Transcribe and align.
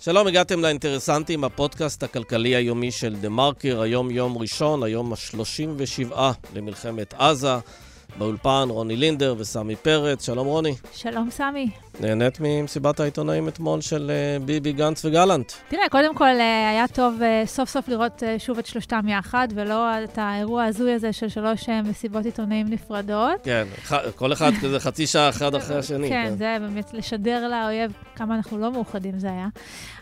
שלום, 0.00 0.26
הגעתם 0.26 0.60
לאינטרסנטים, 0.60 1.44
הפודקאסט 1.44 2.02
הכלכלי 2.02 2.54
היומי 2.54 2.90
של 2.90 3.16
דה 3.16 3.28
מרקר, 3.28 3.80
היום 3.80 4.10
יום 4.10 4.38
ראשון, 4.38 4.82
היום 4.82 5.12
ה-37 5.12 6.14
למלחמת 6.54 7.14
עזה. 7.14 7.54
באולפן 8.18 8.66
רוני 8.70 8.96
לינדר 8.96 9.34
וסמי 9.38 9.76
פרץ. 9.76 10.26
שלום 10.26 10.46
רוני. 10.46 10.74
שלום 10.92 11.30
סמי. 11.30 11.70
נהנית 12.00 12.38
ממסיבת 12.40 13.00
העיתונאים 13.00 13.48
אתמול 13.48 13.80
של 13.80 14.10
אה, 14.10 14.44
ביבי 14.44 14.72
גנץ 14.72 15.04
וגלנט. 15.04 15.52
תראה, 15.68 15.88
קודם 15.90 16.14
כל 16.14 16.24
אה, 16.24 16.70
היה 16.70 16.88
טוב 16.88 17.22
אה, 17.22 17.42
סוף 17.46 17.68
סוף 17.68 17.88
לראות 17.88 18.22
שוב 18.38 18.58
את 18.58 18.66
שלושתם 18.66 19.08
יחד, 19.08 19.48
ולא 19.54 20.04
את 20.04 20.18
האירוע 20.18 20.62
ההזוי 20.62 20.92
הזה 20.92 21.12
של 21.12 21.28
שלוש 21.28 21.68
מסיבות 21.68 22.24
עיתונאים 22.24 22.66
נפרדות. 22.68 23.40
כן, 23.44 23.64
כל 24.16 24.32
אחד 24.32 24.50
כזה 24.62 24.80
חצי 24.80 25.06
שעה 25.06 25.28
אחד 25.28 25.54
אחרי 25.60 25.78
השני. 25.78 26.08
כן, 26.08 26.26
כן, 26.28 26.36
זה 26.36 26.56
באמת 26.60 26.94
לשדר 26.94 27.48
לאויב 27.48 27.92
כמה 28.16 28.36
אנחנו 28.36 28.58
לא 28.58 28.72
מאוחדים 28.72 29.18
זה 29.18 29.28
היה. 29.30 29.48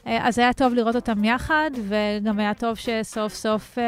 אז 0.05 0.39
היה 0.39 0.53
טוב 0.53 0.75
לראות 0.75 0.97
אותם 0.97 1.25
יחד, 1.25 1.71
וגם 1.89 2.39
היה 2.39 2.55
טוב 2.55 2.77
שסוף 2.77 3.35
סוף 3.35 3.79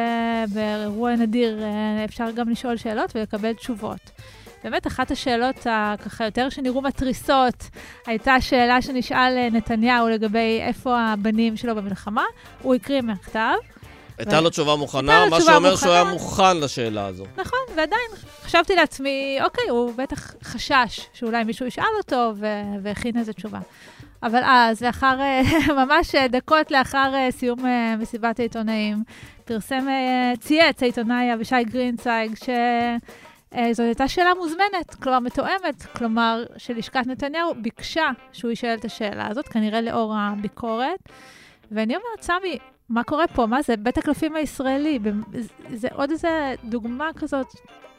באירוע 0.54 1.16
נדיר 1.16 1.58
אפשר 2.04 2.30
גם 2.30 2.48
לשאול 2.48 2.76
שאלות 2.76 3.16
ולקבל 3.16 3.52
תשובות. 3.52 4.10
באמת, 4.64 4.86
אחת 4.86 5.10
השאלות 5.10 5.66
הככה 5.70 6.24
יותר 6.24 6.48
שנראו 6.48 6.82
מתריסות, 6.82 7.64
הייתה 8.06 8.40
שאלה 8.40 8.82
שנשאל 8.82 9.34
אה, 9.36 9.48
נתניהו 9.52 10.08
לגבי 10.08 10.60
איפה 10.60 11.00
הבנים 11.00 11.56
שלו 11.56 11.74
במלחמה. 11.74 12.24
הוא 12.62 12.74
הקריא 12.74 13.00
מהכתב. 13.00 13.54
הייתה 14.18 14.40
לו 14.40 14.50
תשובה 14.50 14.76
מוכנה, 14.76 15.26
מה 15.30 15.40
שאומר 15.40 15.76
שהוא 15.76 15.92
היה 15.92 16.04
מוכן 16.04 16.56
לשאלה 16.56 17.06
הזו. 17.06 17.24
נכון, 17.36 17.58
ועדיין 17.76 18.10
חשבתי 18.44 18.74
לעצמי, 18.74 19.38
אוקיי, 19.44 19.68
הוא 19.68 19.92
בטח 19.96 20.34
חשש 20.44 21.00
שאולי 21.12 21.44
מישהו 21.44 21.66
ישאל 21.66 21.84
אותו 21.98 22.32
והכין 22.82 23.18
איזה 23.18 23.32
תשובה. 23.32 23.58
אבל 24.22 24.40
אז, 24.44 24.82
לאחר, 24.82 25.20
אה, 25.20 25.42
ממש 25.84 26.14
דקות 26.14 26.70
לאחר 26.70 27.10
אה, 27.14 27.28
סיום 27.30 27.58
מסיבת 27.98 28.40
העיתונאים, 28.40 29.02
פרסם, 29.44 29.86
צייץ 30.40 30.82
העיתונאי 30.82 31.34
אבישי 31.34 31.64
גרינצייג, 31.64 32.34
ש... 32.34 32.48
אה, 33.54 33.72
זו 33.72 33.82
הייתה 33.82 34.08
שאלה 34.08 34.34
מוזמנת, 34.38 34.94
כלומר 35.02 35.18
מתואמת, 35.18 35.86
כלומר 35.96 36.44
שלשכת 36.56 37.06
נתניהו 37.06 37.54
ביקשה 37.62 38.10
שהוא 38.32 38.50
יישאל 38.50 38.74
את 38.74 38.84
השאלה 38.84 39.26
הזאת, 39.30 39.48
כנראה 39.48 39.80
לאור 39.80 40.14
הביקורת. 40.16 40.98
ואני 41.72 41.96
אומרת, 41.96 42.22
סמי, 42.22 42.58
מה 42.88 43.04
קורה 43.04 43.26
פה? 43.26 43.46
מה 43.46 43.62
זה? 43.62 43.76
בית 43.76 43.98
הקלפים 43.98 44.36
הישראלי. 44.36 44.98
זה 45.74 45.88
עוד 45.92 46.10
איזה 46.10 46.54
דוגמה 46.64 47.10
כזאת 47.16 47.46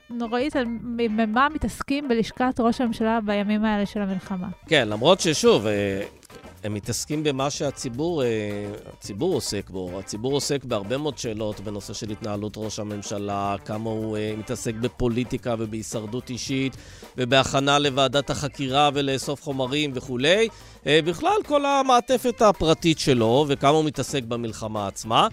נוראית 0.10 0.56
על 0.56 0.66
ממה 0.66 1.48
מתעסקים 1.50 2.08
בלשכת 2.08 2.60
ראש 2.60 2.82
הממשלה 2.82 3.20
בימים 3.26 3.66
האלה 3.66 3.86
של 3.86 4.02
המלחמה. 4.02 4.48
כן, 4.68 4.88
למרות 4.90 5.20
ששוב, 5.20 5.68
אה, 5.68 6.02
הם 6.66 6.74
מתעסקים 6.74 7.24
במה 7.24 7.50
שהציבור 7.50 8.24
אה, 8.24 8.28
הציבור 8.94 9.34
עוסק 9.34 9.70
בו. 9.70 10.00
הציבור 10.00 10.34
עוסק 10.34 10.64
בהרבה 10.64 10.98
מאוד 10.98 11.18
שאלות 11.18 11.60
בנושא 11.60 11.94
של 11.94 12.10
התנהלות 12.10 12.54
ראש 12.58 12.80
הממשלה, 12.80 13.56
כמה 13.66 13.90
הוא 13.90 14.18
אה, 14.18 14.34
מתעסק 14.38 14.74
בפוליטיקה 14.74 15.56
ובהישרדות 15.60 16.30
אישית, 16.30 16.78
ובהכנה 17.18 17.80
לוועדת 17.80 18.30
החקירה 18.30 18.90
ולאסוף 18.94 19.44
חומרים 19.44 19.92
וכולי. 19.94 20.48
אה, 20.88 21.00
בכלל, 21.06 21.38
כל 21.48 21.66
המעטפת 21.66 22.42
הפרטית 22.42 23.00
שלו, 23.00 23.46
וכמה 23.48 23.78
הוא 23.78 23.86
מתעסק 23.86 24.24
במלחמה 24.24 24.88
עצמה. 24.88 25.28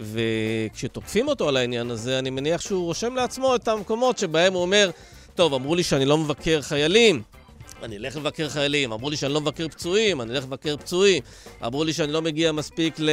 וכשתוקפים 0.00 1.28
אותו 1.28 1.48
על 1.48 1.56
העניין 1.56 1.90
הזה, 1.90 2.18
אני 2.18 2.30
מניח 2.30 2.60
שהוא 2.60 2.84
רושם 2.84 3.14
לעצמו 3.14 3.54
את 3.54 3.68
המקומות 3.68 4.18
שבהם 4.18 4.52
הוא 4.52 4.62
אומר, 4.62 4.90
טוב, 5.34 5.54
אמרו 5.54 5.74
לי 5.74 5.82
שאני 5.82 6.04
לא 6.04 6.18
מבקר 6.18 6.62
חיילים. 6.62 7.22
אני 7.84 7.96
אלך 7.96 8.16
לבקר 8.16 8.48
חיילים, 8.48 8.92
אמרו 8.92 9.10
לי 9.10 9.16
שאני 9.16 9.32
לא 9.32 9.40
מבקר 9.40 9.68
פצועים, 9.68 10.20
אני 10.20 10.32
אלך 10.32 10.44
לבקר 10.44 10.76
פצועים, 10.76 11.22
אמרו 11.66 11.84
לי 11.84 11.92
שאני 11.92 12.12
לא 12.12 12.22
מגיע 12.22 12.52
מספיק 12.52 12.94
ל... 12.98 13.10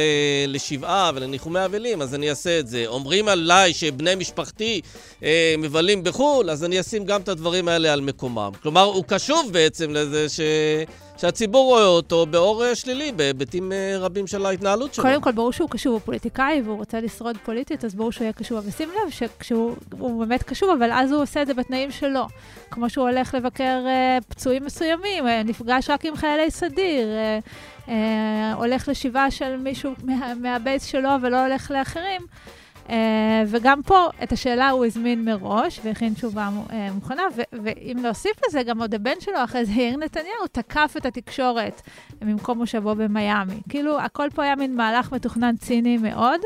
לשבעה 0.48 1.10
ולניחומי 1.14 1.64
אבלים, 1.64 2.02
אז 2.02 2.14
אני 2.14 2.30
אעשה 2.30 2.58
את 2.58 2.68
זה. 2.68 2.84
אומרים 2.86 3.28
עליי 3.28 3.74
שבני 3.74 4.14
משפחתי 4.14 4.80
אה, 5.22 5.54
מבלים 5.58 6.02
בחו"ל, 6.02 6.50
אז 6.50 6.64
אני 6.64 6.80
אשים 6.80 7.04
גם 7.04 7.20
את 7.20 7.28
הדברים 7.28 7.68
האלה 7.68 7.92
על 7.92 8.00
מקומם. 8.00 8.50
כלומר, 8.62 8.82
הוא 8.82 9.04
קשוב 9.04 9.52
בעצם 9.52 9.90
לזה 9.90 10.28
ש... 10.28 10.40
שהציבור 11.22 11.64
רואה 11.64 11.84
אותו 11.84 12.26
באור 12.26 12.64
אה, 12.64 12.74
שלילי 12.74 13.12
בהיבטים 13.12 13.72
אה, 13.72 13.96
רבים 13.98 14.26
של 14.26 14.46
ההתנהלות 14.46 14.94
שלו. 14.94 15.04
קודם 15.04 15.20
כל, 15.20 15.32
ברור 15.32 15.52
שהוא 15.52 15.70
קשוב, 15.70 15.92
הוא 15.92 16.00
פוליטיקאי 16.00 16.62
והוא 16.64 16.76
רוצה 16.76 17.00
לשרוד 17.00 17.36
פוליטית, 17.44 17.84
אז 17.84 17.94
ברור 17.94 18.12
שהוא 18.12 18.24
יהיה 18.24 18.32
קשוב. 18.32 18.58
אבל 18.58 18.70
שים 18.70 18.88
לב 18.88 19.10
שכשהוא 19.10 19.76
באמת 19.98 20.42
קשוב, 20.42 20.70
אבל 20.78 20.92
אז 20.92 21.12
הוא 21.12 21.22
עושה 21.22 21.42
את 21.42 21.46
זה 21.46 21.54
בתנאים 21.54 21.90
שלו. 21.90 22.26
כמו 22.70 22.90
שהוא 22.90 23.08
הולך 23.08 23.34
לבקר 23.34 23.78
uh, 23.84 24.24
פצועים 24.28 24.64
מסוימים, 24.64 25.26
uh, 25.26 25.30
נפגש 25.44 25.90
רק 25.90 26.04
עם 26.04 26.16
חיילי 26.16 26.50
סדיר, 26.50 27.08
uh, 27.08 27.86
uh, 27.86 27.90
הולך 28.56 28.88
לשבעה 28.88 29.30
של 29.30 29.56
מישהו 29.56 29.92
מה, 30.04 30.34
מהבייס 30.34 30.84
שלו 30.84 31.10
ולא 31.22 31.46
הולך 31.46 31.70
לאחרים. 31.70 32.22
Uh, 32.92 32.94
וגם 33.46 33.82
פה, 33.82 34.08
את 34.22 34.32
השאלה 34.32 34.70
הוא 34.70 34.84
הזמין 34.84 35.24
מראש 35.24 35.80
והכין 35.84 36.14
תשובה 36.14 36.48
uh, 36.68 36.72
מוכנה, 36.94 37.22
ואם 37.52 37.96
להוסיף 38.02 38.32
לזה, 38.48 38.62
גם 38.62 38.80
עוד 38.80 38.94
הבן 38.94 39.20
שלו, 39.20 39.44
אחרי 39.44 39.64
זה 39.64 39.72
יאיר 39.72 39.96
נתניהו, 39.96 40.46
תקף 40.52 40.94
את 40.96 41.06
התקשורת 41.06 41.82
ממקום 42.22 42.58
מושבו 42.58 42.94
במיאמי. 42.94 43.60
כאילו, 43.68 44.00
הכל 44.00 44.28
פה 44.34 44.42
היה 44.42 44.56
מין 44.56 44.76
מהלך 44.76 45.12
מתוכנן 45.12 45.56
ציני 45.56 45.98
מאוד. 45.98 46.40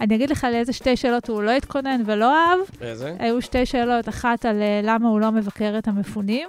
אני 0.00 0.14
אגיד 0.14 0.30
לך 0.30 0.46
לאיזה 0.52 0.72
שתי 0.72 0.96
שאלות 0.96 1.28
הוא 1.28 1.42
לא 1.42 1.50
התכונן 1.50 2.02
ולא 2.06 2.34
אהב. 2.34 2.58
איזה? 2.80 3.16
היו 3.18 3.42
שתי 3.42 3.66
שאלות, 3.66 4.08
אחת 4.08 4.44
על 4.44 4.56
uh, 4.56 4.86
למה 4.86 5.08
הוא 5.08 5.20
לא 5.20 5.30
מבקר 5.30 5.74
את 5.78 5.88
המפונים, 5.88 6.48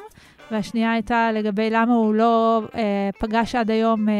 והשנייה 0.51 0.91
הייתה 0.91 1.31
לגבי 1.31 1.69
למה 1.69 1.93
הוא 1.93 2.13
לא 2.13 2.61
uh, 2.65 2.75
פגש 3.19 3.55
עד 3.55 3.71
היום 3.71 4.07
uh, 4.07 4.11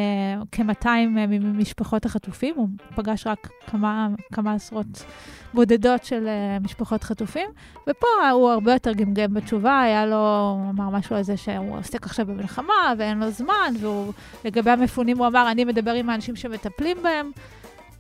כ-200 0.51 0.85
uh, 0.85 1.27
ממשפחות 1.29 2.05
החטופים, 2.05 2.55
הוא 2.55 2.67
פגש 2.95 3.27
רק 3.27 3.49
כמה, 3.67 4.07
כמה 4.33 4.53
עשרות 4.53 5.05
בודדות 5.53 6.03
של 6.03 6.27
uh, 6.27 6.63
משפחות 6.63 7.03
חטופים, 7.03 7.47
ופה 7.87 8.07
הוא 8.31 8.49
הרבה 8.49 8.73
יותר 8.73 8.93
גמגם 8.93 9.33
בתשובה, 9.33 9.81
היה 9.81 10.05
לו, 10.05 10.49
הוא 10.61 10.69
אמר 10.69 10.89
משהו 10.89 11.15
על 11.15 11.23
זה 11.23 11.37
שהוא 11.37 11.77
עוסק 11.77 12.05
עכשיו 12.05 12.25
במלחמה 12.25 12.93
ואין 12.97 13.19
לו 13.19 13.29
זמן, 13.29 13.73
ולגבי 14.43 14.71
המפונים 14.71 15.17
הוא 15.17 15.27
אמר, 15.27 15.51
אני 15.51 15.65
מדבר 15.65 15.91
עם 15.91 16.09
האנשים 16.09 16.35
שמטפלים 16.35 16.97
בהם. 17.03 17.31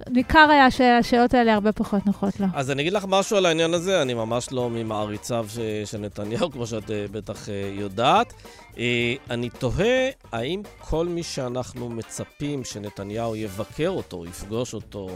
ניכר 0.09 0.47
היה 0.51 0.71
שהשאלות 0.71 1.33
האלה 1.33 1.53
הרבה 1.53 1.71
פחות 1.71 2.05
נוחות 2.05 2.39
לו. 2.39 2.47
אז 2.53 2.71
אני 2.71 2.81
אגיד 2.81 2.93
לך 2.93 3.05
משהו 3.07 3.37
על 3.37 3.45
העניין 3.45 3.73
הזה, 3.73 4.01
אני 4.01 4.13
ממש 4.13 4.51
לא 4.51 4.69
ממעריציו 4.69 5.47
של 5.85 5.97
נתניהו, 5.97 6.51
כמו 6.51 6.67
שאת 6.67 6.91
אה, 6.91 7.05
בטח 7.11 7.49
אה, 7.49 7.71
יודעת. 7.73 8.33
אה, 8.77 9.13
אני 9.29 9.49
תוהה 9.49 10.09
האם 10.31 10.61
כל 10.79 11.05
מי 11.05 11.23
שאנחנו 11.23 11.89
מצפים 11.89 12.63
שנתניהו 12.63 13.35
יבקר 13.35 13.89
אותו, 13.89 14.25
יפגוש 14.25 14.73
אותו, 14.73 15.09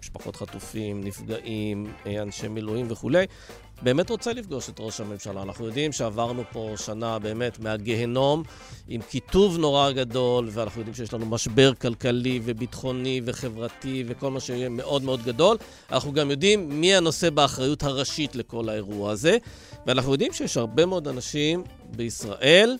משפחות 0.00 0.36
חטופים, 0.36 1.04
נפגעים, 1.04 1.86
אנשי 2.22 2.48
מילואים 2.48 2.86
וכולי, 2.90 3.26
באמת 3.82 4.10
רוצה 4.10 4.32
לפגוש 4.32 4.68
את 4.68 4.80
ראש 4.80 5.00
הממשלה. 5.00 5.42
אנחנו 5.42 5.66
יודעים 5.66 5.92
שעברנו 5.92 6.42
פה 6.52 6.74
שנה 6.76 7.18
באמת 7.18 7.58
מהגיהנום 7.58 8.42
עם 8.88 9.00
קיטוב 9.02 9.58
נורא 9.58 9.90
גדול, 9.90 10.48
ואנחנו 10.52 10.80
יודעים 10.80 10.94
שיש 10.94 11.14
לנו 11.14 11.26
משבר 11.26 11.74
כלכלי 11.74 12.40
וביטחוני 12.44 13.20
וחברתי 13.24 14.04
וכל 14.06 14.30
מה 14.30 14.40
שיהיה 14.40 14.68
מאוד 14.68 15.02
מאוד 15.02 15.22
גדול. 15.22 15.56
אנחנו 15.92 16.12
גם 16.12 16.30
יודעים 16.30 16.80
מי 16.80 16.94
הנושא 16.94 17.30
באחריות 17.30 17.82
הראשית 17.82 18.36
לכל 18.36 18.68
האירוע 18.68 19.10
הזה, 19.10 19.36
ואנחנו 19.86 20.12
יודעים 20.12 20.32
שיש 20.32 20.56
הרבה 20.56 20.86
מאוד 20.86 21.08
אנשים 21.08 21.64
בישראל 21.96 22.76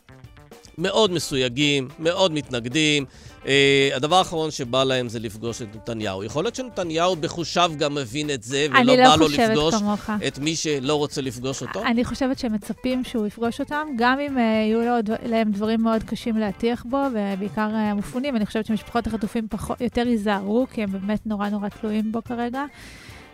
מאוד 0.79 1.11
מסויגים, 1.11 1.89
מאוד 1.99 2.33
מתנגדים. 2.33 3.05
Uh, 3.47 3.97
הדבר 3.97 4.17
האחרון 4.17 4.51
שבא 4.51 4.85
להם 4.85 5.09
זה 5.09 5.19
לפגוש 5.19 5.63
את 5.63 5.77
נתניהו. 5.77 6.25
יכול 6.25 6.45
להיות 6.45 6.55
שנתניהו 6.55 7.17
בחושיו 7.17 7.73
גם 7.79 7.95
מבין 7.95 8.31
את 8.31 8.43
זה, 8.43 8.67
ולא 8.71 8.97
לא 8.97 9.09
בא 9.09 9.17
לו 9.17 9.29
לפגוש 9.29 9.75
כמוך. 9.75 10.11
את 10.27 10.39
מי 10.39 10.57
שלא 10.57 10.95
רוצה 10.95 11.21
לפגוש 11.21 11.63
אותו? 11.63 11.83
אני 11.85 12.05
חושבת 12.05 12.39
שהם 12.39 12.53
מצפים 12.53 13.05
שהוא 13.05 13.27
יפגוש 13.27 13.61
אותם, 13.61 13.87
גם 13.97 14.21
אם 14.21 14.37
uh, 14.37 14.41
יהיו 14.41 14.81
לו, 14.81 15.15
להם 15.27 15.53
דברים 15.53 15.83
מאוד 15.83 16.03
קשים 16.03 16.37
להטיח 16.37 16.85
בו, 16.89 17.03
ובעיקר 17.15 17.69
uh, 17.71 17.95
מפונים. 17.95 18.37
אני 18.37 18.47
חושבת 18.47 18.67
שמשפחות 18.67 19.07
החטופים 19.07 19.49
פחות, 19.51 19.81
יותר 19.81 20.07
ייזהרו, 20.07 20.67
כי 20.73 20.83
הם 20.83 20.93
באמת 20.93 21.27
נורא 21.27 21.49
נורא 21.49 21.69
תלויים 21.69 22.13
בו 22.13 22.25
כרגע. 22.25 22.65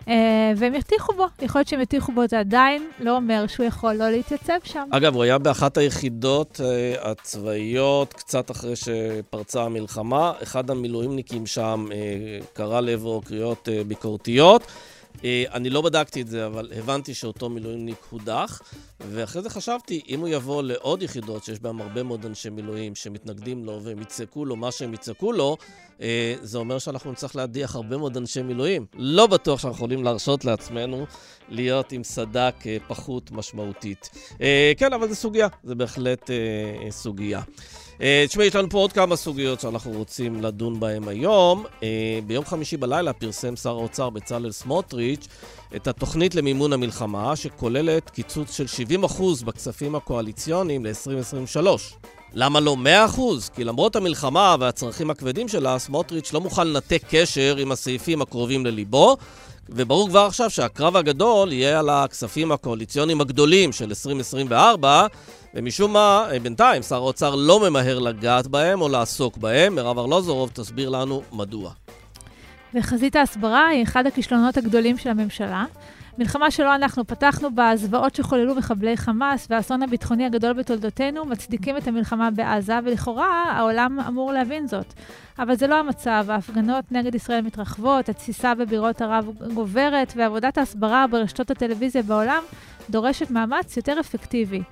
Uh, 0.07 0.11
והם 0.57 0.75
יטיחו 0.75 1.13
בו, 1.13 1.27
יכול 1.43 1.59
להיות 1.59 1.69
שהם 1.69 1.81
יטיחו 1.81 2.13
בו, 2.13 2.23
זה 2.29 2.39
עדיין 2.39 2.89
לא 3.01 3.17
אומר 3.17 3.47
שהוא 3.47 3.67
יכול 3.67 3.93
לא 3.93 4.11
להתייצב 4.11 4.59
שם. 4.65 4.89
אגב, 4.91 5.15
הוא 5.15 5.23
היה 5.23 5.39
באחת 5.39 5.77
היחידות 5.77 6.61
uh, 6.61 7.09
הצבאיות, 7.09 8.13
קצת 8.13 8.51
אחרי 8.51 8.77
שפרצה 8.77 9.63
המלחמה. 9.63 10.33
אחד 10.43 10.71
המילואימניקים 10.71 11.47
שם 11.47 11.87
uh, 11.89 12.45
קרא 12.53 12.81
לעברו 12.81 13.21
קריאות 13.21 13.69
ביקורתיות. 13.87 14.63
אה, 15.25 15.45
אני 15.53 15.71
לא 15.71 15.81
בדקתי 15.81 16.23
את 16.23 16.29
זה, 16.29 16.47
אבל 16.47 16.73
הבנתי 16.77 17.15
שאותו 17.15 17.49
מילואימניק 17.49 18.07
הודח, 18.11 18.63
ואחרי 19.01 19.43
זה 19.43 19.51
חשבתי, 19.51 20.01
אם 20.09 20.21
הוא 20.21 20.29
יבוא 20.29 20.63
לעוד 20.63 21.03
יחידות 21.03 21.45
שיש 21.45 21.61
בהן 21.61 21.81
הרבה 21.81 22.03
מאוד 22.03 22.27
אנשי 22.27 22.51
מילואים 22.51 22.95
שמתנגדים 22.95 23.65
לו 23.65 23.81
והם 23.83 24.03
יצעקו 24.03 24.45
לו 24.45 24.57
מה 24.57 24.71
שהם 24.71 24.95
יצעקו 24.95 25.33
לו, 25.33 25.57
אה, 26.01 26.35
זה 26.43 26.59
אומר 26.59 26.79
שאנחנו 26.79 27.13
נצטרך 27.13 27.37
להדיח 27.37 27.77
הרבה 27.77 27.97
מאוד 27.97 28.17
אנשי 28.17 28.43
מילואים. 28.43 28.87
לא 28.95 29.27
בטוח 29.27 29.61
שאנחנו 29.61 29.77
יכולים 29.77 30.05
להרשות 30.05 30.45
לעצמנו 30.45 31.07
להיות 31.49 31.93
עם 31.93 32.05
סד"כ 32.05 32.67
אה, 32.67 32.77
פחות 32.89 33.31
משמעותית. 33.31 34.11
כן, 34.77 34.93
אבל 34.93 35.09
זו 35.09 35.15
סוגיה, 35.15 35.49
זו 35.65 35.77
בהחלט 35.77 36.31
סוגיה. 36.91 37.43
אה, 38.03 38.25
תשמעי, 38.29 38.47
יש 38.47 38.57
לנו 38.57 38.71
פה 38.71 38.79
עוד 38.79 38.93
כמה 38.93 39.17
סוגיות 39.17 39.61
שאנחנו 39.61 39.91
רוצים 39.91 40.43
לדון 40.43 40.81
בהן 40.81 41.09
היום. 41.09 41.65
אה, 41.83 42.19
ביום 42.27 42.45
חמישי 42.45 42.77
בלילה 42.77 43.13
פרסם 43.13 43.57
שר 43.57 43.71
האוצר 43.71 44.11
בצלאל 44.11 44.53
סמוטריץ' 44.53 45.29
את 45.77 45.87
התוכנית 45.87 46.35
למימון 46.35 46.73
המלחמה, 46.73 47.37
שכוללת 47.37 48.11
קיצוץ 48.11 48.57
של 48.57 48.85
70% 49.05 49.45
בכספים 49.45 49.95
הקואליציוניים 49.95 50.87
ל-2023. 50.87 51.67
למה 52.35 52.61
לא 52.61 52.77
100%? 53.17 53.21
כי 53.55 53.65
למרות 53.65 53.97
המלחמה 53.97 54.57
והצרכים 54.61 55.11
הכבדים 55.11 55.49
שלה, 55.49 55.79
סמוטריץ' 55.79 56.33
לא 56.33 56.41
מוכן 56.41 56.69
לנתק 56.69 57.03
קשר 57.11 57.57
עם 57.59 57.73
הסעיפים 57.73 58.23
הקרובים 58.23 58.67
לליבו, 58.67 59.17
וברור 59.69 60.09
כבר 60.09 60.21
עכשיו 60.21 60.51
שהקרב 60.51 60.97
הגדול 60.97 61.53
יהיה 61.53 61.79
על 61.79 61.89
הכספים 61.89 62.53
הקואליציוניים 62.53 63.21
הגדולים 63.21 63.73
של 63.73 63.89
2024, 63.89 65.07
ומשום 65.55 65.93
מה, 65.93 66.29
אה, 66.33 66.39
בינתיים 66.39 66.83
שר 66.83 66.97
האוצר 66.97 67.35
לא 67.35 67.71
ממהר 67.71 67.99
לגעת 67.99 68.47
בהם 68.47 68.81
או 68.81 68.89
לעסוק 68.89 69.37
בהם. 69.37 69.75
מירב 69.75 69.99
ארלוזורוב 69.99 70.51
תסביר 70.55 70.89
לנו 70.89 71.23
מדוע. 71.33 71.71
וחזית 72.75 73.17
ההסברה 73.17 73.67
היא 73.67 73.83
אחד 73.83 74.07
הכישלונות 74.07 74.57
הגדולים 74.57 74.99
של 74.99 75.09
הממשלה. 75.09 75.65
מלחמה 76.19 76.51
שלא 76.51 76.75
אנחנו 76.75 77.07
פתחנו 77.07 77.55
בה, 77.55 77.71
הזוועות 77.71 78.15
שחוללו 78.15 78.55
מחבלי 78.55 78.97
חמאס 78.97 79.47
והאסון 79.51 79.83
הביטחוני 79.83 80.27
הגדול 80.27 80.53
בתולדותינו 80.53 81.25
מצדיקים 81.25 81.77
את 81.77 81.89
המלחמה 81.89 82.31
בעזה, 82.31 82.79
ולכאורה 82.85 83.45
העולם 83.57 84.01
אמור 84.01 84.33
להבין 84.33 84.67
זאת. 84.67 84.95
אבל 85.39 85.55
זה 85.55 85.67
לא 85.67 85.79
המצב, 85.79 86.27
ההפגנות 86.29 86.85
נגד 86.91 87.15
ישראל 87.15 87.41
מתרחבות, 87.41 88.09
התסיסה 88.09 88.55
בבירות 88.55 89.03
ערב 89.03 89.27
גוברת, 89.55 90.13
ועבודת 90.17 90.59
ההסברה 90.59 91.07
ברשתות 91.07 91.51
הטלוויזיה 91.51 92.03
בעולם 92.03 92.43
דורשת 92.91 93.31
מאמץ 93.31 93.77
יותר 93.77 94.01
אפקטיבי. 94.01 94.63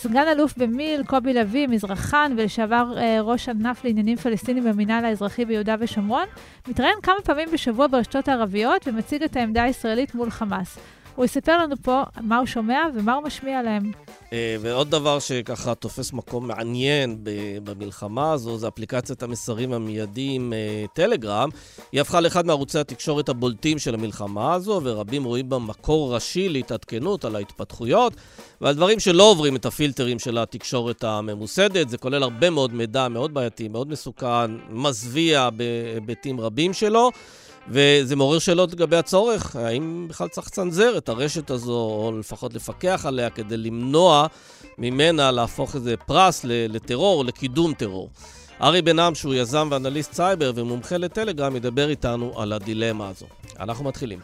סגן 0.00 0.28
אלוף 0.28 0.56
במיל, 0.56 1.02
קובי 1.04 1.34
לביא, 1.34 1.66
מזרחן 1.66 2.32
ולשעבר 2.36 2.94
אה, 2.96 3.20
ראש 3.20 3.48
ענף 3.48 3.84
לעניינים 3.84 4.16
פלסטינים 4.16 4.64
במינהל 4.64 5.04
האזרחי 5.04 5.44
ביהודה 5.44 5.76
ושומרון, 5.80 6.24
מתראיין 6.68 6.98
כמה 7.02 7.14
פעמים 7.24 7.48
בשבוע 7.52 7.86
ברשתות 7.86 8.28
הערביות 8.28 8.88
ומציג 8.88 9.22
את 9.22 9.36
העמדה 9.36 9.62
הישראלית 9.62 10.14
מול 10.14 10.30
חמאס. 10.30 10.78
הוא 11.18 11.24
יספר 11.24 11.58
לנו 11.58 11.74
פה 11.82 12.02
מה 12.20 12.38
הוא 12.38 12.46
שומע 12.46 12.80
ומה 12.94 13.14
הוא 13.14 13.24
משמיע 13.24 13.62
להם. 13.62 13.92
אה, 14.32 14.56
ועוד 14.60 14.90
דבר 14.90 15.18
שככה 15.18 15.74
תופס 15.74 16.12
מקום 16.12 16.48
מעניין 16.48 17.18
במלחמה 17.64 18.32
הזו, 18.32 18.58
זה 18.58 18.68
אפליקציית 18.68 19.22
המסרים 19.22 19.72
המיידיים 19.72 20.52
אה, 20.52 20.84
טלגרם. 20.92 21.48
היא 21.92 22.00
הפכה 22.00 22.20
לאחד 22.20 22.46
מערוצי 22.46 22.78
התקשורת 22.78 23.28
הבולטים 23.28 23.78
של 23.78 23.94
המלחמה 23.94 24.54
הזו, 24.54 24.80
ורבים 24.84 25.24
רואים 25.24 25.48
בה 25.48 25.58
מקור 25.58 26.14
ראשי 26.14 26.48
להתעדכנות 26.48 27.24
על 27.24 27.36
ההתפתחויות 27.36 28.12
ועל 28.60 28.74
דברים 28.74 29.00
שלא 29.00 29.30
עוברים 29.30 29.56
את 29.56 29.66
הפילטרים 29.66 30.18
של 30.18 30.38
התקשורת 30.38 31.04
הממוסדת. 31.04 31.88
זה 31.88 31.98
כולל 31.98 32.22
הרבה 32.22 32.50
מאוד 32.50 32.74
מידע 32.74 33.08
מאוד 33.08 33.34
בעייתי, 33.34 33.68
מאוד 33.68 33.88
מסוכן, 33.88 34.50
מזוויע 34.70 35.48
בהיבטים 35.50 36.40
רבים 36.40 36.72
שלו. 36.72 37.10
וזה 37.70 38.16
מעורר 38.16 38.38
שאלות 38.38 38.72
לגבי 38.72 38.96
הצורך, 38.96 39.56
האם 39.56 40.06
בכלל 40.08 40.28
צריך 40.28 40.46
לצנזר 40.46 40.98
את 40.98 41.08
הרשת 41.08 41.50
הזו, 41.50 41.72
או 41.72 42.12
לפחות 42.20 42.54
לפקח 42.54 43.04
עליה 43.06 43.30
כדי 43.30 43.56
למנוע 43.56 44.26
ממנה 44.78 45.30
להפוך 45.30 45.74
איזה 45.74 45.96
פרס 45.96 46.44
לטרור, 46.44 47.24
לקידום 47.24 47.74
טרור. 47.74 48.10
ארי 48.62 48.82
בן-עם, 48.82 49.14
שהוא 49.14 49.34
יזם 49.34 49.68
ואנליסט 49.70 50.12
סייבר 50.12 50.52
ומומחה 50.54 50.96
לטלגרם, 50.96 51.56
ידבר 51.56 51.88
איתנו 51.88 52.40
על 52.40 52.52
הדילמה 52.52 53.08
הזו. 53.08 53.26
אנחנו 53.60 53.84
מתחילים. 53.84 54.18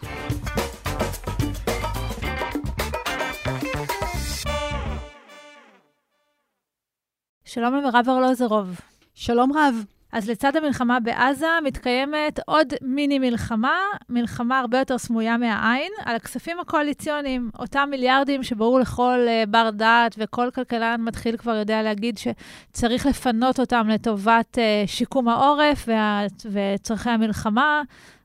שלום 7.44 7.74
למירב 7.74 8.06
ארלוזרוב. 8.08 8.80
שלום 9.14 9.52
רב. 9.52 9.93
אז 10.14 10.30
לצד 10.30 10.56
המלחמה 10.56 11.00
בעזה 11.00 11.46
מתקיימת 11.64 12.40
עוד 12.46 12.72
מיני 12.82 13.18
מלחמה, 13.18 13.78
מלחמה 14.08 14.58
הרבה 14.58 14.78
יותר 14.78 14.98
סמויה 14.98 15.36
מהעין, 15.36 15.92
על 16.04 16.16
הכספים 16.16 16.60
הקואליציוניים, 16.60 17.50
אותם 17.58 17.88
מיליארדים 17.90 18.42
שברור 18.42 18.80
לכל 18.80 19.18
uh, 19.26 19.50
בר 19.50 19.70
דעת 19.70 20.14
וכל 20.18 20.48
כלכלן 20.54 21.00
מתחיל 21.00 21.36
כבר 21.36 21.54
יודע 21.54 21.82
להגיד 21.82 22.18
שצריך 22.18 23.06
לפנות 23.06 23.60
אותם 23.60 23.88
לטובת 23.88 24.58
uh, 24.58 24.90
שיקום 24.90 25.28
העורף 25.28 25.84
וה, 25.88 26.26
וצורכי 26.50 27.10
המלחמה. 27.10 27.82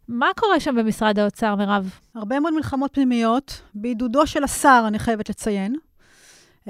מה 0.07 0.27
קורה 0.35 0.59
שם 0.59 0.75
במשרד 0.75 1.19
האוצר, 1.19 1.55
מירב? 1.55 1.99
הרבה 2.15 2.39
מאוד 2.39 2.53
מלחמות 2.53 2.93
פנימיות, 2.93 3.61
בעידודו 3.73 4.27
של 4.27 4.43
השר, 4.43 4.83
אני 4.87 4.99
חייבת 4.99 5.29
לציין. 5.29 5.75
Uh, 6.65 6.69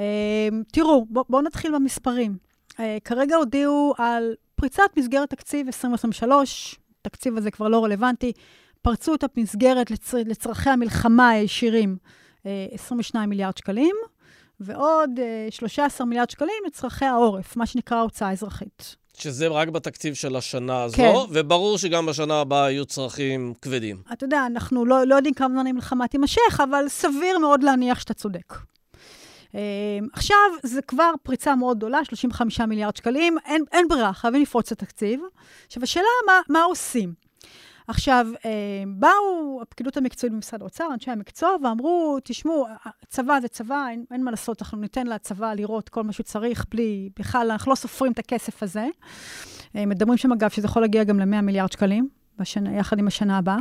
תראו, 0.72 1.06
בואו 1.10 1.26
בוא 1.30 1.42
נתחיל 1.42 1.76
במספרים. 1.76 2.38
Uh, 2.72 2.76
כרגע 3.04 3.36
הודיעו 3.36 3.94
על 3.98 4.34
פריצת 4.60 4.84
מסגרת 4.98 5.30
תקציב 5.30 5.68
2023, 5.68 6.76
התקציב 7.02 7.38
הזה 7.38 7.52
כבר 7.52 7.68
לא 7.68 7.84
רלוונטי, 7.84 8.32
פרצו 8.82 9.16
את 9.16 9.24
המסגרת 9.38 9.92
לצר, 9.92 10.18
לצרכי 10.26 10.70
המלחמה 10.70 11.30
הישירים, 11.30 11.98
22 12.46 13.22
אה, 13.22 13.28
מיליארד 13.28 13.58
שקלים, 13.58 13.96
ועוד 14.60 15.10
13 15.50 16.06
אה, 16.06 16.10
מיליארד 16.10 16.30
שקלים 16.30 16.64
לצרכי 16.68 17.06
העורף, 17.06 17.56
מה 17.56 17.66
שנקרא 17.66 18.02
הוצאה 18.02 18.32
אזרחית. 18.32 18.96
שזה 19.18 19.48
רק 19.48 19.68
בתקציב 19.68 20.14
של 20.14 20.36
השנה 20.36 20.84
הזו, 20.84 20.98
כן. 20.98 21.14
וברור 21.30 21.78
שגם 21.78 22.06
בשנה 22.06 22.42
הבאה 22.42 22.72
יהיו 22.72 22.86
צרכים 22.86 23.54
כבדים. 23.62 24.02
אתה 24.14 24.26
יודע, 24.26 24.46
אנחנו 24.46 24.86
לא, 24.86 25.08
לא 25.08 25.16
יודעים 25.16 25.34
כמה 25.34 25.50
זמן 25.54 25.68
המלחמה 25.68 26.08
תימשך, 26.08 26.60
אבל 26.64 26.86
סביר 26.88 27.40
מאוד 27.40 27.64
להניח 27.64 28.00
שאתה 28.00 28.14
צודק. 28.14 28.54
אמ, 29.54 29.60
עכשיו, 30.14 30.38
זה 30.64 30.82
כבר 30.82 31.12
פריצה 31.24 31.56
מאוד 31.56 31.78
גדולה, 31.78 32.06
35 32.06 32.62
מיליארד 32.62 32.96
שקלים, 32.96 33.38
אין, 33.46 33.64
אין 33.72 33.88
ברירה, 33.88 34.14
חייבים 34.14 34.42
לפרוץ 34.42 34.72
את 34.72 34.82
התקציב. 34.82 35.22
עכשיו, 35.68 35.84
השאלה 35.84 36.06
מה, 36.28 36.40
מה 36.50 36.64
עושים. 36.64 37.14
עכשיו, 37.88 38.28
אמ, 38.46 38.94
באו 39.00 39.60
הפקידות 39.62 39.98
המקצועית 39.98 40.34
במשרד 40.34 40.62
האוצר, 40.62 40.88
אנשי 40.94 41.12
המקצוע, 41.12 41.56
ואמרו, 41.64 42.18
תשמעו, 42.24 42.68
צבא 43.08 43.40
זה 43.42 43.48
צבא, 43.48 43.88
אין, 43.90 44.06
אין 44.12 44.24
מה 44.24 44.32
לעשות, 44.32 44.62
אנחנו 44.62 44.78
ניתן 44.78 45.08
לצבא 45.08 45.54
לראות 45.54 45.90
כל 45.90 46.04
מה 46.04 46.14
שהוא 46.14 46.24
צריך, 46.24 46.66
בלי, 46.72 47.10
בכלל, 47.20 47.52
אנחנו 47.52 47.70
לא 47.70 47.76
סופרים 47.76 48.12
את 48.12 48.20
הכסף 48.20 48.64
הזה. 48.64 48.88
מדברים 49.76 50.18
שם, 50.18 50.32
אגב, 50.32 50.50
שזה 50.50 50.66
יכול 50.66 50.82
להגיע 50.82 51.04
גם 51.04 51.20
ל-100 51.20 51.42
מיליארד 51.42 51.72
שקלים, 51.72 52.10
בשנה, 52.38 52.78
יחד 52.78 53.00
עם 53.00 53.08
השנה 53.08 53.38
הבאה. 53.38 53.58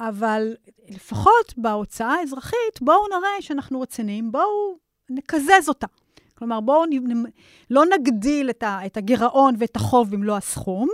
אבל 0.00 0.54
לפחות 0.88 1.54
בהוצאה 1.56 2.14
האזרחית, 2.14 2.80
בואו 2.80 3.08
נראה 3.08 3.30
שאנחנו 3.40 3.80
רציניים, 3.80 4.32
בואו 4.32 4.78
נקזז 5.10 5.68
אותה. 5.68 5.86
כלומר, 6.34 6.60
בואו 6.60 6.84
נ, 6.86 7.24
לא 7.70 7.82
נגדיל 7.86 8.50
את, 8.50 8.96
הגירעון 8.96 9.54
ואת 9.58 9.76
החוב 9.76 10.10
במלוא 10.10 10.36
הסכום, 10.36 10.88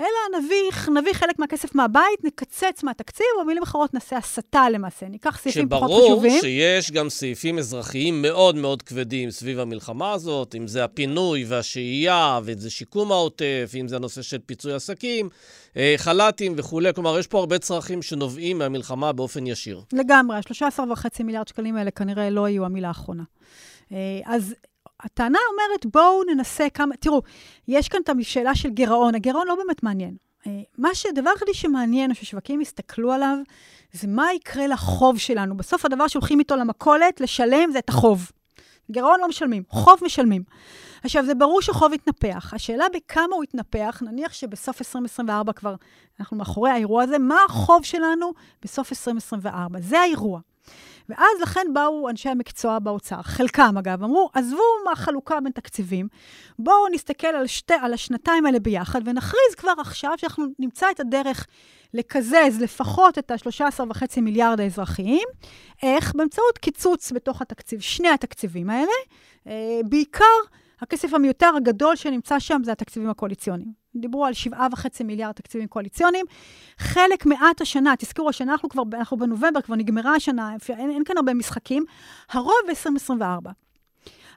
אלא 0.00 0.38
נביא, 0.38 0.90
נביא 1.00 1.12
חלק 1.12 1.38
מהכסף 1.38 1.74
מהבית, 1.74 2.24
נקצץ 2.24 2.82
מהתקציב, 2.82 3.26
או 3.38 3.44
במילים 3.44 3.62
אחרות 3.62 3.94
נעשה 3.94 4.16
הסטה 4.16 4.70
למעשה. 4.70 5.08
ניקח 5.08 5.38
סעיפים 5.38 5.68
פחות 5.68 5.90
חשובים. 6.04 6.30
שברור 6.30 6.40
שיש 6.40 6.90
גם 6.90 7.08
סעיפים 7.08 7.58
אזרחיים 7.58 8.22
מאוד 8.22 8.56
מאוד 8.56 8.82
כבדים 8.82 9.30
סביב 9.30 9.58
המלחמה 9.58 10.12
הזאת, 10.12 10.54
אם 10.54 10.66
זה 10.66 10.84
הפינוי 10.84 11.44
והשהייה, 11.48 12.40
וזה 12.44 12.70
שיקום 12.70 13.12
העוטף, 13.12 13.72
אם 13.80 13.88
זה 13.88 13.96
הנושא 13.96 14.22
של 14.22 14.38
פיצוי 14.46 14.72
עסקים, 14.72 15.28
אה, 15.76 15.94
חל"תים 15.96 16.54
וכולי. 16.56 16.94
כלומר, 16.94 17.18
יש 17.18 17.26
פה 17.26 17.38
הרבה 17.38 17.58
צרכים 17.58 18.02
שנובעים 18.02 18.58
מהמלחמה 18.58 19.12
באופן 19.12 19.46
ישיר. 19.46 19.80
לגמרי, 19.92 20.36
ה-13.5 20.36 21.22
מיליארד 21.24 21.48
שקלים 21.48 21.76
האלה 21.76 21.90
כנראה 21.90 22.30
לא 22.30 22.48
יהיו 22.48 22.64
המילה 22.64 22.88
האחרונה. 22.88 23.22
אה, 23.92 24.20
אז 24.24 24.54
הטענה 25.02 25.38
אומרת, 25.52 25.86
בואו 25.86 26.22
ננסה 26.24 26.70
כמה... 26.74 26.96
תראו, 26.96 27.22
יש 27.68 27.88
כאן 27.88 28.00
את 28.04 28.10
השאלה 28.20 28.54
של 28.54 28.68
גירעון. 28.68 29.14
הגירעון 29.14 29.46
לא 29.48 29.54
באמת 29.54 29.82
מעניין. 29.82 30.16
אה, 30.46 30.60
מה 30.78 30.94
שדבר 30.94 31.30
היחידי 31.30 31.54
שמעניין, 31.54 32.10
או 32.10 32.14
ששווקים 32.14 32.60
יסתכלו 32.60 33.12
עליו, 33.12 33.36
זה 33.92 34.08
מה 34.08 34.32
יקרה 34.32 34.66
לחוב 34.66 35.18
שלנו. 35.18 35.56
בסוף 35.56 35.84
הדבר 35.84 36.08
שהולכים 36.08 36.38
איתו 36.38 36.56
למכולת, 36.56 37.20
לשלם, 37.20 37.72
זה 37.72 37.78
את 37.78 37.88
החוב. 37.88 38.30
גירעון 38.90 39.20
לא 39.20 39.28
משלמים, 39.28 39.62
חוב 39.68 39.98
משלמים. 40.02 40.42
עכשיו, 41.04 41.26
זה 41.26 41.34
ברור 41.34 41.62
שחוב 41.62 41.92
יתנפח. 41.92 42.54
השאלה 42.54 42.84
בכמה 42.94 43.34
הוא 43.36 43.44
יתנפח, 43.44 44.02
נניח 44.06 44.32
שבסוף 44.32 44.80
2024 44.80 45.52
כבר 45.52 45.74
אנחנו 46.20 46.36
מאחורי 46.36 46.70
האירוע 46.70 47.02
הזה, 47.02 47.18
מה 47.18 47.36
החוב 47.48 47.84
שלנו 47.84 48.32
בסוף 48.62 48.92
2024? 48.92 49.80
זה 49.80 50.00
האירוע. 50.00 50.40
ואז 51.08 51.40
לכן 51.42 51.66
באו 51.72 52.08
אנשי 52.08 52.28
המקצוע 52.28 52.78
באוצר, 52.78 53.22
חלקם 53.22 53.78
אגב, 53.78 54.02
אמרו, 54.02 54.30
עזבו 54.34 54.62
מהחלוקה 54.84 55.40
בין 55.40 55.52
תקציבים, 55.52 56.08
בואו 56.58 56.88
נסתכל 56.92 57.26
על, 57.26 57.46
שתי, 57.46 57.74
על 57.82 57.94
השנתיים 57.94 58.46
האלה 58.46 58.60
ביחד 58.60 59.00
ונכריז 59.04 59.54
כבר 59.56 59.72
עכשיו 59.78 60.12
שאנחנו 60.16 60.44
נמצא 60.58 60.86
את 60.90 61.00
הדרך 61.00 61.46
לקזז 61.94 62.60
לפחות 62.60 63.18
את 63.18 63.30
ה-13.5 63.30 64.20
מיליארד 64.20 64.60
האזרחיים. 64.60 65.28
איך? 65.82 66.14
באמצעות 66.14 66.58
קיצוץ 66.58 67.12
בתוך 67.12 67.42
התקציב, 67.42 67.80
שני 67.80 68.08
התקציבים 68.08 68.70
האלה. 68.70 68.92
אה, 69.46 69.80
בעיקר 69.84 70.24
הכסף 70.82 71.14
המיותר 71.14 71.50
הגדול 71.56 71.96
שנמצא 71.96 72.38
שם 72.38 72.60
זה 72.64 72.72
התקציבים 72.72 73.10
הקואליציוניים. 73.10 73.72
דיברו 73.96 74.26
על 74.26 74.32
7.5 74.52 75.04
מיליארד 75.04 75.32
תקציבים 75.32 75.68
קואליציוניים. 75.68 76.26
חלק 76.78 77.26
מעט 77.26 77.60
השנה, 77.60 77.94
תזכרו, 77.98 78.28
השנה 78.28 78.52
אנחנו 78.52 78.68
כבר, 78.68 78.82
אנחנו 78.92 79.16
בנובמבר, 79.16 79.60
כבר 79.60 79.74
נגמרה 79.74 80.14
השנה, 80.14 80.56
אין, 80.68 80.90
אין 80.90 81.04
כאן 81.04 81.16
הרבה 81.16 81.34
משחקים, 81.34 81.84
הרוב 82.30 82.54
ב-2024. 82.68 83.50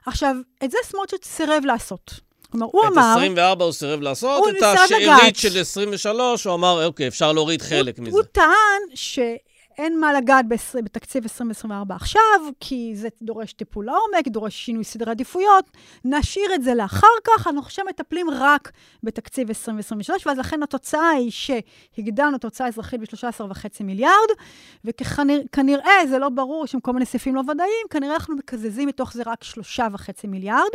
עכשיו, 0.06 0.36
את 0.64 0.70
זה 0.70 0.78
סמוטריץ' 0.84 1.24
סירב 1.24 1.62
לעשות. 1.64 2.20
כלומר, 2.50 2.66
הוא 2.72 2.82
אמר... 2.86 3.12
את 3.12 3.16
24 3.16 3.64
הוא 3.64 3.72
סירב 3.72 4.00
לעשות, 4.00 4.48
את 4.58 4.62
השארית 4.62 5.36
של 5.36 5.60
23, 5.60 6.44
הוא 6.44 6.54
אמר, 6.54 6.86
אוקיי, 6.86 7.08
אפשר 7.08 7.32
להוריד 7.32 7.62
חלק 7.62 7.98
הוא, 7.98 8.06
מזה. 8.06 8.16
הוא 8.16 8.22
טען 8.22 8.82
ש... 8.94 9.18
אין 9.78 10.00
מה 10.00 10.12
לגעת 10.12 10.48
בתקציב 10.84 11.22
2024 11.22 11.94
עכשיו, 11.94 12.22
כי 12.60 12.92
זה 12.94 13.08
דורש 13.22 13.52
טיפול 13.52 13.84
לעומק, 13.86 14.28
דורש 14.28 14.54
שינוי 14.54 14.84
סדרי 14.84 15.10
עדיפויות. 15.10 15.70
נשאיר 16.04 16.54
את 16.54 16.62
זה 16.62 16.74
לאחר 16.74 17.06
כך, 17.24 17.46
אנחנו 17.46 17.60
עכשיו 17.60 17.84
מטפלים 17.88 18.26
רק 18.30 18.72
בתקציב 19.02 19.48
2023, 19.48 20.26
ואז 20.26 20.38
לכן 20.38 20.62
התוצאה 20.62 21.08
היא 21.08 21.30
שהגדלנו 21.30 22.36
את 22.36 22.44
ההוצאה 22.44 22.66
האזרחית 22.66 23.00
ב-13.5 23.00 23.84
מיליארד, 23.84 24.28
וכנראה, 24.84 26.06
זה 26.08 26.18
לא 26.18 26.28
ברור, 26.28 26.64
יש 26.64 26.72
שם 26.72 26.80
כל 26.80 26.92
מיני 26.92 27.06
סעיפים 27.06 27.34
לא 27.34 27.40
ודאיים, 27.40 27.86
כנראה 27.90 28.14
אנחנו 28.14 28.36
מקזזים 28.36 28.88
מתוך 28.88 29.12
זה 29.12 29.22
רק 29.26 29.44
3.5 29.44 30.28
מיליארד, 30.28 30.70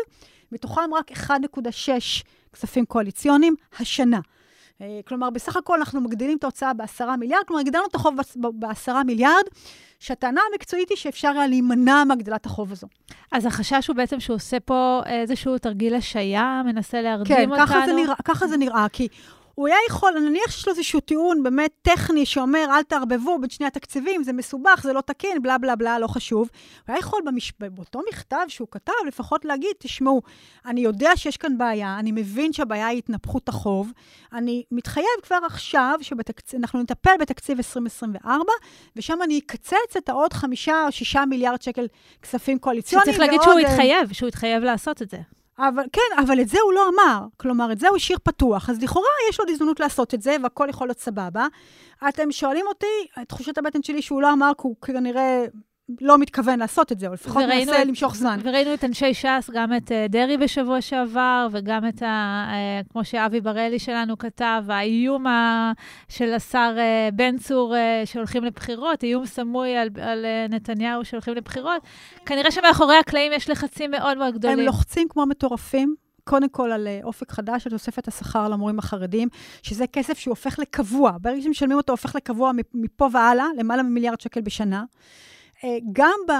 מתוכם 0.51 0.93
רק 0.93 1.11
1.6 1.11 2.23
כספים 2.53 2.85
קואליציוניים 2.85 3.55
השנה. 3.79 4.19
אה, 4.81 4.99
כלומר, 5.07 5.29
בסך 5.29 5.57
הכל 5.57 5.79
אנחנו 5.79 6.01
מגדילים 6.01 6.37
את 6.37 6.43
ההוצאה 6.43 6.73
בעשרה 6.73 7.17
מיליארד, 7.17 7.43
כלומר, 7.47 7.61
הגדלנו 7.61 7.85
את 7.89 7.95
החוב 7.95 8.15
בעשרה 8.53 9.03
מיליארד, 9.03 9.43
שהטענה 9.99 10.41
המקצועית 10.51 10.89
היא 10.89 10.97
שאפשר 10.97 11.29
היה 11.29 11.47
להימנע 11.47 12.03
מהגדלת 12.03 12.45
החוב 12.45 12.71
הזו. 12.71 12.87
אז 13.31 13.45
החשש 13.45 13.87
הוא 13.87 13.95
בעצם 13.95 14.19
שהוא 14.19 14.35
עושה 14.35 14.59
פה 14.59 15.01
איזשהו 15.05 15.57
תרגיל 15.57 15.95
השעיה, 15.95 16.61
מנסה 16.65 17.01
להרדים 17.01 17.35
כן, 17.35 17.51
אותנו? 17.51 17.67
כן, 17.67 18.13
ככה 18.23 18.47
זה 18.47 18.57
נראה, 18.57 18.87
כי 18.93 19.07
הוא 19.61 19.67
היה 19.67 19.77
יכול, 19.89 20.13
נניח 20.19 20.51
שיש 20.51 20.67
לו 20.67 20.73
איזשהו 20.73 20.99
טיעון 20.99 21.43
באמת 21.43 21.71
טכני 21.81 22.25
שאומר, 22.25 22.65
אל 22.69 22.83
תערבבו 22.83 23.39
בין 23.39 23.49
שני 23.49 23.65
התקציבים, 23.65 24.23
זה 24.23 24.33
מסובך, 24.33 24.81
זה 24.83 24.93
לא 24.93 25.01
תקין, 25.01 25.41
בלה 25.41 25.57
בלה 25.57 25.75
בלה, 25.75 25.99
לא 25.99 26.07
חשוב. 26.07 26.49
הוא 26.87 26.93
היה 26.93 26.99
יכול 26.99 27.21
במש... 27.25 27.53
באותו 27.59 27.99
מכתב 28.09 28.45
שהוא 28.47 28.67
כתב, 28.71 28.93
לפחות 29.07 29.45
להגיד, 29.45 29.71
תשמעו, 29.79 30.21
אני 30.65 30.81
יודע 30.81 31.09
שיש 31.15 31.37
כאן 31.37 31.57
בעיה, 31.57 31.99
אני 31.99 32.11
מבין 32.11 32.53
שהבעיה 32.53 32.87
היא 32.87 32.97
התנפחות 32.97 33.49
החוב, 33.49 33.91
אני 34.33 34.63
מתחייב 34.71 35.05
כבר 35.23 35.39
עכשיו 35.45 35.99
שאנחנו 36.01 36.81
נטפל 36.81 37.13
בתקציב 37.19 37.57
2024, 37.57 38.43
ושם 38.95 39.21
אני 39.23 39.39
אקצץ 39.39 39.97
את 39.97 40.09
העוד 40.09 40.33
חמישה 40.33 40.85
או 40.85 40.91
שישה 40.91 41.25
מיליארד 41.25 41.61
שקל 41.61 41.87
כספים 42.21 42.59
קואליציוניים. 42.59 43.13
שצריך 43.13 43.19
להגיד 43.19 43.41
שהוא 43.41 43.59
התחייב, 43.59 44.13
שהוא 44.13 44.27
התחייב 44.27 44.63
לעשות 44.63 45.01
את 45.01 45.09
זה. 45.09 45.17
אבל 45.59 45.83
כן, 45.93 46.23
אבל 46.23 46.41
את 46.41 46.49
זה 46.49 46.57
הוא 46.63 46.73
לא 46.73 46.89
אמר. 46.89 47.25
כלומר, 47.37 47.71
את 47.71 47.79
זה 47.79 47.87
הוא 47.87 47.95
השאיר 47.95 48.17
פתוח. 48.23 48.69
אז 48.69 48.83
לכאורה 48.83 49.07
יש 49.29 49.39
עוד 49.39 49.49
הזדמנות 49.49 49.79
לעשות 49.79 50.13
את 50.13 50.21
זה, 50.21 50.35
והכל 50.43 50.67
יכול 50.69 50.87
להיות 50.87 50.99
סבבה. 50.99 51.47
אתם 52.09 52.31
שואלים 52.31 52.67
אותי, 52.67 53.25
תחושת 53.27 53.57
הבטן 53.57 53.83
שלי 53.83 54.01
שהוא 54.01 54.21
לא 54.21 54.33
אמר, 54.33 54.51
כי 54.57 54.61
הוא 54.63 54.75
כנראה 54.81 55.45
לא 56.01 56.17
מתכוון 56.17 56.59
לעשות 56.59 56.91
את 56.91 56.99
זה, 56.99 57.07
או 57.07 57.13
לפחות 57.13 57.43
מנסה 57.43 57.83
למשוך 57.83 58.15
זמן. 58.15 58.39
וראינו 58.43 58.73
את 58.73 58.83
אנשי 58.83 59.13
ש"ס, 59.13 59.49
גם 59.53 59.75
את 59.75 59.87
uh, 59.91 60.11
דרעי 60.11 60.37
בשבוע 60.37 60.81
שעבר, 60.81 61.47
וגם 61.51 61.87
את 61.87 62.01
ה... 62.01 62.45
Uh, 62.49 62.91
כמו 62.91 63.05
שאבי 63.05 63.41
בראלי 63.41 63.79
שלנו 63.79 64.17
כתב, 64.17 64.63
האיום 64.69 65.27
ה, 65.27 65.71
של 66.09 66.33
השר 66.33 66.75
uh, 66.77 67.15
בן 67.15 67.37
צור 67.37 67.75
שהולכים 68.05 68.43
לבחירות, 68.43 69.03
איום 69.03 69.25
סמוי 69.25 69.77
על, 69.77 69.89
על 70.01 70.25
נתניהו 70.49 71.05
שהולכים 71.05 71.33
לבחירות. 71.33 71.81
כנראה 72.25 72.51
שמאחורי 72.51 72.95
הקלעים 72.97 73.31
יש 73.31 73.49
לחצים 73.49 73.91
מאוד 73.91 74.17
מאוד 74.17 74.33
גדולים. 74.33 74.59
הם 74.59 74.65
לוחצים 74.65 75.07
כמו 75.09 75.25
מטורפים. 75.25 75.95
קודם 76.23 76.49
כל 76.49 76.71
על 76.71 76.87
אופק 77.03 77.31
חדש, 77.31 77.67
על 77.67 77.71
תוספת 77.71 78.07
השכר 78.07 78.49
למורים 78.49 78.79
החרדים, 78.79 79.27
שזה 79.63 79.87
כסף 79.87 80.19
שהוא 80.19 80.31
הופך 80.31 80.59
לקבוע. 80.59 81.11
ברגע 81.21 81.41
שמשלמים 81.41 81.77
אותו, 81.77 81.93
הופך 81.93 82.15
לקבוע 82.15 82.51
מפה 82.73 83.07
והלאה, 83.11 83.45
למעלה 83.57 83.83
ממיליארד 83.83 84.21
שקל 84.21 84.41
בשנה. 84.41 84.83
אה, 85.63 85.77
גם 85.91 86.19
ב... 86.27 86.31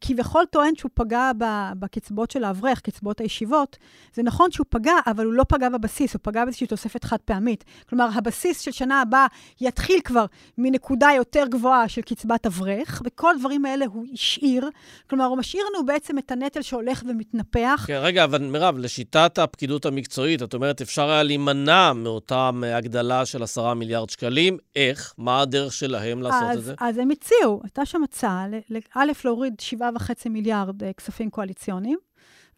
כביכול 0.00 0.44
טוען 0.50 0.74
שהוא 0.76 0.90
פגע 0.94 1.30
בקצבאות 1.78 2.30
של 2.30 2.44
האברך, 2.44 2.80
קצבאות 2.80 3.20
הישיבות. 3.20 3.76
זה 4.14 4.22
נכון 4.22 4.50
שהוא 4.50 4.66
פגע, 4.68 4.92
אבל 5.06 5.24
הוא 5.24 5.32
לא 5.32 5.44
פגע 5.48 5.68
בבסיס, 5.68 6.14
הוא 6.14 6.20
פגע 6.22 6.44
באיזושהי 6.44 6.66
תוספת 6.66 7.04
חד 7.04 7.16
פעמית. 7.24 7.64
כלומר, 7.88 8.08
הבסיס 8.14 8.60
של 8.60 8.70
שנה 8.70 9.00
הבאה 9.00 9.26
יתחיל 9.60 10.00
כבר 10.04 10.24
מנקודה 10.58 11.08
יותר 11.16 11.44
גבוהה 11.50 11.88
של 11.88 12.02
קצבת 12.02 12.46
אברך, 12.46 13.02
וכל 13.04 13.30
הדברים 13.30 13.64
האלה 13.64 13.84
הוא 13.86 14.06
השאיר. 14.12 14.70
כלומר, 15.10 15.24
הוא 15.24 15.38
משאיר 15.38 15.62
לנו 15.70 15.86
בעצם 15.86 16.18
את 16.18 16.30
הנטל 16.30 16.62
שהולך 16.62 17.02
ומתנפח. 17.08 17.84
כן, 17.86 17.98
רגע, 18.02 18.24
אבל 18.24 18.42
מירב, 18.42 18.78
לשיטת 18.78 19.38
הפקידות 19.38 19.86
המקצועית, 19.86 20.42
את 20.42 20.54
אומרת, 20.54 20.80
אפשר 20.80 21.10
היה 21.10 21.22
להימנע 21.22 21.92
מאותה 21.92 22.50
הגדלה 22.74 23.26
של 23.26 23.42
עשרה 23.42 23.74
מיליארד 23.74 24.10
שקלים. 24.10 24.58
איך? 24.76 25.14
מה 25.18 25.40
הדרך 25.40 25.72
שלהם 25.72 26.22
לעשות 26.22 26.50
אז, 26.50 26.58
את 26.58 26.64
זה? 26.64 26.74
אז 26.80 26.98
הם 26.98 27.10
הציעו, 27.10 27.60
הייתה 27.62 27.86
שם 27.86 28.02
הצעה 28.02 28.46
א', 28.94 29.12
להוריד 29.24 29.54
7.5 29.80 30.28
מיליארד 30.30 30.82
אה, 30.82 30.92
כספים 30.92 31.30
קואליציוניים, 31.30 31.98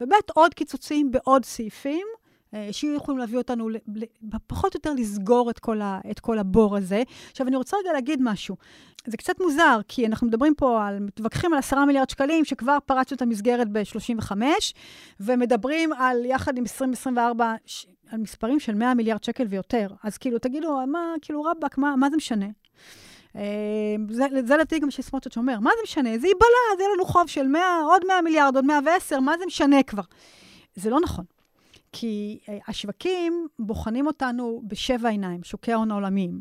וב', 0.00 0.10
עוד 0.34 0.54
קיצוצים 0.54 1.10
בעוד 1.10 1.44
סעיפים, 1.44 2.06
אה, 2.54 2.68
שיהיו 2.72 2.94
יכולים 2.94 3.18
להביא 3.18 3.38
אותנו, 3.38 3.68
פחות 4.46 4.74
או 4.74 4.78
יותר 4.78 4.92
לסגור 4.92 5.50
את 5.50 5.58
כל, 5.58 5.80
ה, 5.80 6.00
את 6.10 6.20
כל 6.20 6.38
הבור 6.38 6.76
הזה. 6.76 7.02
עכשיו, 7.30 7.48
אני 7.48 7.56
רוצה 7.56 7.76
רגע 7.76 7.92
להגיד 7.92 8.20
משהו. 8.22 8.56
זה 9.06 9.16
קצת 9.16 9.34
מוזר, 9.40 9.80
כי 9.88 10.06
אנחנו 10.06 10.26
מדברים 10.26 10.54
פה 10.54 10.86
על, 10.86 10.98
מתווכחים 10.98 11.52
על 11.52 11.58
10 11.58 11.84
מיליארד 11.84 12.10
שקלים, 12.10 12.44
שכבר 12.44 12.78
פרצנו 12.86 13.16
את 13.16 13.22
המסגרת 13.22 13.68
ב-35, 13.72 14.32
ומדברים 15.20 15.92
על, 15.92 16.24
יחד 16.24 16.58
עם 16.58 16.62
2024, 16.62 17.54
על 18.10 18.18
מספרים 18.18 18.60
של 18.60 18.74
100 18.74 18.94
מיליארד 18.94 19.24
שקל 19.24 19.46
ויותר. 19.48 19.88
אז 20.02 20.18
כאילו, 20.18 20.38
תגידו, 20.38 20.78
מה, 20.86 21.14
כאילו, 21.22 21.42
רבאק, 21.42 21.78
מה, 21.78 21.96
מה 21.96 22.10
זה 22.10 22.16
משנה? 22.16 22.46
אמ, 23.36 24.06
זה, 24.10 24.24
זה 24.46 24.54
לדעתי 24.54 24.78
גם 24.78 24.90
שסמוטריץ' 24.90 25.36
אומר, 25.36 25.60
מה 25.60 25.70
זה 25.76 25.82
משנה? 25.84 26.18
זה 26.18 26.26
ייבלע, 26.26 26.76
זה 26.76 26.82
יהיה 26.82 26.94
לנו 26.94 27.04
חוב 27.04 27.26
של 27.26 27.46
100, 27.46 27.62
עוד 27.88 28.02
100 28.08 28.22
מיליארד, 28.22 28.56
עוד 28.56 28.64
110, 28.64 29.20
מה 29.20 29.38
זה 29.38 29.46
משנה 29.46 29.82
כבר? 29.82 30.02
זה 30.74 30.90
לא 30.90 31.00
נכון. 31.00 31.24
כי 31.92 32.38
uh, 32.44 32.50
השווקים 32.68 33.46
בוחנים 33.58 34.06
אותנו 34.06 34.62
בשבע 34.64 35.08
עיניים, 35.08 35.42
שוקי 35.44 35.72
ההון 35.72 35.90
העולמיים. 35.90 36.40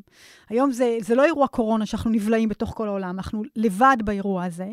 היום 0.49 0.71
זה, 0.71 0.97
זה 1.01 1.15
לא 1.15 1.23
אירוע 1.23 1.47
קורונה 1.47 1.85
שאנחנו 1.85 2.11
נבלעים 2.11 2.49
בתוך 2.49 2.73
כל 2.75 2.87
העולם, 2.87 3.09
אנחנו 3.09 3.43
לבד 3.55 3.97
באירוע 4.03 4.43
הזה. 4.43 4.67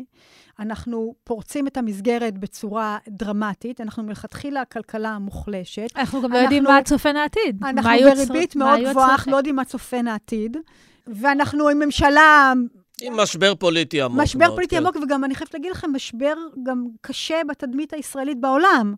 אנחנו 0.59 1.15
פורצים 1.23 1.67
את 1.67 1.77
המסגרת 1.77 2.37
בצורה 2.37 2.97
דרמטית, 3.09 3.81
אנחנו 3.81 4.03
מלכתחילה 4.03 4.65
כלכלה 4.65 5.19
מוחלשת. 5.19 5.87
אנחנו 5.95 6.21
גם 6.21 6.31
לא 6.31 6.37
יודעים 6.37 6.63
מה 6.63 6.79
צופן 6.85 7.15
העתיד. 7.15 7.63
אנחנו 7.63 7.91
בריבית 8.15 8.55
מאוד 8.55 8.79
גבוהה, 8.89 9.11
אנחנו 9.11 9.31
לא 9.31 9.37
יודעים 9.37 9.55
מה 9.55 9.65
צופן 9.65 10.07
העתיד. 10.07 10.57
ואנחנו 11.07 11.69
עם 11.69 11.79
ממשלה... 11.79 12.53
עם 13.01 13.13
משבר 13.17 13.55
פוליטי 13.55 14.01
עמוק 14.01 14.21
משבר 14.21 14.45
מאוד, 14.45 14.55
פוליטי 14.55 14.75
כן. 14.75 14.81
עמוק, 14.81 14.95
וגם 14.95 15.23
אני 15.23 15.35
חייבת 15.35 15.53
להגיד 15.53 15.71
לכם, 15.71 15.93
משבר 15.93 16.33
גם 16.63 16.85
קשה 17.01 17.41
בתדמית 17.49 17.93
הישראלית 17.93 18.41
בעולם. 18.41 18.93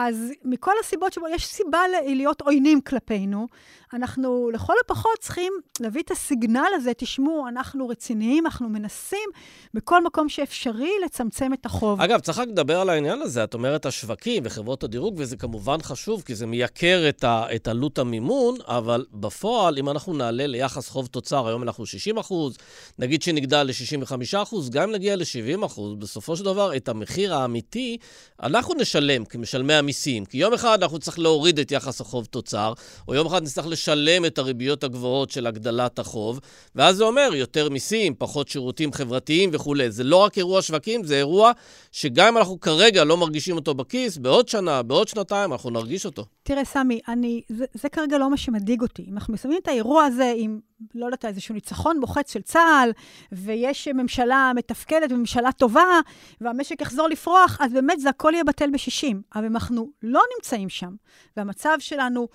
אז 0.00 0.32
מכל 0.44 0.72
הסיבות 0.80 1.12
שבו 1.12 1.28
יש 1.28 1.46
סיבה 1.46 1.78
להיות 2.06 2.40
עוינים 2.40 2.80
כלפינו, 2.80 3.46
אנחנו 3.92 4.50
לכל 4.52 4.72
הפחות 4.84 5.18
צריכים 5.20 5.52
להביא 5.80 6.02
את 6.02 6.10
הסיגנל 6.10 6.68
הזה, 6.74 6.92
תשמעו, 6.96 7.48
אנחנו 7.48 7.88
רציניים, 7.88 8.46
אנחנו 8.46 8.68
מנסים 8.68 9.28
בכל 9.74 10.04
מקום 10.04 10.28
שאפשרי 10.28 10.90
לצמצם 11.04 11.52
את 11.52 11.66
החוב. 11.66 12.00
אגב, 12.00 12.20
צריך 12.20 12.38
רק 12.38 12.48
לדבר 12.48 12.80
על 12.80 12.88
העניין 12.88 13.22
הזה. 13.22 13.44
את 13.44 13.54
אומרת 13.54 13.86
השווקים 13.86 14.42
וחברות 14.46 14.84
הדירוג, 14.84 15.14
וזה 15.18 15.36
כמובן 15.36 15.82
חשוב, 15.82 16.22
כי 16.22 16.34
זה 16.34 16.46
מייקר 16.46 17.08
את, 17.08 17.24
ה, 17.24 17.44
את 17.54 17.68
עלות 17.68 17.98
המימון, 17.98 18.56
אבל 18.66 19.06
בפועל, 19.12 19.78
אם 19.78 19.88
אנחנו 19.88 20.12
נעלה 20.12 20.46
ליחס 20.46 20.88
חוב 20.88 21.06
תוצר, 21.06 21.48
היום 21.48 21.62
אנחנו 21.62 21.86
60 21.86 22.18
אחוז, 22.18 22.56
נגיד 22.98 23.22
שנגדל 23.22 23.62
ל-65 23.62 24.42
אחוז, 24.42 24.70
גם 24.70 24.82
אם 24.82 24.94
נגיע 24.94 25.16
ל-70 25.16 25.66
אחוז, 25.66 25.94
בסופו 25.94 26.36
של 26.36 26.44
דבר, 26.44 26.76
את 26.76 26.88
המחיר 26.88 27.34
האמיתי, 27.34 27.98
אנחנו 28.42 28.74
נשלם 28.74 29.24
כמשלמי 29.24 29.74
המיסים. 29.88 30.24
כי 30.24 30.38
יום 30.38 30.54
אחד 30.54 30.82
אנחנו 30.82 30.98
צריכים 30.98 31.24
להוריד 31.24 31.58
את 31.58 31.72
יחס 31.72 32.00
החוב 32.00 32.24
תוצר, 32.24 32.72
או 33.08 33.14
יום 33.14 33.26
אחד 33.26 33.42
נצטרך 33.42 33.66
לשלם 33.66 34.24
את 34.24 34.38
הריביות 34.38 34.84
הגבוהות 34.84 35.30
של 35.30 35.46
הגדלת 35.46 35.98
החוב, 35.98 36.40
ואז 36.74 36.96
זה 36.96 37.04
אומר 37.04 37.30
יותר 37.34 37.68
מיסים, 37.68 38.14
פחות 38.18 38.48
שירותים 38.48 38.92
חברתיים 38.92 39.50
וכולי. 39.52 39.90
זה 39.90 40.04
לא 40.04 40.16
רק 40.16 40.38
אירוע 40.38 40.62
שווקים, 40.62 41.04
זה 41.04 41.16
אירוע 41.16 41.52
שגם 41.98 42.26
אם 42.26 42.38
אנחנו 42.38 42.60
כרגע 42.60 43.04
לא 43.04 43.16
מרגישים 43.16 43.56
אותו 43.56 43.74
בכיס, 43.74 44.16
בעוד 44.16 44.48
שנה, 44.48 44.82
בעוד 44.82 45.08
שנתיים, 45.08 45.52
אנחנו 45.52 45.70
נרגיש 45.70 46.06
אותו. 46.06 46.24
תראה, 46.42 46.64
סמי, 46.64 47.00
אני, 47.08 47.42
זה, 47.48 47.64
זה 47.74 47.88
כרגע 47.88 48.18
לא 48.18 48.30
מה 48.30 48.36
שמדאיג 48.36 48.82
אותי. 48.82 49.04
אם 49.08 49.14
אנחנו 49.14 49.34
מסיימים 49.34 49.58
את 49.62 49.68
האירוע 49.68 50.04
הזה 50.04 50.32
עם, 50.36 50.60
לא 50.94 51.04
יודעת, 51.04 51.24
איזשהו 51.24 51.54
ניצחון 51.54 51.98
מוחץ 52.00 52.32
של 52.32 52.42
צה"ל, 52.42 52.90
ויש 53.32 53.88
ממשלה 53.88 54.52
מתפקדת 54.56 55.12
וממשלה 55.12 55.52
טובה, 55.52 56.00
והמשק 56.40 56.80
יחזור 56.80 57.08
לפרוח, 57.08 57.58
אז 57.60 57.72
באמת 57.72 58.00
זה 58.00 58.08
הכל 58.08 58.30
יהיה 58.34 58.44
בטל 58.44 58.70
בשישים. 58.70 59.22
אבל 59.34 59.44
אם 59.44 59.56
אנחנו 59.56 59.90
לא 60.02 60.22
נמצאים 60.36 60.68
שם, 60.68 60.94
והמצב 61.36 61.76
שלנו 61.78 62.28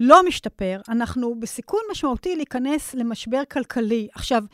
לא 0.00 0.26
משתפר, 0.26 0.80
אנחנו 0.88 1.40
בסיכון 1.40 1.80
משמעותי 1.90 2.36
להיכנס 2.36 2.94
למשבר 2.94 3.42
כלכלי. 3.50 4.08
עכשיו, 4.14 4.44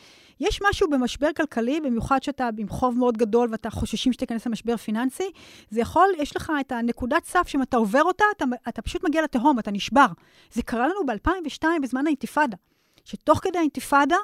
יש 0.40 0.60
משהו 0.68 0.90
במשבר 0.90 1.28
כלכלי, 1.36 1.80
במיוחד 1.80 2.22
שאתה 2.22 2.48
עם 2.58 2.68
חוב 2.68 2.98
מאוד 2.98 3.16
גדול 3.16 3.48
ואתה 3.52 3.70
חוששים 3.70 4.12
שתיכנס 4.12 4.46
למשבר 4.46 4.76
פיננסי, 4.76 5.30
זה 5.70 5.80
יכול, 5.80 6.08
יש 6.18 6.36
לך 6.36 6.52
את 6.60 6.72
הנקודת 6.72 7.24
סף 7.24 7.48
שאם 7.48 7.62
אתה 7.62 7.76
עובר 7.76 8.02
אותה, 8.02 8.24
אתה, 8.36 8.44
אתה 8.68 8.82
פשוט 8.82 9.04
מגיע 9.04 9.22
לתהום, 9.22 9.58
אתה 9.58 9.70
נשבר. 9.70 10.06
זה 10.52 10.62
קרה 10.62 10.88
לנו 10.88 11.06
ב-2002 11.06 11.64
בזמן 11.82 12.06
האינתיפאדה, 12.06 12.56
שתוך 13.04 13.38
כדי 13.42 13.58
האינתיפאדה, 13.58 14.16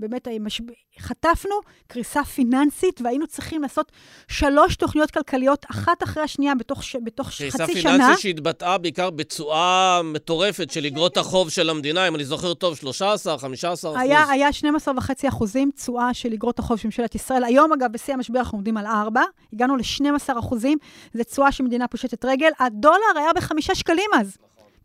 באמת 0.00 0.28
משב... 0.40 0.64
חטפנו 0.98 1.54
קריסה 1.86 2.24
פיננסית, 2.24 3.00
והיינו 3.04 3.26
צריכים 3.26 3.62
לעשות 3.62 3.92
שלוש 4.28 4.76
תוכניות 4.76 5.10
כלכליות, 5.10 5.66
אחת 5.70 6.02
אחרי 6.02 6.22
השנייה, 6.22 6.54
בתוך, 6.54 6.82
ש... 6.82 6.96
בתוך 7.04 7.28
חצי 7.28 7.50
שנה. 7.50 7.66
קריסה 7.66 7.80
פיננסית 7.80 8.18
שהתבטאה 8.18 8.78
בעיקר 8.78 9.10
בתשואה 9.10 10.00
מטורפת 10.04 10.70
של 10.70 10.86
אגרות 10.86 11.16
החוב 11.16 11.50
של 11.50 11.70
המדינה, 11.70 12.08
אם 12.08 12.14
אני 12.14 12.24
זוכר 12.24 12.54
טוב, 12.54 12.76
13, 12.76 13.38
15 13.38 13.90
אחוז. 13.90 14.02
היה, 14.02 14.30
היה 14.30 14.48
12.5 14.48 15.28
אחוזים 15.28 15.70
תשואה 15.76 16.14
של 16.14 16.32
אגרות 16.32 16.58
החוב 16.58 16.76
של 16.76 16.88
ממשלת 16.88 17.14
ישראל. 17.14 17.44
היום, 17.44 17.72
אגב, 17.72 17.92
בשיא 17.92 18.14
המשבר 18.14 18.38
אנחנו 18.38 18.58
עומדים 18.58 18.76
על 18.76 18.86
4, 18.86 19.22
הגענו 19.52 19.76
ל-12 19.76 20.38
אחוזים, 20.38 20.78
זו 21.14 21.24
תשואה 21.24 21.52
שמדינה 21.52 21.88
פושטת 21.88 22.24
רגל. 22.24 22.50
הדולר 22.60 23.18
היה 23.18 23.32
בחמישה 23.32 23.74
שקלים 23.74 24.10
אז. 24.20 24.36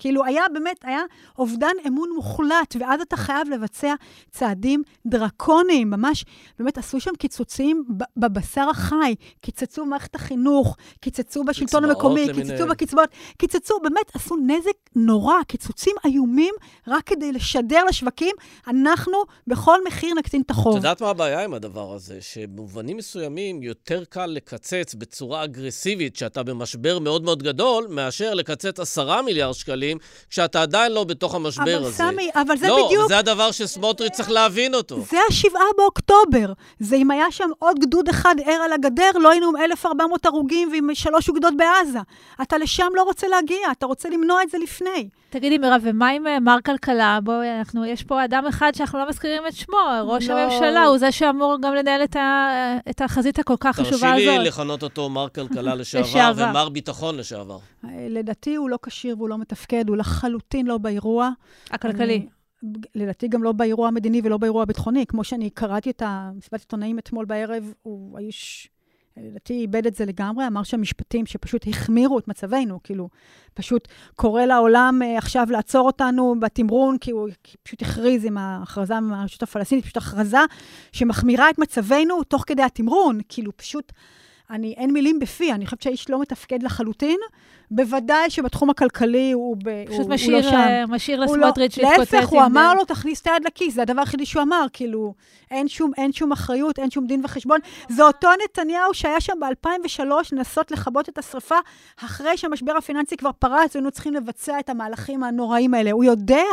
כאילו, 0.02 0.26
היה 0.26 0.44
באמת, 0.54 0.78
היה 0.84 1.02
אובדן 1.40 1.74
אמון 1.88 2.10
מוחלט, 2.16 2.76
ואז 2.80 3.02
אתה 3.02 3.18
חייב 3.18 3.50
לבצע 3.50 3.94
צעדים 4.32 4.84
דרקוניים, 5.06 5.90
ממש, 5.90 6.26
באמת 6.60 6.78
עשו 6.78 7.00
שם 7.00 7.12
קיצוצים 7.20 7.84
בבשר 8.18 8.68
החי, 8.72 9.16
קיצצו 9.42 9.86
במערכת 9.86 10.16
החינוך, 10.16 10.78
קיצצו 11.00 11.44
בשלטון 11.44 11.86
המקומי, 11.86 12.28
למיני... 12.28 12.50
קיצצו 12.50 12.68
בקצבאות, 12.68 13.10
קיצצו, 13.38 13.80
באמת 13.84 14.16
עשו 14.16 14.36
נזק 14.36 14.72
נורא, 14.96 15.36
קיצוצים 15.48 15.96
איומים, 16.06 16.54
רק 16.88 17.04
כדי 17.04 17.32
לשדר 17.32 17.84
לשווקים, 17.90 18.36
אנחנו 18.68 19.18
בכל 19.48 19.78
מחיר 19.88 20.14
נקטין 20.14 20.42
את 20.42 20.52
החוב. 20.52 20.76
את 20.76 20.78
יודעת 20.78 21.02
מה 21.02 21.10
הבעיה 21.10 21.44
עם 21.44 21.54
הדבר 21.54 21.94
הזה? 21.94 22.22
שבמובנים 22.22 22.98
מסוימים 22.98 23.64
יותר 23.64 24.04
קל 24.10 24.26
לקצץ 24.26 24.94
בצורה 24.94 25.44
אגרסיבית, 25.44 26.16
שאתה 26.16 26.44
במשבר 26.44 27.00
מאוד 27.00 27.24
מאוד 27.24 27.44
גדול, 27.44 27.88
מאשר 27.90 28.34
לקצץ 28.34 28.80
עשרה 28.80 29.22
מיליארד 29.22 29.54
שקלים. 29.54 29.91
שקלים, 29.92 29.98
כשאתה 30.30 30.62
עדיין 30.62 30.92
לא 30.92 31.04
בתוך 31.04 31.36
המשבר 31.36 31.78
אבל 31.78 31.86
הזה. 31.86 32.04
אבל 32.04 32.14
סמי, 32.14 32.30
אבל 32.36 32.58
זה 32.58 32.68
לא, 32.68 32.86
בדיוק... 32.86 33.02
לא, 33.02 33.08
זה 33.08 33.18
הדבר 33.18 33.52
שסמוטריץ' 33.52 34.14
צריך 34.14 34.32
להבין 34.32 34.74
אותו. 34.74 35.00
זה 35.10 35.18
השבעה 35.30 35.64
באוקטובר. 35.78 36.54
זה 36.80 36.96
אם 36.96 37.12
היה 37.12 37.32
שם 37.32 37.50
עוד 37.60 37.80
גדוד 37.80 38.10
אחד 38.10 38.36
ער 38.46 38.62
על 38.66 38.74
הגדר, 38.74 39.12
לא 39.16 39.32
היינו 39.32 39.48
עם 39.48 39.56
1,400 39.58 40.26
הרוגים 40.26 40.70
ועם 40.72 40.90
שלוש 40.94 41.30
אוגדות 41.30 41.54
בעזה. 41.58 42.00
אתה 42.42 42.58
לשם 42.58 42.88
לא 42.96 43.04
רוצה 43.04 43.28
להגיע, 43.28 43.72
אתה 43.72 43.86
רוצה 43.86 44.10
למנוע 44.10 44.44
את 44.44 44.50
זה 44.50 44.58
לפני. 44.58 45.10
תגידי, 45.30 45.58
מירב, 45.58 45.82
ומה 45.84 46.10
עם 46.10 46.28
אה, 46.28 46.40
מר 46.40 46.58
כלכלה? 46.66 47.20
בואי, 47.24 47.60
אנחנו, 47.60 47.86
יש 47.86 48.04
פה 48.04 48.26
אדם 48.26 48.46
אחד 48.50 48.72
שאנחנו 48.76 49.00
לא 49.00 49.10
מזכירים 49.10 49.48
את 49.48 49.54
שמו, 49.54 49.78
ראש 50.04 50.30
לא... 50.30 50.34
הממשלה, 50.34 50.84
הוא 50.84 50.98
זה 50.98 51.12
שאמור 51.12 51.58
גם 51.62 51.74
לנהל 51.74 52.04
את, 52.04 52.16
ה, 52.16 52.48
את 52.90 53.02
החזית 53.02 53.40
הכל 53.40 53.54
כך 53.60 53.76
חשובה 53.76 54.14
הזאת. 54.14 54.26
תרשי 54.26 54.38
לי 54.38 54.44
לכנות 54.44 54.84
אותו 54.84 55.10
מר 55.10 55.28
כלכלה 55.30 55.76
לשעבר 55.80 56.34
ומר 56.36 56.70
ביטחון 56.70 57.18
לשעבר. 57.18 57.58
אה, 57.86 57.90
לדעתי 58.10 58.56
הוא 58.56 58.70
לא 58.70 58.78
כשיר 58.84 59.16
והוא 59.18 59.30
לא 59.30 59.38
מתפקד, 59.38 59.81
הוא 59.88 59.98
לחלוטין 59.98 60.66
לא 60.66 60.78
באירוע. 60.78 61.30
הכלכלי. 61.72 62.28
לדעתי 62.96 63.28
גם 63.28 63.44
לא 63.44 63.52
באירוע 63.52 63.88
המדיני 63.88 64.22
ולא 64.24 64.38
באירוע 64.38 64.64
הביטחוני. 64.64 65.06
כמו 65.06 65.24
שאני 65.24 65.50
קראתי 65.50 65.90
את 65.90 66.02
המסיבת 66.06 66.60
עיתונאים 66.60 67.00
אתמול 67.00 67.26
בערב, 67.26 67.74
הוא 67.82 68.18
האיש... 68.18 68.70
לדעתי 69.18 69.54
איבד 69.54 69.88
את 69.88 69.96
זה 69.96 70.06
לגמרי, 70.06 70.48
אמר 70.48 70.64
שם 70.64 70.82
משפטים 70.82 71.26
שפשוט 71.26 71.68
החמירו 71.68 72.20
את 72.20 72.28
מצבנו, 72.28 72.80
כאילו, 72.84 73.10
פשוט 73.54 73.88
קורא 74.16 74.46
לעולם 74.46 75.02
uh, 75.02 75.18
עכשיו 75.18 75.48
לעצור 75.52 75.88
אותנו 75.88 76.36
בתמרון, 76.40 76.98
כי 76.98 77.12
הוא 77.12 77.30
פשוט 77.64 77.82
הכריז 77.82 78.26
עם 78.26 78.38
ההכרזה 78.38 79.00
מהרשות 79.00 79.44
הפלסטינית, 79.44 79.84
פשוט 79.84 79.98
הכרזה 79.98 80.38
שמחמירה 80.92 81.50
את 81.50 81.60
מצבנו 81.60 82.24
תוך 82.24 82.44
כדי 82.48 82.64
התמרון, 82.64 83.20
כאילו, 83.30 83.58
פשוט... 83.58 83.92
אני, 84.52 84.74
אין 84.78 84.94
מילים 84.94 85.20
בפי, 85.20 85.54
אני 85.54 85.66
חושבת 85.66 85.82
שהאיש 85.82 86.10
לא 86.10 86.22
מתפקד 86.22 86.64
לחלוטין. 86.64 87.20
בוודאי 87.74 88.30
שבתחום 88.30 88.70
הכלכלי 88.70 89.32
הוא, 89.32 89.58
ב, 89.64 89.84
הוא, 89.90 90.10
משאיר, 90.10 90.36
הוא 90.36 90.44
לא 90.44 90.52
שם. 90.52 90.58
פשוט 90.58 90.90
משאיר 90.96 91.20
לא- 91.20 91.26
לסמוטריץ' 91.26 91.78
לא, 91.78 91.90
להתקוטט. 91.90 92.14
להפך, 92.14 92.28
הוא 92.28 92.42
אמר 92.46 92.74
לו, 92.74 92.86
תכניס 92.86 93.22
את 93.22 93.28
היד 93.28 93.46
לכיס, 93.46 93.74
זה 93.74 93.82
הדבר 93.82 94.00
היחידי 94.00 94.26
שהוא 94.26 94.44
אמר, 94.44 94.66
כאילו, 94.74 95.14
אין 95.52 95.68
שום, 95.68 95.92
אין 95.98 96.14
שום 96.14 96.32
אחריות, 96.32 96.80
אין 96.80 96.92
שום 96.92 97.08
דין 97.08 97.22
וחשבון. 97.26 97.60
זה 97.90 98.04
אותו 98.04 98.30
נתניהו 98.44 98.94
שהיה 98.94 99.22
שם 99.22 99.34
ב-2003 99.40 100.04
לנסות 100.32 100.72
לכבות 100.72 101.10
את 101.10 101.18
השרפה, 101.18 101.56
אחרי 101.98 102.38
שהמשבר 102.38 102.78
הפיננסי 102.78 103.18
כבר 103.18 103.32
פרץ, 103.40 103.76
והיינו 103.76 103.92
צריכים 103.92 104.14
לבצע 104.14 104.60
את 104.60 104.70
המהלכים 104.70 105.24
הנוראים 105.24 105.74
האלה. 105.74 105.92
הוא 105.92 106.04
יודע 106.04 106.44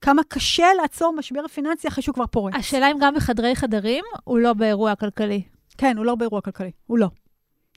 כמה 0.00 0.22
קשה 0.28 0.66
לעצור 0.82 1.12
משבר 1.12 1.48
פיננסי 1.48 1.88
אחרי 1.88 2.02
שהוא 2.02 2.14
כבר 2.14 2.26
פורץ. 2.26 2.54
השאלה 2.54 2.90
אם 2.90 2.96
גם 3.00 3.14
בחדרי 3.14 3.56
חדרים 3.56 4.04
הוא 4.24 4.38
לא 4.38 4.52
באירוע 4.52 4.94
כלכלי. 4.94 5.42
כן, 5.78 5.96
הוא 5.96 6.04
לא 6.04 6.14
באירוע 6.14 6.40
כלכלי, 6.40 6.70
הוא 6.86 6.98
לא. 6.98 7.08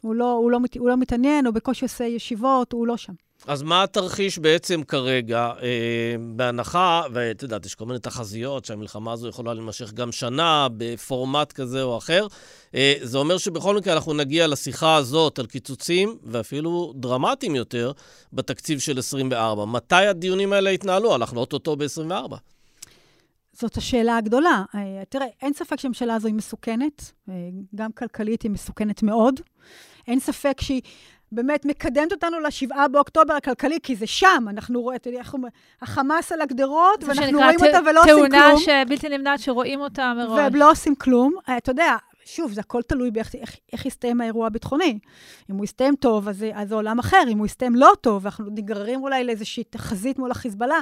הוא 0.03 0.15
לא, 0.15 0.31
הוא, 0.31 0.51
לא, 0.51 0.59
הוא 0.79 0.89
לא 0.89 0.97
מתעניין, 0.97 1.45
הוא 1.45 1.53
בקושי 1.53 1.85
עושה 1.85 2.03
ישיבות, 2.03 2.73
הוא 2.73 2.87
לא 2.87 2.97
שם. 2.97 3.13
אז 3.47 3.63
מה 3.63 3.83
התרחיש 3.83 4.39
בעצם 4.39 4.83
כרגע, 4.83 5.51
אה, 5.61 6.15
בהנחה, 6.35 7.01
ואת 7.13 7.43
יודעת, 7.43 7.65
יש 7.65 7.75
כל 7.75 7.85
מיני 7.85 7.99
תחזיות 7.99 8.65
שהמלחמה 8.65 9.11
הזו 9.11 9.27
יכולה 9.27 9.53
להימשך 9.53 9.93
גם 9.93 10.11
שנה, 10.11 10.67
בפורמט 10.77 11.51
כזה 11.51 11.83
או 11.83 11.97
אחר. 11.97 12.27
אה, 12.75 12.93
זה 13.01 13.17
אומר 13.17 13.37
שבכל 13.37 13.77
מקרה 13.77 13.93
אנחנו 13.93 14.13
נגיע 14.13 14.47
לשיחה 14.47 14.95
הזאת 14.95 15.39
על 15.39 15.45
קיצוצים, 15.45 16.17
ואפילו 16.23 16.93
דרמטיים 16.95 17.55
יותר, 17.55 17.91
בתקציב 18.33 18.79
של 18.79 18.99
24. 18.99 19.65
מתי 19.65 19.95
הדיונים 19.95 20.53
האלה 20.53 20.71
יתנהלו? 20.71 21.15
אנחנו 21.15 21.39
אוטוטו 21.39 21.75
ב-24. 21.75 22.35
זאת 23.53 23.77
השאלה 23.77 24.17
הגדולה. 24.17 24.63
אה, 24.75 25.03
תראה, 25.09 25.27
אין 25.41 25.53
ספק 25.53 25.79
שהממשלה 25.79 26.15
הזו 26.15 26.27
היא 26.27 26.35
מסוכנת, 26.35 27.11
אה, 27.29 27.33
גם 27.75 27.91
כלכלית 27.91 28.41
היא 28.41 28.51
מסוכנת 28.51 29.03
מאוד. 29.03 29.39
אין 30.07 30.19
ספק 30.19 30.61
שהיא 30.61 30.81
באמת 31.31 31.65
מקדמת 31.65 32.11
אותנו 32.11 32.39
לשבעה 32.39 32.87
באוקטובר 32.87 33.33
הכלכלי, 33.33 33.77
כי 33.83 33.95
זה 33.95 34.07
שם, 34.07 34.45
אנחנו 34.49 34.81
רואים, 34.81 34.95
אתה 34.95 35.09
יודע, 35.09 35.21
החמאס 35.81 36.31
על 36.31 36.41
הגדרות, 36.41 37.03
ואנחנו 37.03 37.39
רואים 37.39 37.59
אותה 37.65 37.79
ולא 37.89 38.01
עושים 38.01 38.15
כלום. 38.15 38.29
תאונה 38.29 38.57
שבלתי 38.59 39.09
נמנעת 39.09 39.39
שרואים 39.39 39.81
אותה 39.81 40.13
מראש. 40.13 40.39
והם 40.39 40.55
לא 40.55 40.71
עושים 40.71 40.95
כלום. 40.95 41.33
אה, 41.49 41.57
אתה 41.57 41.71
יודע, 41.71 41.95
שוב, 42.25 42.51
זה 42.51 42.61
הכל 42.61 42.81
תלוי 42.81 43.11
באיך 43.11 43.35
איך, 43.35 43.55
איך 43.73 43.85
יסתיים 43.85 44.21
האירוע 44.21 44.47
הביטחוני. 44.47 44.99
אם 45.51 45.55
הוא 45.55 45.63
יסתיים 45.63 45.95
טוב, 45.95 46.27
אז, 46.27 46.45
אז 46.53 46.69
זה 46.69 46.75
עולם 46.75 46.99
אחר. 46.99 47.23
אם 47.27 47.37
הוא 47.37 47.45
יסתיים 47.45 47.75
לא 47.75 47.93
טוב, 48.01 48.25
אנחנו 48.25 48.45
נגררים 48.51 49.03
אולי 49.03 49.23
לאיזושהי 49.23 49.63
תחזית 49.63 50.19
מול 50.19 50.31
החיזבאללה. 50.31 50.79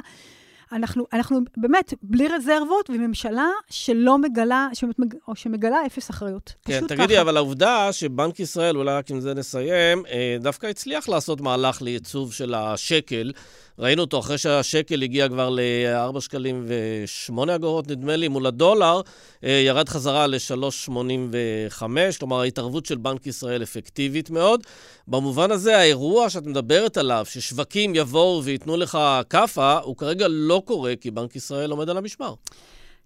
אנחנו, 0.72 1.06
אנחנו 1.12 1.40
באמת 1.56 1.94
בלי 2.02 2.28
רזרבות 2.28 2.90
וממשלה 2.90 3.48
שלא 3.70 4.18
מגלה, 4.18 4.68
שמתמג, 4.74 5.14
או 5.28 5.36
שמגלה 5.36 5.86
אפס 5.86 6.10
אחריות. 6.10 6.54
כן, 6.64 6.86
תגידי, 6.86 7.14
ככה. 7.14 7.20
אבל 7.22 7.36
העובדה 7.36 7.92
שבנק 7.92 8.40
ישראל, 8.40 8.76
אולי 8.76 8.94
רק 8.94 9.10
עם 9.10 9.20
זה 9.20 9.34
נסיים, 9.34 10.06
אה, 10.06 10.36
דווקא 10.40 10.66
הצליח 10.66 11.08
לעשות 11.08 11.40
מהלך 11.40 11.82
לייצוב 11.82 12.32
של 12.32 12.54
השקל. 12.54 13.32
ראינו 13.78 14.02
אותו 14.02 14.18
אחרי 14.18 14.38
שהשקל 14.38 15.02
הגיע 15.02 15.28
כבר 15.28 15.50
ל-4 15.50 16.20
שקלים 16.20 16.64
ו-8 16.66 17.54
אגורות, 17.54 17.90
נדמה 17.90 18.16
לי, 18.16 18.28
מול 18.28 18.46
הדולר, 18.46 19.00
אה, 19.44 19.50
ירד 19.50 19.88
חזרה 19.88 20.26
ל-3.85, 20.26 21.82
כלומר 22.18 22.40
ההתערבות 22.40 22.86
של 22.86 22.96
בנק 22.96 23.26
ישראל 23.26 23.62
אפקטיבית 23.62 24.30
מאוד. 24.30 24.62
במובן 25.08 25.50
הזה, 25.50 25.78
האירוע 25.78 26.30
שאת 26.30 26.46
מדברת 26.46 26.96
עליו, 26.96 27.24
ששווקים 27.28 27.94
יבואו 27.94 28.44
וייתנו 28.44 28.76
לך 28.76 28.98
כאפה, 29.30 29.78
הוא 29.78 29.96
כרגע 29.96 30.26
לא 30.30 30.61
קורה, 30.64 30.96
כי 31.00 31.10
בנק 31.10 31.36
ישראל 31.36 31.70
עומד 31.70 31.88
על 31.88 31.96
המשמר. 31.96 32.34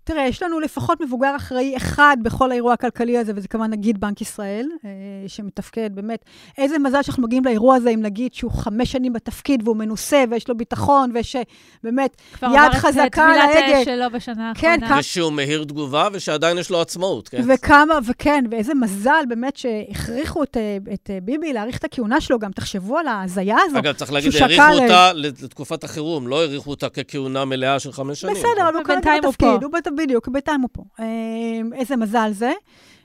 תראה, 0.06 0.26
יש 0.26 0.42
לנו 0.42 0.60
לפחות 0.60 1.00
מבוגר 1.00 1.36
אחראי 1.36 1.76
אחד 1.76 2.16
בכל 2.22 2.50
האירוע 2.50 2.72
הכלכלי 2.72 3.18
הזה, 3.18 3.32
וזה 3.36 3.48
כמובן 3.48 3.70
נגיד 3.70 4.00
בנק 4.00 4.20
ישראל, 4.20 4.68
אה, 4.84 4.90
שמתפקד 5.26 5.90
באמת. 5.94 6.24
איזה 6.58 6.78
מזל 6.78 7.02
שאנחנו 7.02 7.22
מגיעים 7.22 7.44
לאירוע 7.44 7.76
הזה 7.76 7.90
עם 7.90 8.02
נגיד 8.02 8.34
שהוא 8.34 8.50
חמש 8.50 8.92
שנים 8.92 9.12
בתפקיד 9.12 9.62
והוא 9.64 9.76
מנוסה 9.76 10.24
ויש 10.30 10.48
לו 10.48 10.56
ביטחון 10.56 11.10
ויש 11.14 11.36
אה, 11.36 11.42
באמת 11.84 12.16
יד 12.42 12.72
חזקה 12.72 13.24
על 13.24 13.38
ההגה. 13.38 13.52
כבר 13.52 13.62
עבר 13.62 13.70
את 13.70 13.74
האש 13.74 13.84
שלו 13.84 14.04
בשנה 14.12 14.52
כן, 14.54 14.68
האחרונה. 14.68 14.88
כן, 14.88 14.98
ושהוא 14.98 15.32
מהיר 15.32 15.64
תגובה 15.64 16.08
ושעדיין 16.12 16.58
יש 16.58 16.70
לו 16.70 16.80
עצמאות, 16.80 17.28
כן? 17.28 17.42
וכמה, 17.54 17.98
וכן, 18.06 18.44
ואיזה 18.50 18.74
מזל 18.74 19.24
באמת 19.28 19.56
שהכריחו 19.56 20.42
את, 20.42 20.56
אה, 20.56 20.76
את 20.94 21.10
ביבי 21.22 21.52
להאריך 21.52 21.78
את 21.78 21.84
הכהונה 21.84 22.20
שלו, 22.20 22.38
גם 22.38 22.52
תחשבו 22.52 22.98
על 22.98 23.06
ההזיה 23.08 23.56
הזו. 23.66 23.78
אגב, 23.78 23.94
צריך 23.94 24.12
להגיד, 24.12 24.32
האריכו 24.40 24.82
אותה 24.82 25.12
לתקופת 25.14 25.84
החירום, 25.84 26.28
לא 26.28 26.40
האריכו 26.40 26.70
אותה 26.70 26.88
ככהונה 26.88 27.44
מלאה 27.44 27.78
של 27.78 27.92
חמש 27.92 28.20
שנים. 28.20 28.34
בסדר, 28.34 28.68
אבל 28.68 28.76
הוא 28.76 28.84
כרגע 28.84 29.16
בתפקיד, 29.22 29.62
הוא 29.62 29.72
בדיוק, 29.96 30.28
בינתיים 30.28 30.60
הוא 30.60 30.68
פה. 30.72 30.82
אמ, 30.98 31.72
איזה 31.72 31.96
מזל 31.96 32.30
זה. 32.32 32.52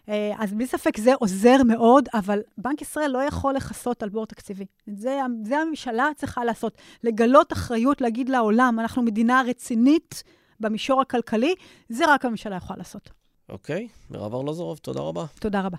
אה, 0.10 0.32
אז 0.40 0.54
בלי 0.54 0.68
ספק 0.68 0.98
זה 0.98 1.14
עוזר 1.20 1.64
מאוד, 1.66 2.10
אבל 2.14 2.40
בנק 2.58 2.82
ישראל 2.82 3.12
לא 3.12 3.20
יכול 3.24 3.54
לכסות 3.54 4.04
על 4.04 4.10
בור 4.10 4.26
תקציבי. 4.26 4.66
זה, 4.88 5.20
זה 5.44 5.58
הממשלה 5.58 6.08
צריכה 6.16 6.46
לעשות, 6.46 6.78
לגלות 7.04 7.54
אחריות, 7.54 8.02
להגיד 8.02 8.30
לעולם, 8.30 8.80
אנחנו 8.80 9.02
מדינה 9.02 9.42
רצינית 9.48 10.24
במישור 10.60 11.02
הכלכלי, 11.02 11.56
זה 11.90 12.14
רק 12.14 12.26
הממשלה 12.26 12.56
יכולה 12.56 12.78
לעשות. 12.78 13.10
אוקיי, 13.50 13.88
מירב 14.10 14.36
ארלוזורוב, 14.36 14.78
תודה 14.78 15.02
רבה. 15.02 15.26
תודה 15.40 15.62
רבה. 15.62 15.78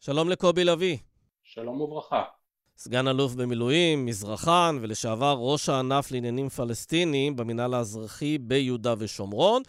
שלום 0.00 0.28
לקובי 0.28 0.64
לביא. 0.64 0.96
שלום 1.42 1.80
וברכה. 1.80 2.37
סגן 2.80 3.08
אלוף 3.08 3.34
במילואים, 3.34 4.06
מזרחן 4.06 4.78
ולשעבר 4.80 5.36
ראש 5.38 5.68
הענף 5.68 6.10
לעניינים 6.10 6.48
פלסטיניים 6.48 7.36
במינהל 7.36 7.74
האזרחי 7.74 8.38
ביהודה 8.38 8.94
ושומרון. 8.98 9.62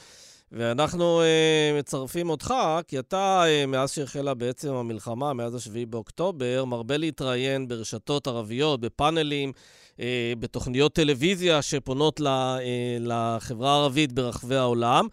ואנחנו 0.52 1.22
uh, 1.22 1.80
מצרפים 1.80 2.30
אותך, 2.30 2.54
כי 2.88 3.00
אתה, 3.00 3.44
uh, 3.44 3.68
מאז 3.68 3.92
שהחלה 3.92 4.34
בעצם 4.34 4.74
המלחמה, 4.74 5.34
מאז 5.34 5.56
השביעי 5.56 5.86
באוקטובר, 5.86 6.66
מרבה 6.66 6.98
להתראיין 6.98 7.68
ברשתות 7.68 8.28
ערביות, 8.28 8.80
בפאנלים, 8.80 9.52
uh, 9.96 10.00
בתוכניות 10.40 10.94
טלוויזיה 10.94 11.62
שפונות 11.62 12.20
ל, 12.20 12.28
uh, 12.28 12.62
לחברה 13.00 13.72
הערבית 13.72 14.12
ברחבי 14.12 14.56
העולם. 14.56 15.08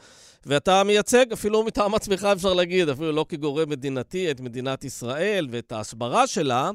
ואתה 0.47 0.85
מייצג, 0.85 1.33
אפילו 1.33 1.63
מטעם 1.63 1.95
עצמך 1.95 2.29
אפשר 2.33 2.55
להגיד, 2.55 2.89
אפילו 2.89 3.13
לא 3.13 3.27
כגורם 3.29 3.69
מדינתי, 3.69 4.31
את 4.31 4.41
מדינת 4.41 4.85
ישראל 4.85 5.49
ואת 5.51 5.73
ההסברה 5.73 6.27
שלה. 6.27 6.71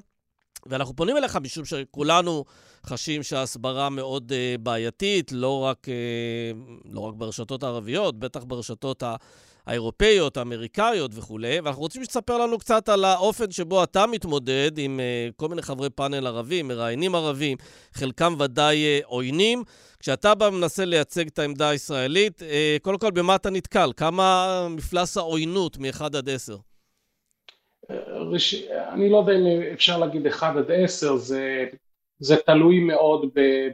ואנחנו 0.65 0.95
פונים 0.95 1.17
אליך 1.17 1.35
משום 1.35 1.65
שכולנו 1.65 2.45
חשים 2.85 3.23
שההסברה 3.23 3.89
מאוד 3.89 4.31
uh, 4.31 4.61
בעייתית, 4.61 5.31
לא 5.31 5.59
רק, 5.59 5.87
uh, 5.87 5.91
לא 6.85 6.99
רק 6.99 7.13
ברשתות 7.13 7.63
הערביות, 7.63 8.19
בטח 8.19 8.43
ברשתות 8.43 9.03
האירופאיות, 9.65 10.37
האמריקאיות 10.37 11.11
וכולי, 11.15 11.59
ואנחנו 11.59 11.81
רוצים 11.81 12.03
שתספר 12.03 12.37
לנו 12.37 12.59
קצת 12.59 12.89
על 12.89 13.05
האופן 13.05 13.51
שבו 13.51 13.83
אתה 13.83 14.07
מתמודד 14.07 14.71
עם 14.77 14.99
uh, 14.99 15.33
כל 15.35 15.49
מיני 15.49 15.61
חברי 15.61 15.89
פאנל 15.89 16.27
ערבים, 16.27 16.67
מראיינים 16.67 17.15
ערבים, 17.15 17.57
חלקם 17.93 18.35
ודאי 18.39 18.99
uh, 19.01 19.05
עוינים. 19.05 19.63
כשאתה 19.99 20.35
בא 20.35 20.45
ומנסה 20.45 20.85
לייצג 20.85 21.27
את 21.27 21.39
העמדה 21.39 21.69
הישראלית, 21.69 22.41
uh, 22.41 22.43
קודם 22.81 22.97
כל, 22.97 23.11
במה 23.11 23.35
אתה 23.35 23.49
נתקל? 23.49 23.91
כמה 23.97 24.67
מפלס 24.69 25.17
העוינות 25.17 25.77
מ-1 25.77 26.03
עד 26.03 26.29
10? 26.29 26.57
ראש... 28.31 28.63
אני 28.63 29.09
לא 29.09 29.17
יודע 29.17 29.33
אם 29.33 29.61
אפשר 29.73 29.97
להגיד 29.99 30.27
1 30.27 30.55
עד 30.55 30.71
10, 30.71 31.15
זה, 31.15 31.65
זה 32.19 32.35
תלוי 32.45 32.79
מאוד 32.79 33.29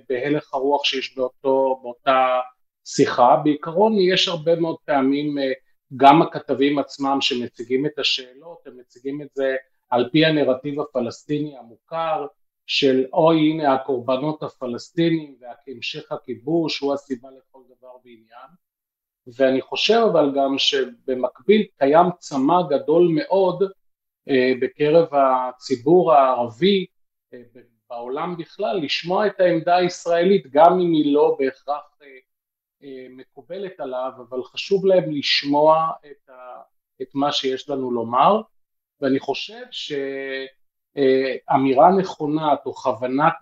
בהלך 0.10 0.54
הרוח 0.54 0.84
שיש 0.86 1.18
באותו, 1.18 1.80
באותה 1.84 2.40
שיחה. 2.86 3.36
בעיקרון 3.44 3.94
יש 4.00 4.28
הרבה 4.28 4.56
מאוד 4.56 4.76
פעמים 4.86 5.38
אה, 5.38 5.52
גם 5.96 6.22
הכתבים 6.22 6.80
עצמם 6.80 7.18
שמציגים 7.22 7.86
את 7.86 8.00
השאלות, 8.00 8.68
הם 8.68 8.78
מציגים 8.78 9.22
את 9.22 9.28
זה 9.34 9.56
על 9.90 10.10
פי 10.12 10.26
הנרטיב 10.26 10.80
הפלסטיני 10.80 11.58
המוכר 11.58 12.28
של 12.68 13.06
אוי 13.14 13.38
הנה 13.38 13.74
הקורבנות 13.74 14.44
הפלסטינים 14.44 15.36
והמשך 15.40 16.12
הכיבוש 16.12 16.80
הוא 16.80 16.94
הסיבה 16.94 17.30
לכל 17.30 17.60
דבר 17.78 17.92
ועניין 18.06 18.50
ואני 19.28 19.62
חושב 19.62 20.02
אבל 20.12 20.32
גם 20.36 20.58
שבמקביל 20.58 21.66
קיים 21.78 22.06
צמא 22.20 22.62
גדול 22.70 23.08
מאוד 23.12 23.64
בקרב 24.62 25.08
הציבור 25.14 26.14
הערבי 26.14 26.86
אה, 27.34 27.42
בעולם 27.90 28.38
בכלל 28.38 28.80
לשמוע 28.84 29.28
את 29.28 29.40
העמדה 29.40 29.76
הישראלית 29.76 30.48
גם 30.52 30.74
אם 30.74 30.94
היא 30.94 31.14
לא 31.14 31.38
בהכרח 31.40 32.00
אה, 32.04 32.08
מקובלת 33.10 33.80
עליו 33.80 34.12
אבל 34.30 34.44
חשוב 34.44 34.86
להם 34.86 35.12
לשמוע 35.12 35.92
את, 36.12 36.30
ה, 36.30 36.62
את 37.02 37.08
מה 37.14 37.32
שיש 37.32 37.70
לנו 37.70 37.92
לומר. 37.92 38.42
ואני 39.02 39.20
חושב 39.20 39.64
שאמירה 40.96 41.92
נכונה 42.00 42.56
או 42.66 42.74
כוונת 42.74 43.34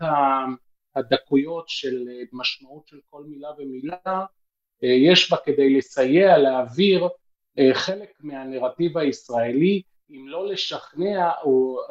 הדקויות 0.96 1.70
של 1.70 2.08
משמעות 2.34 2.88
של 2.88 3.00
כל 3.06 3.24
מילה 3.24 3.50
ומילה 3.58 4.26
יש 4.82 5.32
בה 5.32 5.38
כדי 5.46 5.78
לסייע 5.78 6.38
להעביר 6.38 7.08
חלק 7.74 8.10
מהנרטיב 8.20 8.98
הישראלי 8.98 9.82
אם 10.12 10.28
לא 10.28 10.48
לשכנע, 10.48 11.32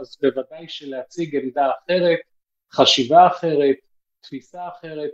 אז 0.00 0.16
בוודאי 0.22 0.68
שלהציג 0.68 1.36
עמדה 1.36 1.70
אחרת, 1.70 2.18
חשיבה 2.72 3.26
אחרת, 3.26 3.76
תפיסה 4.20 4.68
אחרת, 4.68 5.10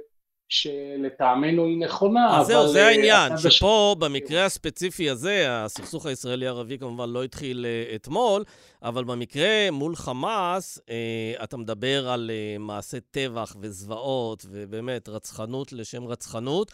שלטעמנו 0.50 1.66
היא 1.66 1.78
נכונה, 1.78 2.40
אז 2.40 2.46
זהו, 2.46 2.68
זה 2.68 2.82
אה, 2.82 2.88
העניין, 2.88 3.32
שפה 3.38 3.96
במקרה 3.98 4.44
הספציפי 4.44 5.10
הזה, 5.10 5.46
הסכסוך 5.48 6.06
הישראלי-ערבי 6.06 6.78
כמובן 6.78 7.10
לא 7.10 7.24
התחיל 7.24 7.66
uh, 7.66 7.94
אתמול, 7.94 8.44
אבל 8.82 9.04
במקרה 9.04 9.70
מול 9.72 9.96
חמאס, 9.96 10.78
uh, 10.78 11.44
אתה 11.44 11.56
מדבר 11.56 12.08
על 12.08 12.30
מעשי 12.58 13.00
טבח 13.10 13.56
וזוועות, 13.60 14.46
ובאמת 14.50 15.08
רצחנות 15.08 15.72
לשם 15.72 16.04
רצחנות, 16.04 16.72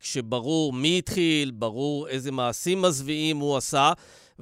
כשברור 0.00 0.72
מי 0.72 0.98
התחיל, 0.98 1.50
ברור 1.50 2.08
איזה 2.08 2.32
מעשים 2.32 2.82
מזוויעים 2.82 3.36
הוא 3.36 3.56
עשה. 3.56 3.92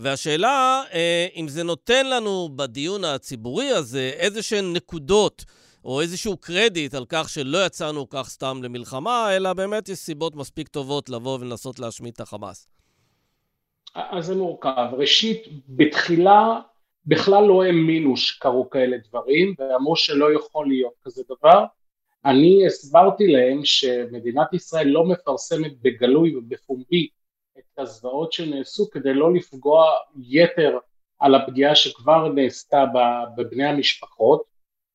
והשאלה, 0.01 0.83
אה, 0.93 1.27
אם 1.37 1.49
זה 1.49 1.63
נותן 1.63 2.07
לנו 2.07 2.49
בדיון 2.57 3.05
הציבורי 3.05 3.69
הזה 3.69 4.11
איזה 4.15 4.43
שהן 4.43 4.73
נקודות 4.73 5.45
או 5.85 6.01
איזשהו 6.01 6.37
קרדיט 6.37 6.95
על 6.95 7.05
כך 7.09 7.29
שלא 7.29 7.67
יצאנו 7.67 8.09
כך 8.09 8.29
סתם 8.29 8.61
למלחמה, 8.63 9.37
אלא 9.37 9.53
באמת 9.53 9.89
יש 9.89 9.99
סיבות 9.99 10.35
מספיק 10.35 10.69
טובות 10.69 11.09
לבוא 11.09 11.39
ולנסות 11.41 11.79
להשמיד 11.79 12.13
את 12.15 12.21
החמאס. 12.21 12.69
אז 13.95 14.27
זה 14.27 14.35
מורכב. 14.35 14.89
ראשית, 14.93 15.43
בתחילה 15.69 16.61
בכלל 17.07 17.45
לא 17.45 17.65
האמינו 17.65 18.17
שקרו 18.17 18.71
כאלה 18.71 18.97
דברים, 19.09 19.55
ואמרו 19.59 19.97
שלא 19.97 20.35
יכול 20.35 20.69
להיות 20.69 20.95
כזה 21.03 21.23
דבר. 21.29 21.65
אני 22.25 22.67
הסברתי 22.67 23.27
להם 23.27 23.61
שמדינת 23.65 24.55
ישראל 24.55 24.87
לא 24.87 25.05
מפרסמת 25.05 25.73
בגלוי 25.83 26.37
ובפומבי 26.37 27.09
את 27.75 27.79
הזוועות 27.79 28.33
שנעשו 28.33 28.91
כדי 28.91 29.15
לא 29.15 29.35
לפגוע 29.35 29.85
יתר 30.23 30.79
על 31.19 31.35
הפגיעה 31.35 31.75
שכבר 31.75 32.29
נעשתה 32.29 32.85
בבני 33.37 33.65
המשפחות, 33.65 34.43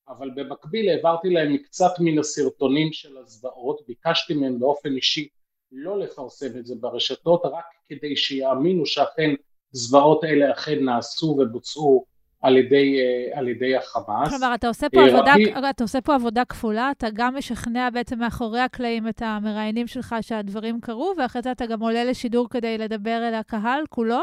אבל 0.07 0.29
במקביל 0.35 0.89
העברתי 0.89 1.29
להם 1.29 1.53
מקצת 1.53 1.91
מן 1.99 2.19
הסרטונים 2.19 2.93
של 2.93 3.17
הזוועות, 3.17 3.81
ביקשתי 3.87 4.33
מהם 4.33 4.59
באופן 4.59 4.95
אישי 4.95 5.27
לא 5.71 5.99
לפרסם 5.99 6.59
את 6.59 6.65
זה 6.65 6.75
ברשתות, 6.79 7.41
רק 7.45 7.65
כדי 7.89 8.15
שיאמינו 8.15 8.85
שאכן 8.85 9.33
זוועות 9.71 10.23
אלה 10.23 10.51
אכן 10.51 10.83
נעשו 10.85 11.25
ובוצעו 11.25 12.05
על 12.45 12.57
ידי, 12.57 12.99
אה, 12.99 13.39
על 13.39 13.47
ידי 13.47 13.75
החמאס. 13.75 14.29
כלומר, 14.29 14.55
אתה 14.55 14.67
עושה, 14.67 14.89
פה 14.89 14.99
אה, 14.99 15.07
עבודה, 15.07 15.33
רבי... 15.33 15.69
אתה 15.69 15.83
עושה 15.83 16.01
פה 16.01 16.15
עבודה 16.15 16.45
כפולה, 16.45 16.91
אתה 16.91 17.07
גם 17.13 17.35
משכנע 17.35 17.89
בעצם 17.89 18.19
מאחורי 18.19 18.59
הקלעים 18.59 19.07
את 19.07 19.21
המראיינים 19.25 19.87
שלך 19.87 20.15
שהדברים 20.21 20.81
קרו, 20.81 21.13
ואחרי 21.17 21.41
זה 21.41 21.51
אתה 21.51 21.65
גם 21.65 21.79
עולה 21.79 22.03
לשידור 22.03 22.49
כדי 22.49 22.77
לדבר 22.77 23.27
אל 23.27 23.33
הקהל 23.33 23.83
כולו? 23.89 24.19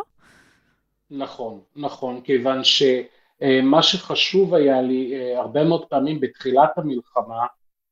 נכון, 1.10 1.60
נכון, 1.76 2.20
כיוון 2.20 2.64
שמה 2.64 3.76
אה, 3.76 3.82
שחשוב 3.82 4.54
היה 4.54 4.82
לי 4.82 5.14
הרבה 5.36 5.64
מאוד 5.64 5.84
פעמים 5.84 6.20
בתחילת 6.20 6.78
המלחמה, 6.78 7.46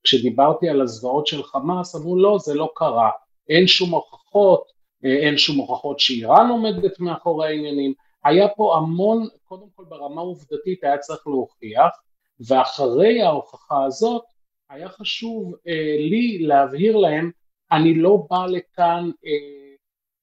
כשדיברתי 0.05 0.69
על 0.69 0.81
הזוועות 0.81 1.27
של 1.27 1.43
חמאס, 1.43 1.97
אמרו 1.97 2.17
לא, 2.17 2.39
זה 2.39 2.55
לא 2.55 2.69
קרה, 2.75 3.11
אין 3.49 3.67
שום 3.67 3.91
הוכחות, 3.91 4.65
אין 5.05 5.39
שום 5.39 5.57
הוכחות 5.57 6.01
שאיראן 6.01 6.51
עומדת 6.51 7.01
מאחורי 7.01 7.49
העניינים, 7.49 7.93
היה 8.25 8.49
פה 8.49 8.77
המון, 8.77 9.29
קודם 9.45 9.67
כל 9.75 9.85
ברמה 9.89 10.21
עובדתית 10.21 10.85
היה 10.85 10.99
צריך 10.99 11.27
להוכיח, 11.27 12.01
ואחרי 12.49 13.23
ההוכחה 13.23 13.85
הזאת 13.85 14.25
היה 14.71 14.89
חשוב 14.89 15.55
אה, 15.67 15.97
לי 15.99 16.39
להבהיר 16.39 16.97
להם, 16.97 17.31
אני 17.73 17.95
לא 17.95 18.27
בא 18.31 18.47
לכאן 18.47 19.11
אה, 19.27 19.75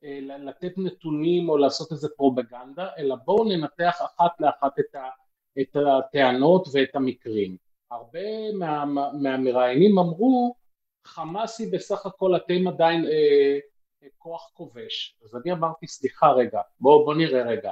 אה, 0.03 0.37
לתת 0.37 0.77
נתונים 0.77 1.49
או 1.49 1.57
לעשות 1.57 1.91
איזה 1.91 2.07
פרופגנדה, 2.17 2.89
אלא 2.97 3.15
בואו 3.15 3.43
ננתח 3.43 4.01
אחת 4.01 4.31
לאחת 4.39 4.79
את, 4.79 4.95
ה, 4.95 5.09
את 5.61 5.75
הטענות 5.75 6.67
ואת 6.73 6.95
המקרים. 6.95 7.57
הרבה 7.91 8.51
מה, 8.53 8.85
מהמראיינים 9.21 9.99
אמרו, 9.99 10.55
חמאס 11.05 11.59
היא 11.59 11.73
בסך 11.73 12.05
הכל 12.05 12.35
אתם 12.35 12.67
עדיין 12.67 13.05
אה, 13.05 13.59
כוח 14.17 14.51
כובש. 14.53 15.17
אז 15.23 15.35
אני 15.35 15.51
אמרתי, 15.51 15.87
סליחה 15.87 16.31
רגע, 16.31 16.61
בואו 16.79 17.05
בוא 17.05 17.13
נראה 17.13 17.41
רגע. 17.41 17.71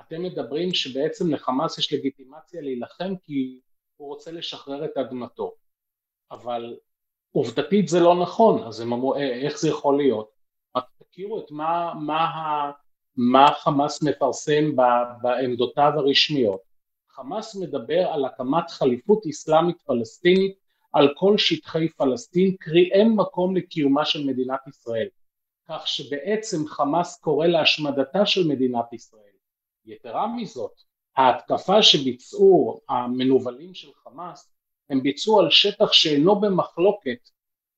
אתם 0.00 0.22
מדברים 0.22 0.74
שבעצם 0.74 1.30
לחמאס 1.30 1.78
יש 1.78 1.92
לגיטימציה 1.92 2.60
להילחם 2.60 3.16
כי 3.22 3.60
הוא 3.96 4.08
רוצה 4.08 4.32
לשחרר 4.32 4.84
את 4.84 4.96
אדמתו 4.96 5.54
אבל 6.30 6.76
עובדתית 7.32 7.88
זה 7.88 8.00
לא 8.00 8.22
נכון 8.22 8.62
אז 8.62 8.80
הם 8.80 8.92
אמרו 8.92 9.14
אה, 9.14 9.34
איך 9.34 9.58
זה 9.58 9.68
יכול 9.68 9.96
להיות 9.96 10.30
רק 10.76 10.84
תכירו 10.98 11.40
את 11.40 11.50
מה, 11.50 11.94
מה, 11.94 12.30
מה 13.16 13.46
חמאס 13.58 14.02
מפרסם 14.02 14.76
בעמדותיו 15.22 15.92
הרשמיות 15.96 16.60
חמאס 17.10 17.56
מדבר 17.56 18.08
על 18.08 18.24
הקמת 18.24 18.70
חליפות 18.70 19.26
אסלאמית 19.26 19.82
פלסטינית 19.82 20.58
על 20.92 21.14
כל 21.16 21.38
שטחי 21.38 21.88
פלסטין, 21.88 22.56
קרי 22.60 22.90
אין 22.92 23.12
מקום 23.16 23.56
לקיומה 23.56 24.04
של 24.04 24.26
מדינת 24.26 24.66
ישראל. 24.66 25.08
כך 25.68 25.86
שבעצם 25.86 26.66
חמאס 26.66 27.20
קורא 27.20 27.46
להשמדתה 27.46 28.26
של 28.26 28.48
מדינת 28.48 28.92
ישראל. 28.92 29.27
יתרה 29.88 30.26
מזאת, 30.36 30.72
ההתקפה 31.16 31.82
שביצעו 31.82 32.80
המנוולים 32.88 33.74
של 33.74 33.88
חמאס, 33.94 34.52
הם 34.90 35.02
ביצעו 35.02 35.40
על 35.40 35.50
שטח 35.50 35.92
שאינו 35.92 36.40
במחלוקת 36.40 37.28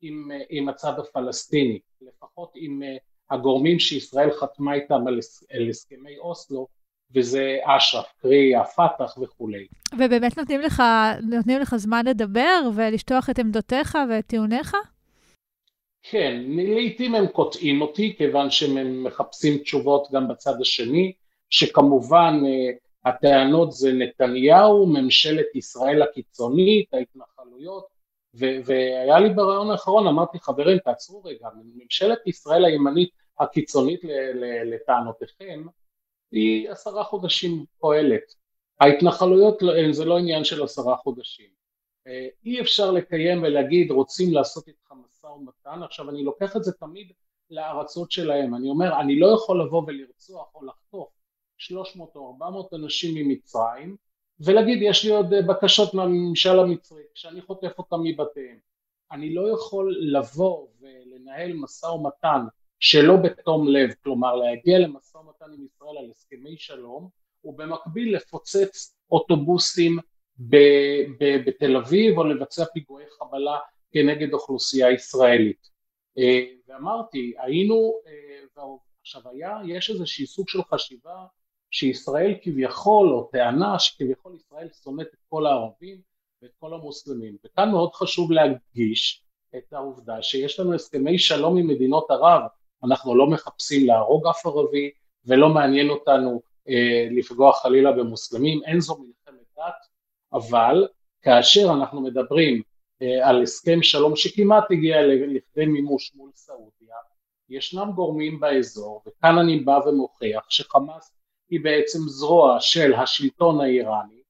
עם, 0.02 0.30
עם 0.50 0.68
הצד 0.68 0.98
הפלסטיני, 0.98 1.78
לפחות 2.00 2.52
עם 2.54 2.82
אה, 2.82 2.96
הגורמים 3.30 3.78
שישראל 3.78 4.30
חתמה 4.30 4.74
איתם 4.74 5.06
על, 5.06 5.18
על 5.50 5.68
הסכמי 5.68 6.18
אוסלו, 6.18 6.66
וזה 7.14 7.56
אש"ף, 7.64 8.12
קרי 8.22 8.56
הפת"ח 8.56 9.18
וכולי. 9.18 9.66
ובאמת 9.92 10.38
נותנים 10.38 10.60
לך, 10.60 10.82
נותנים 11.22 11.60
לך 11.60 11.76
זמן 11.76 12.06
לדבר 12.06 12.70
ולשטוח 12.74 13.30
את 13.30 13.38
עמדותיך 13.38 13.98
ואת 14.10 14.26
טיעוניך? 14.26 14.76
כן, 16.02 16.42
לעיתים 16.46 17.14
הם 17.14 17.26
קוטעים 17.26 17.82
אותי, 17.82 18.14
כיוון 18.18 18.50
שהם 18.50 19.04
מחפשים 19.04 19.58
תשובות 19.58 20.08
גם 20.12 20.28
בצד 20.28 20.60
השני, 20.60 21.12
שכמובן 21.50 22.40
אה, 22.46 22.70
הטענות 23.10 23.72
זה 23.72 23.92
נתניהו, 23.92 24.86
ממשלת 24.86 25.46
ישראל 25.54 26.02
הקיצונית, 26.02 26.94
ההתנחלויות, 26.94 27.86
ו- 28.34 28.64
והיה 28.64 29.18
לי 29.18 29.34
ברעיון 29.34 29.70
האחרון, 29.70 30.06
אמרתי 30.06 30.38
חברים 30.38 30.78
תעצרו 30.78 31.22
רגע, 31.24 31.48
ממשלת 31.64 32.26
ישראל 32.26 32.64
הימנית 32.64 33.10
הקיצונית 33.40 34.00
לטענותיכם, 34.64 35.66
היא 36.32 36.70
עשרה 36.70 37.04
חודשים 37.04 37.64
פועלת. 37.78 38.34
ההתנחלויות 38.80 39.62
לא, 39.62 39.92
זה 39.92 40.04
לא 40.04 40.18
עניין 40.18 40.44
של 40.44 40.62
עשרה 40.62 40.96
חודשים. 40.96 41.50
אה, 42.06 42.28
אי 42.44 42.60
אפשר 42.60 42.90
לקיים 42.90 43.42
ולהגיד 43.42 43.90
רוצים 43.90 44.34
לעשות 44.34 44.68
איתך 44.68 44.92
משא 44.92 45.26
ומתן, 45.26 45.82
עכשיו 45.82 46.10
אני 46.10 46.24
לוקח 46.24 46.56
את 46.56 46.64
זה 46.64 46.72
תמיד 46.72 47.12
לארצות 47.50 48.10
שלהם, 48.10 48.54
אני 48.54 48.68
אומר 48.68 49.00
אני 49.00 49.18
לא 49.18 49.26
יכול 49.26 49.62
לבוא 49.62 49.82
ולרצוח 49.86 50.54
או 50.54 50.66
לחטוף 50.66 51.19
300 51.60 52.16
או 52.16 52.28
400 52.32 52.74
אנשים 52.74 53.14
ממצרים 53.14 53.96
ולהגיד 54.40 54.78
יש 54.82 55.04
לי 55.04 55.10
עוד 55.10 55.32
אה, 55.32 55.42
בקשות 55.42 55.94
מהממשל 55.94 56.58
המצרי 56.58 57.02
כשאני 57.14 57.42
חוטף 57.42 57.78
אותם 57.78 57.96
מבתיהם. 58.02 58.58
אני 59.12 59.34
לא 59.34 59.48
יכול 59.54 59.96
לבוא 60.00 60.66
ולנהל 60.80 61.52
משא 61.52 61.86
ומתן 61.86 62.40
שלא 62.80 63.16
בתום 63.16 63.68
לב, 63.68 63.90
כלומר 64.02 64.36
להגיע 64.36 64.78
למשא 64.78 65.18
ומתן 65.18 65.44
עם 65.52 65.64
ישראל 65.64 65.98
על 65.98 66.10
הסכמי 66.10 66.56
שלום 66.56 67.08
ובמקביל 67.44 68.16
לפוצץ 68.16 68.96
אוטובוסים 69.10 69.98
בתל 71.46 71.76
אביב 71.76 72.18
או 72.18 72.24
לבצע 72.24 72.64
פיגועי 72.64 73.04
חבלה 73.18 73.58
כנגד 73.92 74.32
אוכלוסייה 74.32 74.90
ישראלית. 74.90 75.70
אה, 76.18 76.44
ואמרתי, 76.68 77.34
היינו, 77.38 77.92
אה, 78.06 78.62
עכשיו 79.00 79.22
היה, 79.28 79.58
יש 79.66 79.90
איזשהי 79.90 80.26
סוג 80.26 80.48
של 80.48 80.62
חשיבה 80.62 81.26
שישראל 81.70 82.34
כביכול, 82.42 83.08
או 83.08 83.28
טענה 83.32 83.78
שכביכול 83.78 84.34
ישראל 84.34 84.68
שונאת 84.84 85.06
את 85.06 85.18
כל 85.28 85.46
הערבים 85.46 86.00
ואת 86.42 86.50
כל 86.58 86.74
המוסלמים. 86.74 87.36
וכאן 87.44 87.70
מאוד 87.70 87.94
חשוב 87.94 88.32
להדגיש 88.32 89.22
את 89.56 89.72
העובדה 89.72 90.22
שיש 90.22 90.60
לנו 90.60 90.74
הסכמי 90.74 91.18
שלום 91.18 91.56
עם 91.56 91.66
מדינות 91.66 92.10
ערב, 92.10 92.42
אנחנו 92.84 93.14
לא 93.14 93.26
מחפשים 93.26 93.86
להרוג 93.86 94.26
אף 94.26 94.46
ערבי 94.46 94.90
ולא 95.24 95.48
מעניין 95.48 95.90
אותנו 95.90 96.42
אה, 96.68 97.08
לפגוע 97.10 97.52
חלילה 97.52 97.92
במוסלמים, 97.92 98.60
אין 98.64 98.80
זו 98.80 98.98
מלחמת 98.98 99.46
דת, 99.56 99.86
אבל 100.32 100.88
כאשר 101.22 101.66
אנחנו 101.74 102.00
מדברים 102.00 102.62
אה, 103.02 103.28
על 103.28 103.42
הסכם 103.42 103.82
שלום 103.82 104.16
שכמעט 104.16 104.70
הגיע 104.70 104.96
לכדי 105.06 105.66
מימוש 105.66 106.14
מול 106.14 106.30
סעודיה, 106.34 106.96
ישנם 107.48 107.92
גורמים 107.94 108.40
באזור, 108.40 109.02
וכאן 109.06 109.38
אני 109.38 109.60
בא 109.60 109.78
ומוכיח 109.86 110.50
שחמאס 110.50 111.19
היא 111.50 111.60
בעצם 111.62 111.98
זרוע 111.98 112.56
של 112.60 112.94
השלטון 112.94 113.60
האיראני 113.60 114.22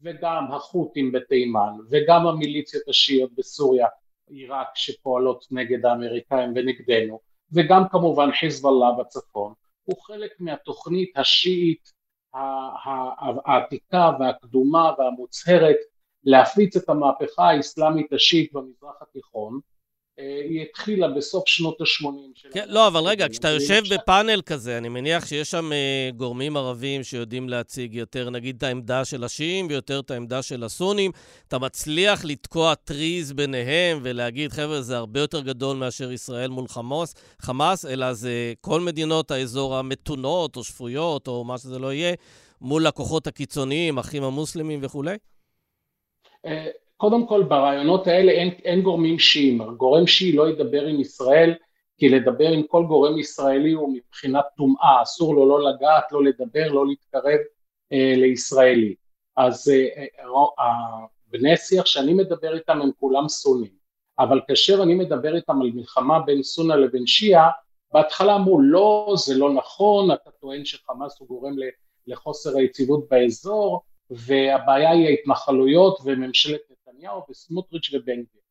וגם 0.00 0.52
החות'ים 0.52 1.12
בתימן 1.12 1.72
וגם 1.90 2.26
המיליציות 2.26 2.88
השיעיות 2.88 3.34
בסוריה, 3.34 3.86
עיראק 4.30 4.68
שפועלות 4.74 5.46
נגד 5.50 5.86
האמריקאים 5.86 6.52
ונגדנו 6.54 7.20
וגם 7.52 7.82
כמובן 7.90 8.32
חיזבאללה 8.32 8.92
בצפון 8.98 9.52
הוא 9.84 10.02
חלק 10.02 10.30
מהתוכנית 10.40 11.16
השיעית 11.16 11.92
העתיקה 13.44 14.10
והקדומה 14.20 14.92
והמוצהרת 14.98 15.76
להפיץ 16.24 16.76
את 16.76 16.88
המהפכה 16.88 17.50
האסלאמית 17.50 18.12
השיעית 18.12 18.52
במזרח 18.52 19.02
התיכון 19.02 19.60
היא 20.16 20.62
התחילה 20.62 21.08
בסוף 21.08 21.48
שנות 21.48 21.80
ה-80. 21.80 22.50
כן, 22.52 22.64
לא, 22.68 22.86
אבל 22.86 23.00
רגע, 23.00 23.28
כשאתה 23.28 23.48
יושב 23.48 23.82
בפאנל 23.90 24.42
כזה, 24.42 24.78
אני 24.78 24.88
מניח 24.88 25.26
שיש 25.26 25.50
שם 25.50 25.70
uh, 25.72 26.14
גורמים 26.16 26.56
ערבים 26.56 27.04
שיודעים 27.04 27.48
להציג 27.48 27.94
יותר, 27.94 28.30
נגיד, 28.30 28.56
את 28.56 28.62
העמדה 28.62 29.04
של 29.04 29.24
השיעים 29.24 29.66
ויותר 29.70 30.00
את 30.00 30.10
העמדה 30.10 30.42
של 30.42 30.64
הסונים. 30.64 31.10
אתה 31.48 31.58
מצליח 31.58 32.24
לתקוע 32.24 32.74
טריז 32.74 33.32
ביניהם 33.32 34.00
ולהגיד, 34.02 34.52
חבר'ה, 34.52 34.82
זה 34.82 34.96
הרבה 34.96 35.20
יותר 35.20 35.40
גדול 35.40 35.76
מאשר 35.76 36.12
ישראל 36.12 36.50
מול 36.50 36.68
חמאס, 36.68 37.14
חמאס, 37.40 37.84
אלא 37.84 38.12
זה 38.12 38.52
כל 38.60 38.80
מדינות 38.80 39.30
האזור 39.30 39.76
המתונות 39.76 40.56
או 40.56 40.64
שפויות 40.64 41.28
או 41.28 41.44
מה 41.44 41.58
שזה 41.58 41.78
לא 41.78 41.92
יהיה, 41.92 42.14
מול 42.60 42.86
הכוחות 42.86 43.26
הקיצוניים, 43.26 43.98
אחים 43.98 44.22
המוסלמים 44.22 44.80
וכולי? 44.82 45.16
קודם 47.02 47.26
כל 47.26 47.42
ברעיונות 47.42 48.06
האלה 48.06 48.32
אין, 48.32 48.48
אין 48.64 48.82
גורמים 48.82 49.18
שיעים, 49.18 49.62
גורם 49.76 50.06
שיעי 50.06 50.32
לא 50.32 50.48
ידבר 50.48 50.86
עם 50.86 51.00
ישראל 51.00 51.54
כי 51.98 52.08
לדבר 52.08 52.48
עם 52.48 52.62
כל 52.62 52.84
גורם 52.88 53.18
ישראלי 53.18 53.72
הוא 53.72 53.94
מבחינת 53.94 54.44
טומאה, 54.56 55.02
אסור 55.02 55.34
לו 55.34 55.48
לא 55.48 55.70
לגעת, 55.70 56.12
לא 56.12 56.24
לדבר, 56.24 56.68
לא 56.72 56.86
להתקרב 56.86 57.38
אה, 57.92 58.14
לישראלי. 58.16 58.94
אז 59.36 59.68
אה, 59.68 60.04
אה, 60.58 61.06
בני 61.26 61.56
שיח 61.56 61.86
שאני 61.86 62.14
מדבר 62.14 62.54
איתם 62.54 62.82
הם 62.82 62.90
כולם 63.00 63.28
סונים, 63.28 63.72
אבל 64.18 64.40
כאשר 64.48 64.82
אני 64.82 64.94
מדבר 64.94 65.36
איתם 65.36 65.62
על 65.62 65.70
מלחמה 65.74 66.20
בין 66.20 66.42
סונה 66.42 66.76
לבין 66.76 67.06
שיעה, 67.06 67.50
בהתחלה 67.92 68.34
אמרו 68.34 68.60
לא, 68.60 69.14
זה 69.16 69.38
לא 69.38 69.52
נכון, 69.52 70.10
אתה 70.10 70.30
טוען 70.30 70.64
שחמאס 70.64 71.16
הוא 71.18 71.28
גורם 71.28 71.56
לחוסר 72.06 72.56
היציבות 72.56 73.08
באזור, 73.10 73.80
והבעיה 74.10 74.90
היא 74.90 75.06
ההתנחלויות 75.06 75.98
וממשלת 76.04 76.60
נתניהו 76.92 77.22
וסמוטריץ' 77.30 77.90
ובן 77.94 78.22
גביר. 78.22 78.42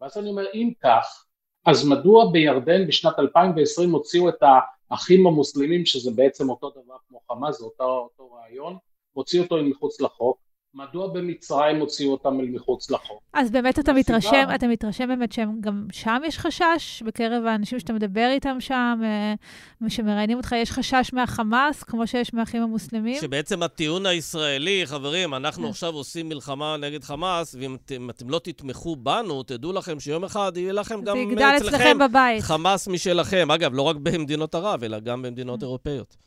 ואז 0.00 0.18
אני 0.18 0.28
אומר, 0.28 0.44
אם 0.54 0.72
כך, 0.82 1.26
אז 1.66 1.88
מדוע 1.88 2.32
בירדן 2.32 2.86
בשנת 2.86 3.18
2020 3.18 3.90
הוציאו 3.90 4.28
את 4.28 4.42
האחים 4.90 5.26
המוסלמים, 5.26 5.86
שזה 5.86 6.10
בעצם 6.16 6.50
אותו 6.50 6.70
דבר 6.70 6.96
כמו 7.08 7.20
חמאס, 7.28 7.58
זה 7.58 7.64
אותו, 7.64 7.84
אותו 7.84 8.32
רעיון, 8.32 8.76
הוציאו 9.12 9.42
אותו 9.42 9.56
מחוץ 9.62 10.00
לחוק, 10.00 10.38
מדוע 10.76 11.08
במצרים 11.08 11.80
הוציאו 11.80 12.12
אותם 12.12 12.40
אל 12.40 12.46
מחוץ 12.46 12.90
לחוק? 12.90 13.22
אז 13.32 13.50
באמת 13.50 13.78
אתה 13.78 13.92
מתרשם, 13.92 14.48
אתה 14.54 14.66
מתרשם 14.68 15.08
באמת 15.08 15.32
שגם 15.32 15.86
שם 15.92 16.22
יש 16.26 16.38
חשש, 16.38 17.02
בקרב 17.02 17.46
האנשים 17.46 17.78
שאתה 17.78 17.92
מדבר 17.92 18.28
איתם 18.32 18.56
שם, 18.60 19.00
אה, 19.04 19.88
שמראיינים 19.88 20.36
אותך, 20.36 20.52
יש 20.52 20.70
חשש 20.70 21.12
מהחמאס, 21.12 21.82
כמו 21.82 22.06
שיש 22.06 22.34
מהאחים 22.34 22.62
המוסלמים? 22.62 23.20
שבעצם 23.20 23.62
הטיעון 23.62 24.06
הישראלי, 24.06 24.82
חברים, 24.86 25.34
אנחנו 25.34 25.62
כן. 25.62 25.68
עכשיו 25.68 25.94
עושים 25.94 26.28
מלחמה 26.28 26.76
נגד 26.76 27.04
חמאס, 27.04 27.54
ואם 27.54 27.74
אתם, 27.74 28.10
אתם 28.10 28.30
לא 28.30 28.38
תתמכו 28.38 28.96
בנו, 28.96 29.42
תדעו 29.42 29.72
לכם 29.72 30.00
שיום 30.00 30.24
אחד 30.24 30.52
יהיה 30.56 30.72
לכם 30.72 31.00
גם 31.04 31.16
אצלכם 31.56 31.98
בבית. 31.98 32.42
חמאס 32.42 32.88
משלכם. 32.88 33.50
אגב, 33.50 33.74
לא 33.74 33.82
רק 33.82 33.96
במדינות 33.96 34.54
ערב, 34.54 34.84
אלא 34.84 35.00
גם 35.00 35.22
במדינות 35.22 35.60
כן. 35.60 35.66
אירופאיות. 35.66 36.25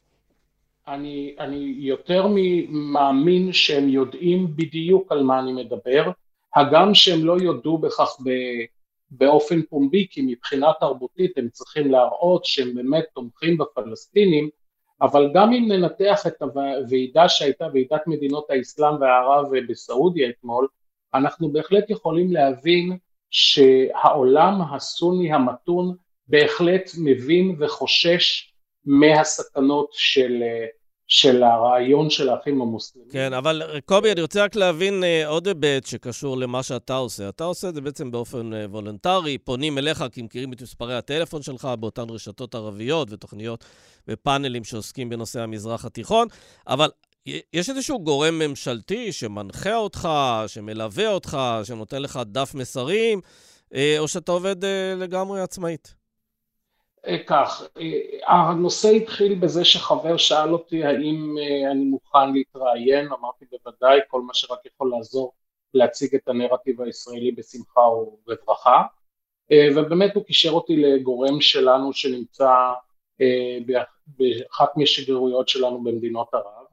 אני, 0.87 1.35
אני 1.39 1.75
יותר 1.77 2.27
מאמין 2.69 3.53
שהם 3.53 3.89
יודעים 3.89 4.55
בדיוק 4.55 5.11
על 5.11 5.23
מה 5.23 5.39
אני 5.39 5.53
מדבר, 5.53 6.11
הגם 6.55 6.93
שהם 6.93 7.25
לא 7.25 7.37
יודו 7.41 7.77
בכך 7.77 8.17
ב, 8.25 8.29
באופן 9.11 9.61
פומבי, 9.61 10.07
כי 10.09 10.21
מבחינה 10.21 10.71
תרבותית 10.79 11.37
הם 11.37 11.49
צריכים 11.49 11.91
להראות 11.91 12.45
שהם 12.45 12.75
באמת 12.75 13.05
תומכים 13.13 13.57
בפלסטינים, 13.57 14.49
אבל 15.01 15.31
גם 15.33 15.53
אם 15.53 15.71
ננתח 15.71 16.27
את 16.27 16.41
הוועידה 16.41 17.29
שהייתה, 17.29 17.67
ועידת 17.73 18.07
מדינות 18.07 18.49
האסלאם 18.49 19.01
והערב 19.01 19.47
בסעודיה 19.69 20.29
אתמול, 20.29 20.67
אנחנו 21.13 21.51
בהחלט 21.51 21.89
יכולים 21.89 22.31
להבין 22.31 22.97
שהעולם 23.29 24.61
הסוני 24.61 25.33
המתון 25.33 25.95
בהחלט 26.27 26.91
מבין 26.97 27.55
וחושש 27.59 28.48
מהסכנות 28.85 29.89
של 29.91 30.43
של 31.11 31.43
הרעיון 31.43 32.09
של 32.09 32.29
האחים 32.29 32.61
המוסלמים. 32.61 33.09
כן, 33.11 33.33
אבל 33.33 33.79
קובי, 33.85 34.11
אני 34.11 34.21
רוצה 34.21 34.43
רק 34.43 34.55
להבין 34.55 35.03
uh, 35.03 35.27
עוד 35.27 35.47
היבט 35.47 35.85
שקשור 35.85 36.37
למה 36.37 36.63
שאתה 36.63 36.95
עושה. 36.95 37.29
אתה 37.29 37.43
עושה 37.43 37.69
את 37.69 37.75
זה 37.75 37.81
בעצם 37.81 38.11
באופן 38.11 38.53
uh, 38.53 38.55
וולונטרי, 38.69 39.37
פונים 39.37 39.77
אליך 39.77 40.03
כי 40.11 40.21
מכירים 40.21 40.53
את 40.53 40.61
מספרי 40.61 40.95
הטלפון 40.95 41.41
שלך 41.41 41.69
באותן 41.79 42.09
רשתות 42.09 42.55
ערביות 42.55 43.07
ותוכניות 43.11 43.65
ופאנלים 44.07 44.63
שעוסקים 44.63 45.09
בנושא 45.09 45.41
המזרח 45.41 45.85
התיכון, 45.85 46.27
אבל 46.67 46.89
יש 47.53 47.69
איזשהו 47.69 48.03
גורם 48.03 48.39
ממשלתי 48.39 49.11
שמנחה 49.11 49.75
אותך, 49.75 50.09
שמלווה 50.47 51.07
אותך, 51.07 51.37
שנותן 51.63 52.01
לך 52.01 52.19
דף 52.25 52.51
מסרים, 52.55 53.21
או 53.99 54.07
שאתה 54.07 54.31
עובד 54.31 54.55
לגמרי 54.97 55.41
עצמאית? 55.41 55.98
כך, 57.27 57.63
הנושא 58.27 58.89
התחיל 58.89 59.35
בזה 59.35 59.65
שחבר 59.65 60.17
שאל 60.17 60.53
אותי 60.53 60.83
האם 60.83 61.35
אני 61.71 61.83
מוכן 61.83 62.33
להתראיין, 62.33 63.07
אמרתי 63.07 63.45
בוודאי, 63.51 63.99
כל 64.07 64.21
מה 64.21 64.33
שרק 64.33 64.65
יכול 64.65 64.91
לעזור 64.91 65.33
להציג 65.73 66.15
את 66.15 66.27
הנרטיב 66.27 66.81
הישראלי 66.81 67.31
בשמחה 67.31 67.81
ובברכה, 67.81 68.83
ובאמת 69.75 70.15
הוא 70.15 70.23
קישר 70.23 70.51
אותי 70.51 70.75
לגורם 70.75 71.41
שלנו 71.41 71.93
שנמצא 71.93 72.53
באחת 74.07 74.77
משגרירויות 74.77 75.49
שלנו 75.49 75.83
במדינות 75.83 76.33
ערב. 76.33 76.65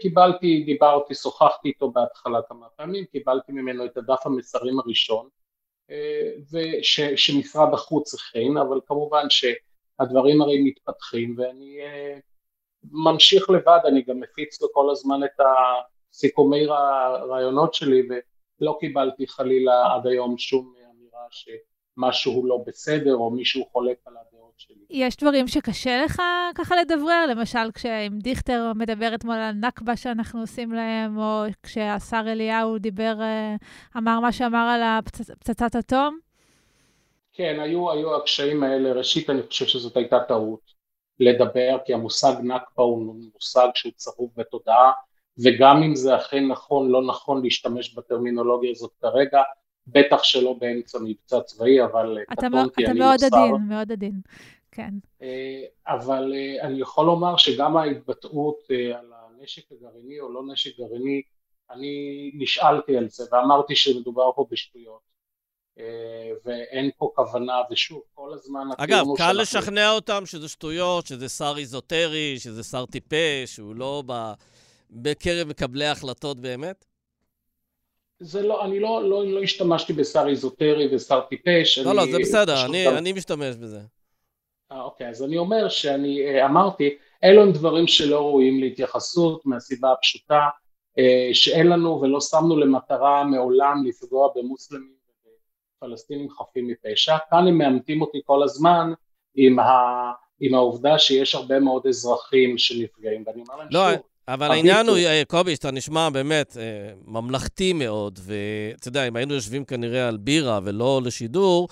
קיבלתי, 0.00 0.62
דיברתי, 0.66 1.14
שוחחתי 1.14 1.68
איתו 1.68 1.90
בהתחלה 1.90 2.42
כמה 2.42 2.66
פעמים, 2.76 3.04
קיבלתי 3.04 3.52
ממנו 3.52 3.84
את 3.84 3.96
הדף 3.96 4.26
המסרים 4.26 4.78
הראשון, 4.78 5.28
וש, 6.52 7.00
שמשרד 7.00 7.74
החוץ 7.74 8.14
הכין, 8.14 8.56
אבל 8.56 8.80
כמובן 8.86 9.24
שהדברים 9.30 10.42
הרי 10.42 10.62
מתפתחים 10.62 11.34
ואני 11.38 11.78
ממשיך 12.90 13.50
לבד, 13.50 13.80
אני 13.84 14.02
גם 14.02 14.20
מפיץ 14.20 14.62
לו 14.62 14.68
כל 14.72 14.90
הזמן 14.90 15.24
את 15.24 15.40
הסיכומי 16.12 16.64
הרעיונות 16.68 17.74
שלי 17.74 18.02
ולא 18.60 18.76
קיבלתי 18.80 19.26
חלילה 19.26 19.94
עד 19.94 20.06
היום 20.06 20.38
שום 20.38 20.74
אמירה 20.90 21.26
שמשהו 21.30 22.46
לא 22.46 22.64
בסדר 22.66 23.14
או 23.14 23.30
מישהו 23.30 23.64
חולק 23.72 23.98
על 24.06 24.14
הדעות 24.16 24.37
שלי. 24.58 24.76
יש 24.90 25.16
דברים 25.16 25.48
שקשה 25.48 26.04
לך 26.04 26.22
ככה 26.54 26.76
לדברר? 26.76 27.26
למשל, 27.30 27.70
כשאם 27.74 28.18
דיכטר 28.18 28.72
מדבר 28.74 29.14
אתמול 29.14 29.36
על 29.36 29.54
נכבה 29.54 29.96
שאנחנו 29.96 30.40
עושים 30.40 30.72
להם, 30.72 31.18
או 31.18 31.44
כשהשר 31.62 32.22
אליהו 32.26 32.78
דיבר, 32.78 33.14
אמר 33.96 34.20
מה 34.20 34.32
שאמר 34.32 34.68
על 34.68 35.00
פצצת 35.38 35.76
אטום? 35.76 36.18
כן, 37.32 37.60
היו, 37.60 37.90
היו 37.90 38.16
הקשיים 38.16 38.62
האלה. 38.62 38.92
ראשית, 38.92 39.30
אני 39.30 39.42
חושב 39.42 39.66
שזאת 39.66 39.96
הייתה 39.96 40.20
טעות 40.28 40.60
לדבר, 41.20 41.76
כי 41.84 41.94
המושג 41.94 42.34
נכבה 42.42 42.82
הוא 42.82 43.14
מושג 43.34 43.68
שהוא 43.74 43.92
צרוב 43.96 44.30
בתודעה, 44.36 44.92
וגם 45.44 45.82
אם 45.82 45.94
זה 45.94 46.16
אכן 46.16 46.48
נכון, 46.48 46.88
לא 46.88 47.06
נכון 47.06 47.42
להשתמש 47.42 47.94
בטרמינולוגיה 47.94 48.70
הזאת 48.70 48.90
כרגע, 49.00 49.42
בטח 49.92 50.22
שלא 50.22 50.56
באמצע 50.60 50.98
מבצע 51.04 51.40
צבאי, 51.40 51.84
אבל 51.84 52.18
קטונתי, 52.30 52.86
אני 52.86 52.98
לא 52.98 53.18
שר. 53.18 53.26
אתה 53.26 53.36
מאוד 53.36 53.44
עדין, 53.44 53.68
מאוד 53.68 53.92
עדין, 53.92 54.20
כן. 54.72 54.94
אה, 55.22 55.62
אבל 55.86 56.32
אה, 56.34 56.66
אני 56.66 56.80
יכול 56.80 57.06
לומר 57.06 57.36
שגם 57.36 57.76
ההתבטאות 57.76 58.58
אה, 58.70 58.98
על 58.98 59.12
הנשק 59.12 59.62
הגרעיני 59.72 60.20
או 60.20 60.32
לא 60.32 60.42
נשק 60.52 60.78
גרעיני, 60.78 61.22
אני 61.70 62.30
נשאלתי 62.34 62.96
על 62.96 63.08
זה 63.08 63.24
ואמרתי 63.32 63.76
שמדובר 63.76 64.30
פה 64.36 64.46
בשטויות. 64.50 65.08
ואין 66.44 66.90
פה 66.98 67.10
כוונה, 67.14 67.60
ושוב, 67.70 68.02
כל 68.14 68.32
הזמן... 68.34 68.68
אגב, 68.78 69.04
קל 69.16 69.16
שאנחנו... 69.16 69.40
לשכנע 69.40 69.90
אותם 69.90 70.26
שזה 70.26 70.48
שטויות, 70.48 71.06
שזה 71.06 71.28
שר 71.28 71.54
איזוטרי, 71.58 72.34
שזה 72.38 72.62
שר 72.62 72.86
טיפש, 72.86 73.54
שהוא 73.54 73.74
לא 73.74 74.02
ב... 74.06 74.32
בקרב 74.90 75.48
מקבלי 75.48 75.86
ההחלטות 75.86 76.40
באמת? 76.40 76.84
זה 78.20 78.42
לא, 78.42 78.64
אני 78.64 78.80
לא, 78.80 79.02
לא, 79.10 79.26
לא 79.26 79.42
השתמשתי 79.42 79.92
בשר 79.92 80.26
איזוטרי 80.28 80.94
ושר 80.94 81.20
טיפש. 81.20 81.78
לא, 81.78 81.94
לא, 81.94 82.06
זה 82.12 82.18
בסדר, 82.18 82.64
אני, 82.66 82.84
גם... 82.86 82.96
אני 82.96 83.12
משתמש 83.12 83.56
בזה. 83.56 83.80
אה, 84.72 84.82
אוקיי, 84.82 85.08
אז 85.08 85.22
אני 85.22 85.38
אומר 85.38 85.68
שאני 85.68 86.26
אה, 86.26 86.46
אמרתי, 86.46 86.96
אלו 87.24 87.42
הם 87.42 87.52
דברים 87.52 87.86
שלא 87.86 88.20
ראויים 88.20 88.60
להתייחסות 88.60 89.46
מהסיבה 89.46 89.92
הפשוטה 89.92 90.48
אה, 90.98 91.30
שאין 91.32 91.66
לנו 91.66 92.00
ולא 92.00 92.20
שמנו 92.20 92.56
למטרה 92.56 93.24
מעולם 93.24 93.84
לפגוע 93.86 94.28
במוסלמים 94.34 94.94
ובפלסטינים 95.82 96.30
חפים 96.30 96.66
מפשע. 96.66 97.16
כאן 97.30 97.46
הם 97.46 97.58
מאמתים 97.58 98.02
אותי 98.02 98.20
כל 98.24 98.42
הזמן 98.42 98.92
עם, 99.34 99.58
ה, 99.58 99.72
עם 100.40 100.54
העובדה 100.54 100.98
שיש 100.98 101.34
הרבה 101.34 101.60
מאוד 101.60 101.86
אזרחים 101.86 102.58
שנפגעים, 102.58 103.24
ואני 103.26 103.42
אומר 103.42 103.56
להם 103.56 103.68
לא, 103.70 103.94
שוב, 103.94 104.02
אבל 104.28 104.50
העניין 104.50 104.88
הוא, 104.88 104.96
אה, 104.96 105.22
קובי, 105.26 105.54
שאתה 105.56 105.70
נשמע 105.70 106.10
באמת 106.10 106.56
אה, 106.56 106.62
ממלכתי 107.04 107.72
מאוד, 107.72 108.18
ואתה 108.22 108.88
יודע, 108.88 109.08
אם 109.08 109.16
היינו 109.16 109.34
יושבים 109.34 109.64
כנראה 109.64 110.08
על 110.08 110.16
בירה 110.16 110.60
ולא 110.64 111.00
לשידור, 111.04 111.68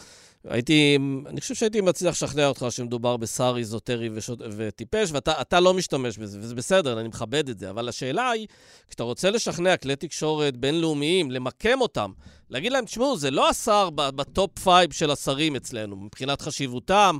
הייתי, 0.49 0.99
אני 1.27 1.41
חושב 1.41 1.55
שהייתי 1.55 1.81
מצליח 1.81 2.15
לשכנע 2.15 2.47
אותך 2.47 2.67
שמדובר 2.71 3.17
בשר 3.17 3.55
איזוטרי 3.59 4.11
ושוטה, 4.15 4.41
וטיפש, 4.57 5.11
ואתה 5.13 5.61
לא 5.61 5.75
משתמש 5.75 6.19
בזה, 6.19 6.39
וזה 6.41 6.55
בסדר, 6.55 7.01
אני 7.01 7.09
מכבד 7.09 7.49
את 7.49 7.59
זה. 7.59 7.71
אבל 7.71 7.89
השאלה 7.89 8.31
היא, 8.31 8.47
כשאתה 8.89 9.03
רוצה 9.03 9.31
לשכנע 9.31 9.77
כלי 9.77 9.97
תקשורת 9.97 10.57
בינלאומיים, 10.57 11.31
למקם 11.31 11.81
אותם, 11.81 12.11
להגיד 12.51 12.73
להם, 12.73 12.85
תשמעו, 12.85 13.17
זה 13.17 13.31
לא 13.31 13.49
השר 13.49 13.91
ב 13.91 14.08
top 14.08 14.59
five 14.59 14.93
של 14.93 15.11
השרים 15.11 15.57
אצלנו, 15.57 15.97
מבחינת 15.97 16.43
חשיבותם, 16.43 17.19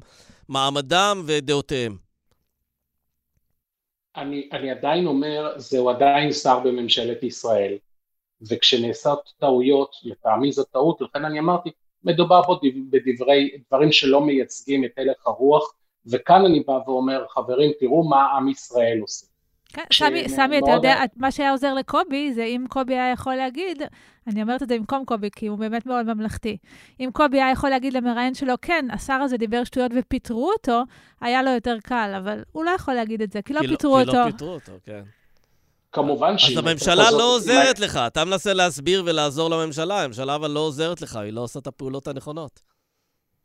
מעמדם 0.49 1.23
ודעותיהם. 1.27 2.06
אני, 4.17 4.49
אני 4.53 4.71
עדיין 4.71 5.07
אומר, 5.07 5.53
זהו 5.57 5.91
עדיין 5.91 6.33
שר 6.33 6.59
בממשלת 6.61 7.23
ישראל, 7.23 7.79
וכשנעשות 8.51 9.33
טעויות, 9.39 9.91
לטעמי 10.05 10.53
זו 10.53 10.65
טעות, 10.65 11.01
לכן 11.01 11.25
אני 11.25 11.39
אמרתי, 11.39 11.71
מדובר 12.05 12.43
פה 12.43 12.61
בדברי, 12.91 13.51
דברים 13.69 13.93
שלא 13.93 14.21
מייצגים 14.21 14.85
את 14.85 14.91
הלך 14.97 15.27
הרוח, 15.27 15.75
וכאן 16.07 16.45
אני 16.45 16.61
בא 16.61 16.79
ואומר, 16.87 17.27
חברים, 17.29 17.73
תראו 17.81 18.09
מה 18.09 18.33
עם 18.37 18.49
ישראל 18.49 18.99
עושה. 19.01 19.27
כן, 19.69 19.83
סמי, 19.93 20.29
סמי, 20.29 20.59
אתה 20.59 20.71
יודע, 20.71 20.97
מה 21.17 21.31
שהיה 21.31 21.51
עוזר 21.51 21.75
לקובי, 21.75 22.35
זה 22.35 22.45
אם 22.45 22.65
קובי 22.69 22.95
היה 22.95 23.13
יכול 23.13 23.35
להגיד, 23.35 23.83
אני 24.27 24.43
אומרת 24.43 24.63
את 24.63 24.69
זה 24.69 24.79
במקום 24.79 25.05
קובי, 25.05 25.29
כי 25.37 25.47
הוא 25.47 25.59
באמת 25.59 25.87
מאוד 25.87 26.07
ממלכתי. 26.07 26.57
אם 27.01 27.11
קובי 27.13 27.41
היה 27.41 27.51
יכול 27.51 27.71
להגיד 27.71 27.93
למראיין 27.93 28.35
שלו, 28.35 28.55
כן, 28.63 28.87
השר 28.93 29.13
הזה 29.13 29.37
דיבר 29.37 29.65
שטויות 29.65 29.93
ופיטרו 29.99 30.53
אותו, 30.53 30.83
היה 31.21 31.43
לו 31.43 31.51
יותר 31.51 31.77
קל, 31.83 32.15
אבל 32.19 32.43
הוא 32.53 32.65
לא 32.65 32.71
יכול 32.71 32.95
להגיד 32.95 33.23
את 33.23 33.33
זה, 33.33 33.43
כי 33.43 33.53
לא 33.53 33.61
כי 33.61 33.67
לא- 33.67 33.73
פיטרו 33.73 33.97
לא, 33.97 34.01
אותו. 34.01 34.13
כי 34.13 34.19
לא 34.19 34.31
פיטרו 34.31 34.49
אותו, 34.49 34.73
כן. 34.85 35.03
כמובן 35.93 36.39
ש... 36.39 36.51
אז 36.51 36.57
הממשלה 36.57 37.11
לא 37.11 37.35
עוזרת 37.35 37.79
לך, 37.79 37.97
אתה 38.07 38.25
מנסה 38.25 38.53
להסביר 38.53 39.03
ולעזור 39.07 39.51
לממשלה, 39.51 40.03
הממשלה 40.03 40.35
אבל 40.35 40.51
לא 40.51 40.61
עוזרת 40.61 41.03
לך, 41.03 41.17
היא 41.17 41.33
לא 41.33 41.41
עושה 41.41 41.59
את 41.59 41.67
הפעולות 41.67 42.09
הנכונות. 42.09 42.61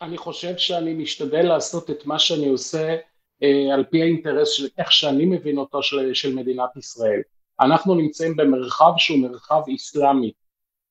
אני 0.02 0.18
חושב 0.18 0.58
שאני 0.58 0.94
משתדל 0.94 1.42
לעשות 1.42 1.90
את 1.90 2.06
מה 2.06 2.20
שאני 2.20 2.50
עושה 2.50 2.96
על 3.74 3.84
פי 3.84 4.02
האינטרס 4.02 4.50
של 4.50 4.68
איך 4.78 4.92
שאני 4.92 5.26
מבין 5.26 5.58
אותו 5.58 5.84
של, 5.84 6.14
של 6.14 6.36
מדינת 6.36 6.78
ישראל. 6.78 7.22
אנחנו 7.62 7.96
נמצאים 7.96 8.36
במרחב 8.36 8.92
שהוא 8.98 9.20
מרחב 9.20 9.62
איסלאמי 9.68 10.32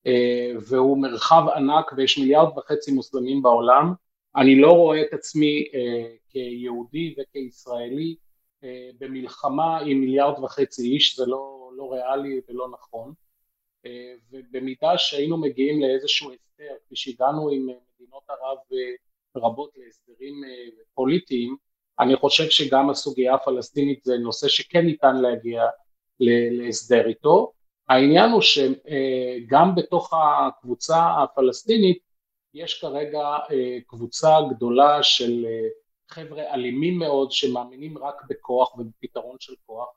אה, 0.06 0.52
והוא 0.60 1.02
מרחב 1.02 1.42
ענק 1.56 1.92
ויש 1.96 2.18
מיליארד 2.18 2.58
וחצי 2.58 2.92
מוסלמים 2.92 3.42
בעולם. 3.42 3.92
אני 4.36 4.60
לא 4.60 4.72
רואה 4.72 5.02
את 5.02 5.12
עצמי 5.12 5.64
אה, 5.74 6.14
כיהודי 6.28 7.14
וכישראלי 7.18 8.16
במלחמה 8.98 9.78
עם 9.78 10.00
מיליארד 10.00 10.38
וחצי 10.38 10.82
איש, 10.82 11.16
זה 11.16 11.26
לא, 11.26 11.70
לא 11.76 11.92
ריאלי 11.92 12.40
ולא 12.48 12.68
נכון. 12.70 13.12
ובמידה 14.30 14.98
שהיינו 14.98 15.36
מגיעים 15.36 15.80
לאיזשהו 15.80 16.30
הסדר, 16.30 16.74
כפי 16.86 16.96
שהגענו 16.96 17.50
עם 17.50 17.62
מדינות 17.66 18.22
ערב 18.28 18.58
רבות 19.36 19.70
להסדרים 19.76 20.34
פוליטיים, 20.94 21.56
אני 22.00 22.16
חושב 22.16 22.50
שגם 22.50 22.90
הסוגיה 22.90 23.34
הפלסטינית 23.34 24.04
זה 24.04 24.18
נושא 24.18 24.48
שכן 24.48 24.86
ניתן 24.86 25.16
להגיע 25.16 25.62
להסדר 26.20 27.06
איתו. 27.06 27.52
העניין 27.88 28.30
הוא 28.30 28.42
שגם 28.42 29.74
בתוך 29.74 30.14
הקבוצה 30.14 31.22
הפלסטינית 31.22 31.98
יש 32.54 32.80
כרגע 32.80 33.20
אה, 33.20 33.78
קבוצה 33.86 34.36
גדולה 34.50 35.02
של 35.02 35.46
אה, 35.48 35.68
חבר'ה 36.08 36.54
אלימים 36.54 36.98
מאוד 36.98 37.32
שמאמינים 37.32 37.98
רק 37.98 38.22
בכוח 38.28 38.78
ובפתרון 38.78 39.36
של 39.40 39.54
כוח 39.66 39.88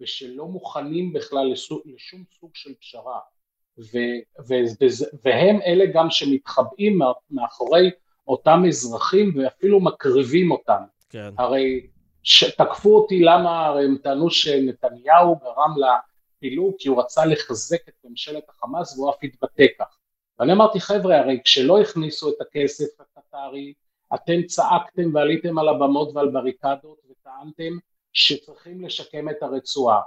ושלא 0.00 0.46
מוכנים 0.46 1.12
בכלל 1.12 1.52
לשום 1.84 2.24
סוג 2.40 2.50
של 2.54 2.74
פשרה 2.80 3.18
ו, 3.78 3.98
ו, 4.48 4.54
ו, 4.80 4.84
והם 5.24 5.58
אלה 5.66 5.84
גם 5.94 6.10
שמתחבאים 6.10 6.98
מאחורי 7.30 7.90
אותם 8.28 8.62
אזרחים 8.68 9.32
ואפילו 9.36 9.80
מקריבים 9.80 10.50
אותם 10.50 10.82
כן. 11.10 11.30
הרי 11.38 11.86
תקפו 12.58 12.96
אותי 12.96 13.20
למה, 13.20 13.66
הרי 13.66 13.84
הם 13.84 13.96
טענו 14.02 14.30
שנתניהו 14.30 15.36
גרם 15.36 15.74
לפילוג 15.78 16.74
כי 16.78 16.88
הוא 16.88 17.00
רצה 17.00 17.24
לחזק 17.24 17.88
את 17.88 17.94
ממשלת 18.04 18.48
החמאס 18.48 18.98
והוא 18.98 19.10
אף 19.10 19.16
התבטא 19.22 19.66
כך. 19.78 19.96
ואני 20.38 20.52
אמרתי 20.52 20.80
חבר'ה 20.80 21.18
הרי 21.18 21.40
כשלא 21.44 21.80
הכניסו 21.80 22.30
את 22.30 22.40
הכסף 22.40 23.00
הקטרי 23.00 23.72
אתם 24.14 24.42
צעקתם 24.46 25.14
ועליתם 25.14 25.58
על 25.58 25.68
הבמות 25.68 26.10
ועל 26.14 26.28
בריקדות 26.28 26.98
וטענתם 27.10 27.78
שצריכים 28.12 28.84
לשקם 28.84 29.28
את 29.28 29.42
הרצועה. 29.42 30.00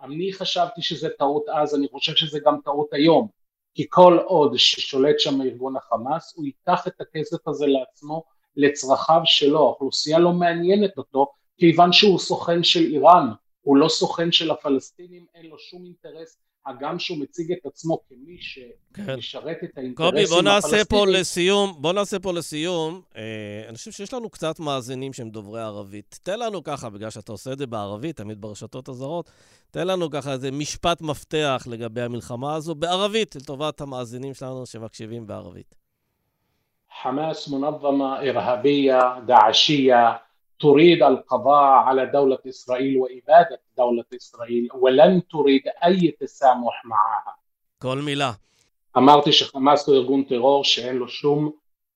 אני 0.00 0.32
חשבתי 0.32 0.82
שזה 0.82 1.08
טעות 1.18 1.48
אז, 1.48 1.74
אני 1.74 1.88
חושב 1.88 2.14
שזה 2.14 2.38
גם 2.44 2.56
טעות 2.64 2.92
היום, 2.92 3.28
כי 3.74 3.86
כל 3.88 4.18
עוד 4.24 4.56
ששולט 4.56 5.18
שם 5.18 5.42
ארגון 5.42 5.76
החמאס 5.76 6.34
הוא 6.36 6.44
ייקח 6.46 6.86
את 6.86 7.00
הכסף 7.00 7.48
הזה 7.48 7.66
לעצמו 7.66 8.22
לצרכיו 8.56 9.20
שלו, 9.24 9.58
האוכלוסייה 9.58 10.18
לא 10.18 10.32
מעניינת 10.32 10.98
אותו 10.98 11.32
כיוון 11.58 11.92
שהוא 11.92 12.18
סוכן 12.18 12.62
של 12.62 12.80
איראן, 12.80 13.28
הוא 13.62 13.76
לא 13.76 13.88
סוכן 13.88 14.32
של 14.32 14.50
הפלסטינים, 14.50 15.26
אין 15.34 15.46
לו 15.46 15.58
שום 15.58 15.84
אינטרס 15.84 16.36
הגם 16.66 16.98
שהוא 16.98 17.18
מציג 17.18 17.52
את 17.52 17.66
עצמו 17.66 17.98
כמי 18.08 18.36
שמשרת 18.40 19.56
כן. 19.60 19.66
את 19.66 19.78
האינטרסים 19.78 19.94
קובי, 19.94 20.24
בוא 20.26 20.42
נעשה 20.42 20.84
פה 20.84 21.06
לסיום, 21.06 21.74
בוא 21.78 21.92
נעשה 21.92 22.18
פה 22.18 22.32
לסיום. 22.32 23.02
אה, 23.16 23.64
אני 23.68 23.76
חושב 23.76 23.90
שיש 23.90 24.14
לנו 24.14 24.30
קצת 24.30 24.60
מאזינים 24.60 25.12
שהם 25.12 25.30
דוברי 25.30 25.60
ערבית. 25.60 26.18
תן 26.22 26.38
לנו 26.38 26.62
ככה, 26.62 26.90
בגלל 26.90 27.10
שאתה 27.10 27.32
עושה 27.32 27.52
את 27.52 27.58
זה 27.58 27.66
בערבית, 27.66 28.16
תמיד 28.16 28.40
ברשתות 28.40 28.88
הזרות, 28.88 29.30
תן 29.70 29.86
לנו 29.86 30.10
ככה 30.10 30.32
איזה 30.32 30.50
משפט 30.50 31.00
מפתח 31.00 31.66
לגבי 31.70 32.00
המלחמה 32.00 32.54
הזו 32.54 32.74
בערבית, 32.74 33.36
לטובת 33.36 33.80
המאזינים 33.80 34.34
שלנו 34.34 34.66
שמקשיבים 34.66 35.26
בערבית. 35.26 35.81
حماس 36.92 37.48
منظمة 37.48 38.18
إرهابية 38.18 39.20
داعشية 39.20 40.22
تريد 40.60 41.02
القضاء 41.02 41.64
على 41.64 42.06
دولة 42.06 42.38
إسرائيل 42.48 42.96
وإبادة 42.96 43.60
دولة 43.78 44.04
إسرائيل 44.16 44.68
ولن 44.74 45.22
تريد 45.28 45.62
أي 45.84 46.16
تسامح 46.20 46.82
معها. 46.84 47.36
كل 47.82 48.02
מילה. 48.04 48.32
אמרתי 48.96 49.32
שחמאס 49.32 49.88
הוא 49.88 49.96
ארגון 49.96 50.22
טרור 50.22 50.64
שאין 50.64 50.96
לו 50.96 51.08
שום 51.08 51.52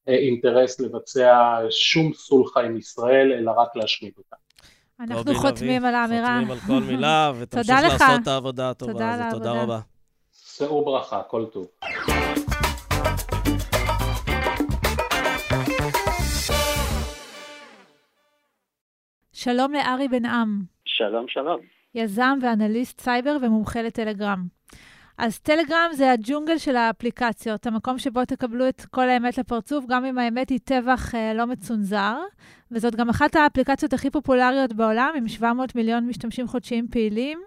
אה, 0.08 0.14
אינטרס 0.14 0.80
לבצע 0.80 1.58
שום 1.70 2.12
סולחה 2.12 2.60
עם 2.60 2.76
ישראל, 2.76 3.32
אלא 3.32 3.50
רק 3.50 3.76
להשמיד 3.76 4.12
אותה. 4.18 4.36
אנחנו 5.00 5.34
חותמים 5.34 5.84
על 5.84 5.94
האמירה. 5.94 6.40
חותמים 6.40 6.50
על 6.50 6.58
כל 6.66 6.86
מילה, 6.86 7.32
ותמשיך 7.38 7.70
לעשות 7.70 8.22
את 8.22 8.28
העבודה 8.28 8.70
הטובה 8.70 9.14
הזאת. 9.14 9.30
תודה 9.30 9.62
רבה. 9.62 9.80
שאו 10.56 10.84
ברכה, 10.84 11.22
כל 11.22 11.44
טוב. 11.52 11.66
שלום 19.46 19.72
לארי 19.72 20.08
בן 20.08 20.24
עם. 20.24 20.48
שלום, 20.84 21.28
שלום. 21.28 21.60
יזם 21.94 22.38
ואנליסט 22.42 23.00
סייבר 23.00 23.36
ומומחה 23.42 23.82
לטלגרם. 23.82 24.38
אז 25.18 25.40
טלגרם 25.40 25.88
זה 25.92 26.12
הג'ונגל 26.12 26.58
של 26.58 26.76
האפליקציות, 26.76 27.66
המקום 27.66 27.98
שבו 27.98 28.24
תקבלו 28.24 28.68
את 28.68 28.80
כל 28.90 29.08
האמת 29.08 29.38
לפרצוף, 29.38 29.84
גם 29.88 30.04
אם 30.04 30.18
האמת 30.18 30.48
היא 30.48 30.58
טבח 30.64 31.14
אה, 31.14 31.32
לא 31.34 31.44
מצונזר. 31.46 32.14
וזאת 32.72 32.94
גם 32.94 33.08
אחת 33.08 33.36
האפליקציות 33.36 33.92
הכי 33.92 34.10
פופולריות 34.10 34.72
בעולם, 34.72 35.12
עם 35.18 35.28
700 35.28 35.74
מיליון 35.74 36.06
משתמשים 36.08 36.46
חודשיים 36.46 36.86
פעילים. 36.92 37.38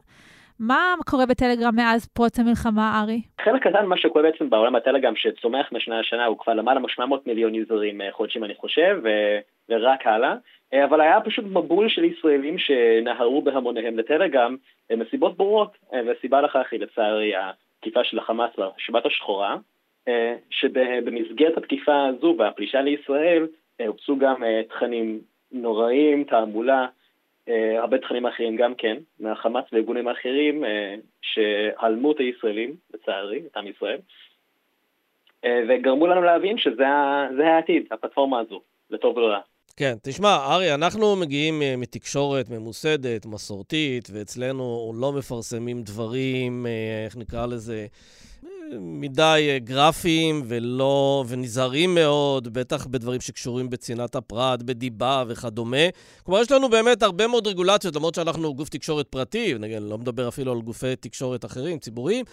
מה 0.59 0.95
קורה 1.05 1.25
בטלגרם 1.25 1.75
מאז 1.75 2.07
פרוץ 2.07 2.39
המלחמה, 2.39 3.01
ארי? 3.03 3.21
חלק 3.41 3.67
קטן 3.67 3.85
ממה 3.85 3.97
שקורה 3.97 4.23
בעצם 4.23 4.49
בעולם 4.49 4.75
הטלגרם, 4.75 5.15
שצומח 5.15 5.69
משנה 5.71 5.99
לשנה, 5.99 6.25
הוא 6.25 6.37
כבר 6.37 6.53
למעלה 6.53 6.79
מ-700 6.79 7.15
מיליון 7.25 7.55
יוזרים 7.55 8.01
אה, 8.01 8.11
חודשים, 8.11 8.43
אני 8.43 8.55
חושב, 8.55 8.99
ו- 9.03 9.39
ורק 9.69 10.07
הלאה. 10.07 10.35
אה, 10.74 10.86
אבל 10.86 11.01
היה 11.01 11.22
פשוט 11.22 11.45
מבול 11.45 11.89
של 11.89 12.03
ישראלים 12.03 12.57
שנהרו 12.57 13.41
בהמוניהם 13.41 13.97
לטלגרם 13.97 14.55
אה, 14.91 14.95
מסיבות 14.95 15.38
ברורות, 15.38 15.78
והסיבה 15.91 16.41
לכך 16.41 16.67
היא 16.72 16.80
לצערי 16.80 17.34
התקיפה 17.36 18.03
של 18.03 18.20
החמאס 18.20 18.51
בשבת 18.57 19.05
השחורה, 19.05 19.57
שבמסגרת 20.49 21.57
התקיפה 21.57 22.05
הזו 22.05 22.36
והפלישה 22.38 22.82
לישראל 22.82 23.47
הופצו 23.88 24.17
גם 24.17 24.43
תכנים 24.70 25.20
נוראים, 25.51 26.24
תעמולה, 26.24 26.88
אה, 27.49 27.80
הרבה 27.80 27.97
תכנים 27.97 28.26
אחרים 28.26 28.55
גם 28.55 28.76
כן, 28.76 28.97
מהחמאס 29.20 29.65
וארגונים 29.72 30.07
אחרים 30.07 30.65
אה, 30.65 30.95
שהלמו 31.22 32.11
את 32.11 32.20
הישראלים, 32.20 32.76
לצערי, 32.93 33.41
את 33.51 33.57
עם 33.57 33.67
ישראל, 33.67 33.97
אה, 35.45 35.63
וגרמו 35.70 36.07
לנו 36.07 36.22
להבין 36.22 36.57
שזה 36.57 36.88
העתיד, 37.45 37.88
הפלטפורמה 37.91 38.39
הזו, 38.39 38.61
לטוב 38.89 39.17
ולרע. 39.17 39.39
כן, 39.80 39.97
תשמע, 40.01 40.36
ארי, 40.36 40.73
אנחנו 40.73 41.15
מגיעים 41.15 41.61
מתקשורת 41.77 42.49
ממוסדת, 42.49 43.25
מסורתית, 43.25 44.09
ואצלנו 44.13 44.93
לא 44.95 45.13
מפרסמים 45.13 45.84
דברים, 45.84 46.65
איך 47.05 47.17
נקרא 47.17 47.45
לזה, 47.45 47.88
מדי 48.80 49.47
אה, 49.51 49.59
גרפיים 49.59 50.41
ולא, 50.47 51.25
ונזהרים 51.27 51.95
מאוד, 51.95 52.53
בטח 52.53 52.88
בדברים 52.88 53.21
שקשורים 53.21 53.69
בצנעת 53.69 54.15
הפרט, 54.15 54.63
בדיבה 54.63 55.23
וכדומה. 55.27 55.88
כלומר, 56.23 56.41
יש 56.41 56.51
לנו 56.51 56.69
באמת 56.69 57.03
הרבה 57.03 57.27
מאוד 57.27 57.47
רגולציות, 57.47 57.95
למרות 57.95 58.15
שאנחנו 58.15 58.53
גוף 58.55 58.69
תקשורת 58.69 59.07
פרטי, 59.07 59.53
נגיד, 59.59 59.77
לא 59.82 59.97
מדבר 59.97 60.27
אפילו 60.27 60.51
על 60.51 60.61
גופי 60.61 60.95
תקשורת 60.95 61.45
אחרים, 61.45 61.80
ציבוריים. 61.80 62.25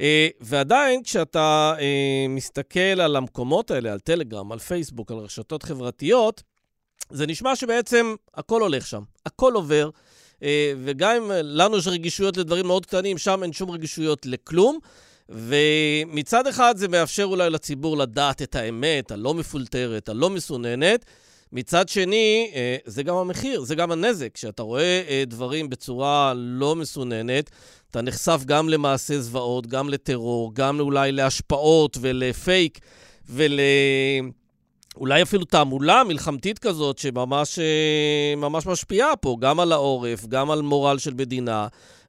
אה, 0.00 0.28
ועדיין, 0.40 1.02
כשאתה 1.02 1.74
אה, 1.80 2.26
מסתכל 2.28 3.00
על 3.00 3.16
המקומות 3.16 3.70
האלה, 3.70 3.92
על 3.92 3.98
טלגרם, 3.98 4.52
על 4.52 4.58
פייסבוק, 4.58 5.10
על 5.10 5.18
רשתות 5.18 5.62
חברתיות, 5.62 6.42
זה 7.10 7.26
נשמע 7.26 7.56
שבעצם 7.56 8.14
הכל 8.34 8.62
הולך 8.62 8.86
שם, 8.86 9.02
הכל 9.26 9.52
עובר. 9.52 9.90
וגם 10.84 11.16
אם 11.16 11.30
לנו 11.32 11.78
יש 11.78 11.86
רגישויות 11.86 12.36
לדברים 12.36 12.66
מאוד 12.66 12.86
קטנים, 12.86 13.18
שם 13.18 13.42
אין 13.42 13.52
שום 13.52 13.70
רגישויות 13.70 14.26
לכלום. 14.26 14.78
ומצד 15.28 16.46
אחד 16.46 16.76
זה 16.76 16.88
מאפשר 16.88 17.24
אולי 17.24 17.50
לציבור 17.50 17.96
לדעת 17.96 18.42
את 18.42 18.54
האמת, 18.54 19.10
הלא 19.10 19.34
מפולטרת, 19.34 20.08
הלא 20.08 20.30
מסוננת. 20.30 21.04
מצד 21.52 21.88
שני, 21.88 22.50
אה, 22.54 22.76
זה 22.84 23.02
גם 23.02 23.16
המחיר, 23.16 23.60
זה 23.60 23.74
גם 23.74 23.92
הנזק. 23.92 24.34
כשאתה 24.34 24.62
רואה 24.62 25.02
אה, 25.08 25.22
דברים 25.26 25.70
בצורה 25.70 26.32
לא 26.36 26.76
מסוננת, 26.76 27.50
אתה 27.90 28.02
נחשף 28.02 28.40
גם 28.46 28.68
למעשי 28.68 29.20
זוועות, 29.20 29.66
גם 29.66 29.88
לטרור, 29.88 30.54
גם 30.54 30.80
אולי 30.80 31.12
להשפעות 31.12 31.98
ולפייק 32.00 32.78
ול... 33.28 33.60
אולי 35.00 35.22
אפילו 35.22 35.44
תעמולה 35.44 36.02
מלחמתית 36.08 36.58
כזאת 36.58 36.98
שממש 36.98 37.58
אה, 37.58 38.34
ממש 38.36 38.66
משפיעה 38.66 39.16
פה, 39.16 39.36
גם 39.40 39.60
על 39.60 39.72
העורף, 39.72 40.26
גם 40.28 40.50
על 40.50 40.58
מורל 40.62 40.98
של 40.98 41.14
מדינה, 41.18 41.66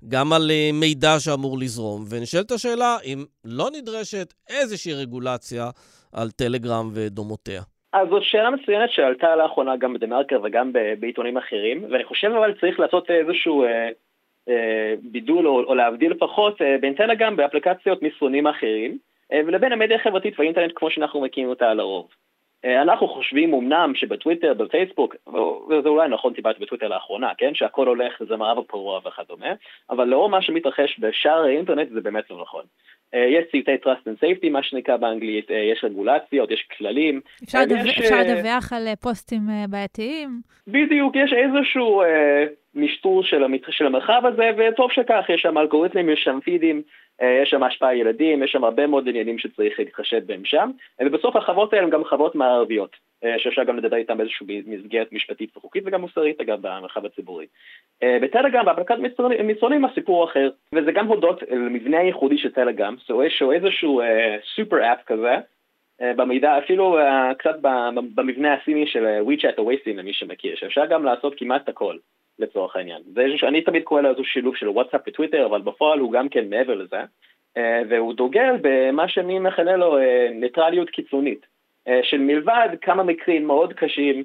גם 0.09 0.33
על 0.33 0.51
אה, 0.51 0.69
מידע 0.73 1.13
שאמור 1.19 1.57
לזרום. 1.57 2.01
ונשאלת 2.09 2.51
השאלה 2.51 2.97
אם 3.05 3.19
לא 3.45 3.65
נדרשת 3.77 4.33
איזושהי 4.49 4.93
רגולציה 4.93 5.65
על 6.13 6.29
טלגרם 6.31 6.89
ודומותיה. 6.93 7.61
אז 7.93 8.07
זאת 8.09 8.23
שאלה 8.23 8.49
מצוינת 8.49 8.89
שעלתה 8.91 9.35
לאחרונה 9.35 9.77
גם 9.77 9.93
בדה-מרקר 9.93 10.39
וגם 10.43 10.71
בעיתונים 10.99 11.37
אחרים, 11.37 11.85
ואני 11.91 12.03
חושב 12.03 12.27
אבל 12.27 12.53
צריך 12.61 12.79
לעשות 12.79 13.09
איזשהו 13.09 13.63
אה, 13.63 13.89
אה, 14.49 14.93
בידול 15.01 15.47
או, 15.47 15.63
או 15.63 15.75
להבדיל 15.75 16.11
לפחות 16.11 16.61
אה, 16.61 16.75
בין 16.81 16.93
טלגרם 16.93 17.35
באפליקציות 17.35 18.01
מסרונים 18.01 18.47
אחרים, 18.47 18.97
אה, 19.33 19.41
ולבין 19.47 19.71
המדיה 19.71 19.97
החברתית 19.97 20.39
והאינטרנט 20.39 20.71
כמו 20.75 20.89
שאנחנו 20.89 21.21
מכירים 21.21 21.49
אותה 21.49 21.69
על 21.69 21.79
הרוב. 21.79 22.07
אה, 22.65 22.81
אנחנו 22.81 23.07
חושבים 23.07 23.53
אמנם 23.53 23.91
שבטוויטר, 23.95 24.53
בפייסבוק, 24.53 25.15
וזה 25.69 25.89
אולי 25.89 26.09
נכון 26.09 26.33
טיפה 26.33 26.49
בטוויטר 26.59 26.87
לאחרונה, 26.87 27.31
כן, 27.37 27.55
שהכל 27.55 27.87
הולך, 27.87 28.21
זה 28.29 28.35
מערב 28.35 28.57
הפרוע 28.57 28.99
וכדומה, 29.07 29.53
אבל 29.89 30.07
לאור 30.07 30.29
מה 30.29 30.41
שמתרחש 30.41 30.99
בשאר 30.99 31.43
האינטרנט 31.43 31.89
זה 31.89 32.01
באמת 32.01 32.29
לא 32.29 32.41
נכון. 32.41 32.63
אה, 33.13 33.25
יש 33.25 33.45
צוותי 33.51 33.75
trust 33.83 34.07
and 34.07 34.23
safety, 34.23 34.49
מה 34.49 34.63
שנקרא 34.63 34.97
באנגלית, 34.97 35.51
אה, 35.51 35.57
יש 35.57 35.83
רגולציות, 35.83 36.51
יש 36.51 36.67
כללים. 36.77 37.21
אפשר. 37.43 37.59
יש, 37.85 37.99
אפשר 37.99 38.19
לדווח 38.19 38.73
על 38.73 38.87
פוסטים 39.01 39.41
בעייתיים? 39.69 40.29
בדיוק, 40.67 41.15
יש 41.15 41.33
איזשהו 41.33 42.01
אה, 42.01 42.45
משטור 42.75 43.23
של, 43.23 43.43
המת... 43.43 43.61
של 43.69 43.85
המרחב 43.85 44.21
הזה, 44.25 44.51
וטוב 44.57 44.91
שכך, 44.91 45.25
יש 45.29 45.41
שם 45.41 45.57
אלגוריתמים, 45.57 46.09
יש 46.09 46.19
שם 46.23 46.39
פידים, 46.43 46.81
יש 47.21 47.49
שם 47.49 47.63
השפעה 47.63 47.95
ילדים, 47.95 48.43
יש 48.43 48.51
שם 48.51 48.63
הרבה 48.63 48.87
מאוד 48.87 49.09
עניינים 49.09 49.39
שצריך 49.39 49.79
להתחשב 49.79 50.21
בהם 50.25 50.45
שם, 50.45 50.71
אה, 51.01 51.07
ובסוף 51.07 51.35
החברות 51.35 51.73
האלה 51.73 51.85
הן 51.85 51.89
גם 51.89 52.03
חברות 52.03 52.35
מערביות, 52.35 52.95
אה, 53.23 53.35
שאפשר 53.39 53.63
גם 53.63 53.77
לדבר 53.77 53.95
איתן 53.95 54.17
באיזושהי 54.17 54.63
מסגרת 54.67 55.13
משפטית 55.13 55.57
וחוקית 55.57 55.83
וגם 55.85 56.01
מוסרית 56.01 56.41
אגב 56.41 56.57
במרחב 56.61 57.05
הציבורי. 57.05 57.45
בטלגרם, 58.03 58.65
באפליקת 58.65 58.95
מסרונים 59.43 59.85
הסיפור 59.85 60.25
אחר, 60.25 60.49
וזה 60.75 60.91
גם 60.91 61.07
הודות 61.07 61.43
למבנה 61.51 61.99
הייחודי 61.99 62.37
של 62.37 62.51
טלגרם, 62.51 62.95
שהוא 63.29 63.53
איזשהו 63.53 64.01
סופר 64.55 64.93
אפ 64.93 64.99
כזה, 65.05 65.35
במידע, 66.01 66.57
אפילו 66.57 66.97
קצת 67.37 67.55
במבנה 68.15 68.53
הסיני 68.53 68.87
של 68.87 69.05
WeChat 69.27 69.57
או 69.57 69.71
WeSim 69.71 69.93
למי 69.95 70.13
שמכיר, 70.13 70.55
שאפשר 70.55 70.85
גם 70.85 71.03
לעשות 71.03 71.33
כמעט 71.37 71.69
הכל. 71.69 71.95
לצורך 72.39 72.75
העניין. 72.75 73.01
זה 73.13 73.25
שאני 73.35 73.61
תמיד 73.61 73.83
קורא 73.83 74.01
איזשהו 74.01 74.23
שילוב 74.25 74.55
של 74.55 74.69
וואטסאפ 74.69 75.01
וטוויטר, 75.07 75.45
אבל 75.45 75.61
בפועל 75.61 75.99
הוא 75.99 76.11
גם 76.11 76.29
כן 76.29 76.49
מעבר 76.49 76.75
לזה, 76.75 76.97
אה, 77.57 77.81
והוא 77.89 78.13
דוגל 78.13 78.55
במה 78.61 79.09
שאני 79.09 79.39
מכנה 79.39 79.77
לו 79.77 79.97
אה, 79.97 80.27
ניטרליות 80.33 80.89
קיצונית, 80.89 81.45
אה, 81.87 81.99
של 82.03 82.17
מלבד 82.17 82.69
כמה 82.81 83.03
מקרים 83.03 83.47
מאוד 83.47 83.73
קשים, 83.73 84.23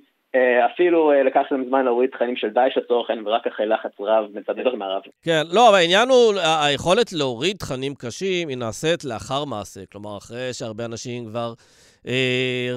אפילו 0.66 1.12
לקח 1.24 1.42
להם 1.50 1.64
זמן 1.68 1.84
להוריד 1.84 2.10
תכנים 2.10 2.36
של 2.36 2.48
דאעש 2.48 2.76
לצורך 2.76 3.10
העניין, 3.10 3.26
ורק 3.26 3.46
אחרי 3.46 3.66
לחץ 3.66 3.90
רב 4.00 4.24
מצד 4.34 4.58
עדות 4.58 4.74
מערב. 4.74 5.02
כן, 5.24 5.42
לא, 5.52 5.68
אבל 5.68 5.76
העניין 5.76 6.08
הוא, 6.08 6.34
היכולת 6.64 7.12
להוריד 7.12 7.56
תכנים 7.56 7.94
קשים 7.94 8.48
היא 8.48 8.56
נעשית 8.56 9.04
לאחר 9.04 9.44
מעשה. 9.44 9.80
כלומר, 9.92 10.16
אחרי 10.16 10.52
שהרבה 10.52 10.84
אנשים 10.84 11.24
כבר 11.24 11.52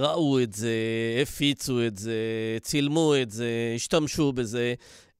ראו 0.01 0.39
את 0.43 0.53
זה, 0.53 0.69
הפיצו 1.21 1.73
את 1.87 1.97
זה, 1.97 2.17
צילמו 2.61 3.13
את 3.21 3.29
זה, 3.29 3.49
השתמשו 3.75 4.31
בזה. 4.31 4.73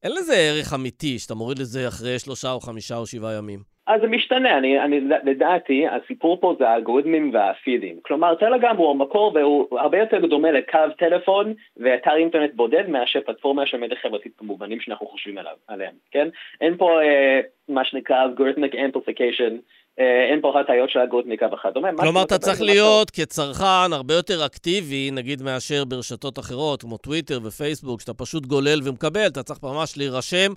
אין 0.04 0.12
לזה 0.12 0.34
ערך 0.36 0.74
אמיתי 0.74 1.20
שאתה 1.20 1.36
מוריד 1.36 1.60
את 1.60 1.66
זה 1.66 1.88
אחרי 1.88 2.20
שלושה 2.20 2.52
או 2.52 2.60
חמישה 2.60 2.96
או 2.98 3.06
שבעה 3.06 3.34
ימים. 3.34 3.60
אז 3.88 4.02
זה 4.02 4.08
משתנה, 4.08 4.58
אני, 4.58 4.80
אני, 4.80 5.00
לדעתי 5.24 5.86
הסיפור 5.88 6.38
פה 6.42 6.56
זה 6.60 6.70
האלגוריתמים 6.70 7.34
והפידים. 7.34 8.00
כלומר, 8.02 8.36
טלגרם 8.36 8.78
הוא 8.78 8.92
המקור 8.92 9.32
והוא 9.36 9.80
הרבה 9.80 9.98
יותר 9.98 10.26
דומה 10.26 10.52
לקו 10.52 10.80
טלפון 10.98 11.54
ואתר 11.78 12.16
אינטרנט 12.16 12.54
בודד 12.54 12.90
מאשר 12.90 13.22
פלטפורמה 13.26 13.66
של 13.66 13.78
מדיה 13.78 13.98
חברתית 14.02 14.32
במובנים 14.42 14.80
שאנחנו 14.80 15.08
חושבים 15.08 15.38
עליו, 15.38 15.56
עליהם, 15.68 15.94
כן? 16.12 16.28
אין 16.62 16.78
פה 16.78 17.02
אה, 17.02 17.40
מה 17.70 17.86
שנקרא 17.86 18.24
algorithmic 18.24 18.76
amplification, 18.76 19.58
אין 19.98 20.42
פה 20.42 20.60
הטעיות 20.60 20.90
של 20.90 21.00
אלגוריתמיקה 21.00 21.48
וכדומה. 21.54 21.90
כלומר, 21.98 22.24
אתה 22.24 22.38
צריך 22.38 22.62
להיות 22.62 23.12
כצרכן 23.12 23.94
הרבה 23.94 24.14
יותר 24.14 24.46
אקטיבי, 24.46 25.10
נגיד, 25.12 25.42
מאשר 25.42 25.86
ברשתות 25.86 26.40
אחרות, 26.40 26.82
כמו 26.82 26.98
טוויטר 26.98 27.40
ופייסבוק, 27.44 28.02
שאתה 28.02 28.14
פשוט 28.14 28.46
גולל 28.46 28.80
ומקבל, 28.84 29.28
אתה 29.28 29.44
צריך 29.44 29.60
ממש 29.64 29.98
להירשם 29.98 30.52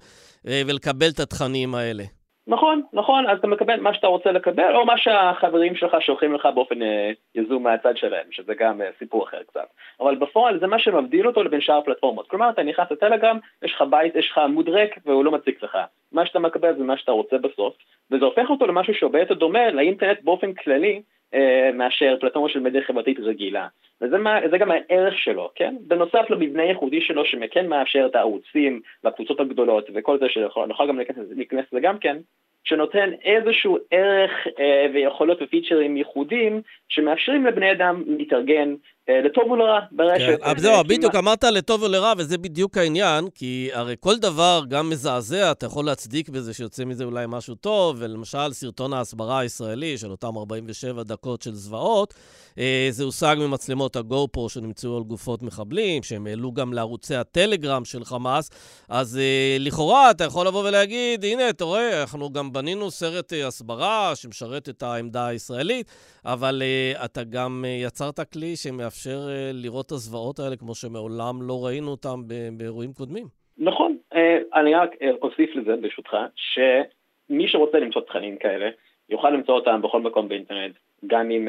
אה, 0.49 0.63
ולקבל 0.67 1.09
את 1.15 1.21
התכנים 1.21 1.75
האלה. 1.75 2.05
נכון, 2.47 2.83
נכון, 2.93 3.27
אז 3.27 3.39
אתה 3.39 3.47
מקבל 3.47 3.81
מה 3.81 3.95
שאתה 3.95 4.07
רוצה 4.07 4.33
לקבל, 4.33 4.77
או 4.77 4.87
מה 4.87 4.99
שהחברים 4.99 5.77
שלך 5.77 5.97
שולחים 6.01 6.35
לך 6.35 6.49
באופן 6.55 6.83
אה, 6.83 7.11
יזום 7.35 7.63
מהצד 7.63 7.97
שלהם, 7.97 8.27
שזה 8.31 8.55
גם 8.55 8.83
אה, 8.83 8.89
סיפור 8.99 9.25
אחר 9.25 9.43
קצת. 9.43 9.67
אבל 10.01 10.17
בפועל 10.17 10.61
זה 10.61 10.67
מה 10.67 10.79
שמבדיל 10.79 11.27
אותו 11.27 11.43
לבין 11.43 11.61
שאר 11.61 11.79
הפלטפורמות. 11.79 12.29
כלומר, 12.29 12.51
אתה 12.51 12.63
נכנס 12.63 12.91
לטלגרם, 12.91 13.39
יש 13.63 13.73
לך 13.75 13.85
בית, 13.91 14.17
יש 14.17 14.31
לך 14.31 14.39
עמוד 14.39 14.69
ריק, 14.69 14.97
והוא 15.07 15.25
לא 15.25 15.31
מציק 15.31 15.63
לך. 15.63 15.79
מה 16.13 16.27
שאתה 16.27 16.39
מקבל 16.39 16.77
זה 16.77 16.85
מה 16.85 16.97
שאתה 16.97 17.13
רוצה 17.13 17.39
בסוף, 17.39 17.75
וזה 18.11 18.25
הופך 18.25 18.51
אותו 18.51 18.67
למשהו 18.67 18.95
שהרבה 18.95 19.21
יותר 19.21 19.35
דומה 19.35 19.71
לאינטרנט 19.71 20.19
באופן 20.23 20.53
כללי, 20.55 21.03
אה, 21.35 21.71
מאשר 21.75 22.17
פלטפורמה 22.21 22.49
של 22.49 22.61
מדיה 22.61 22.83
חברתית 22.83 23.19
רגילה. 23.21 23.69
וזה 24.01 24.19
מה, 24.19 24.41
גם 24.59 24.71
הערך 24.71 25.19
שלו, 25.19 25.51
כן? 25.55 25.75
בנוסף 25.81 26.31
למבנה 26.31 26.63
ייחודי 26.63 27.01
שלו 27.01 27.25
שכן 27.25 27.67
מאפשר 27.67 28.07
את 28.07 28.15
הערוצים 28.15 28.81
והקבוצות 29.05 29.41
הגדולות 29.41 29.91
וכל 29.95 30.19
זה 30.19 30.27
שנוכל 30.29 30.89
גם 30.89 30.99
להיכנס 30.99 31.67
לזה 31.73 31.81
גם 31.81 31.99
כן, 31.99 32.17
שנותן 32.65 33.11
איזשהו 33.25 33.79
ערך 33.91 34.31
אה, 34.59 34.87
ויכולות 34.93 35.39
ופיצ'רים 35.43 35.97
ייחודיים 35.97 36.63
שמאפשרים 36.89 37.47
לבני 37.47 37.73
אדם 37.73 38.03
להתארגן 38.07 38.75
לטוב 39.09 39.51
ולרע 39.51 39.81
ברשת. 39.93 40.27
כן, 40.27 40.37
אבל 40.43 40.59
זהו, 40.59 40.85
בדיוק 40.85 41.15
אמרת 41.15 41.45
לטוב 41.45 41.83
ולרע, 41.83 42.13
וזה 42.19 42.39
בדיוק 42.39 42.77
העניין, 42.77 43.29
כי 43.35 43.71
הרי 43.73 43.95
כל 44.01 44.19
דבר, 44.19 44.63
גם 44.69 44.91
מזעזע, 44.91 45.51
אתה 45.51 45.67
יכול 45.67 45.85
להצדיק 45.85 46.29
בזה 46.29 46.55
שיוצא 46.55 46.85
מזה 46.85 47.05
אולי 47.05 47.25
משהו 47.29 47.55
טוב, 47.55 47.97
ולמשל 47.99 48.53
סרטון 48.53 48.93
ההסברה 48.93 49.39
הישראלי 49.39 49.99
של 49.99 50.11
אותם 50.11 50.37
47 50.37 51.03
דקות 51.03 51.43
של 51.43 51.55
זוועות, 51.55 52.15
אה, 52.59 52.89
זה 52.91 53.05
הושג 53.05 53.37
ממצלמות 53.39 53.97
הגו-פרו 53.97 54.49
שנמצאו 54.49 54.97
על 54.97 55.03
גופות 55.03 55.43
מחבלים, 55.43 56.03
שהם 56.03 56.27
העלו 56.27 56.53
גם 56.53 56.73
לערוצי 56.73 57.15
הטלגרם 57.15 57.85
של 57.85 58.05
חמאס, 58.05 58.51
אז 58.89 59.19
אה, 59.19 59.57
לכאורה 59.61 60.11
אתה 60.11 60.25
יכול 60.25 60.47
לבוא 60.47 60.69
ולהגיד, 60.69 61.25
הנה, 61.25 61.49
אתה 61.51 61.65
רואה, 61.65 62.01
אנחנו 62.01 62.33
גם 62.33 62.53
בנינו 62.53 62.91
סרט 62.91 63.33
הסברה 63.47 64.13
שמשרת 64.15 64.69
את 64.69 64.83
העמדה 64.83 65.27
הישראלית, 65.27 65.87
אבל 66.25 66.63
אתה 67.05 67.25
גם 67.25 67.65
יצרת 67.87 68.21
כלי 68.33 68.57
שמאפשר... 68.57 69.00
מאפשר 69.01 69.29
אה, 69.31 69.51
לראות 69.55 69.87
את 69.87 69.93
הזוועות 69.93 70.39
האלה 70.39 70.57
כמו 70.57 70.75
שמעולם 70.75 71.43
לא 71.43 71.67
ראינו 71.67 71.91
אותם 71.91 72.21
באירועים 72.57 72.93
קודמים. 72.93 73.27
נכון, 73.59 73.97
אה, 74.15 74.39
אני 74.55 74.75
רק 74.75 74.91
אה, 75.03 75.11
אוסיף 75.23 75.57
לזה 75.57 75.77
ברשותך, 75.77 76.17
שמי 76.37 77.49
שרוצה 77.49 77.79
למצוא 77.79 78.03
תכנים 78.03 78.37
כאלה, 78.37 78.71
יוכל 79.09 79.31
למצוא 79.31 79.55
אותם 79.55 79.83
בכל 79.83 80.01
מקום 80.01 80.29
באינטרנט, 80.29 80.75
גם 81.07 81.31
אם 81.31 81.49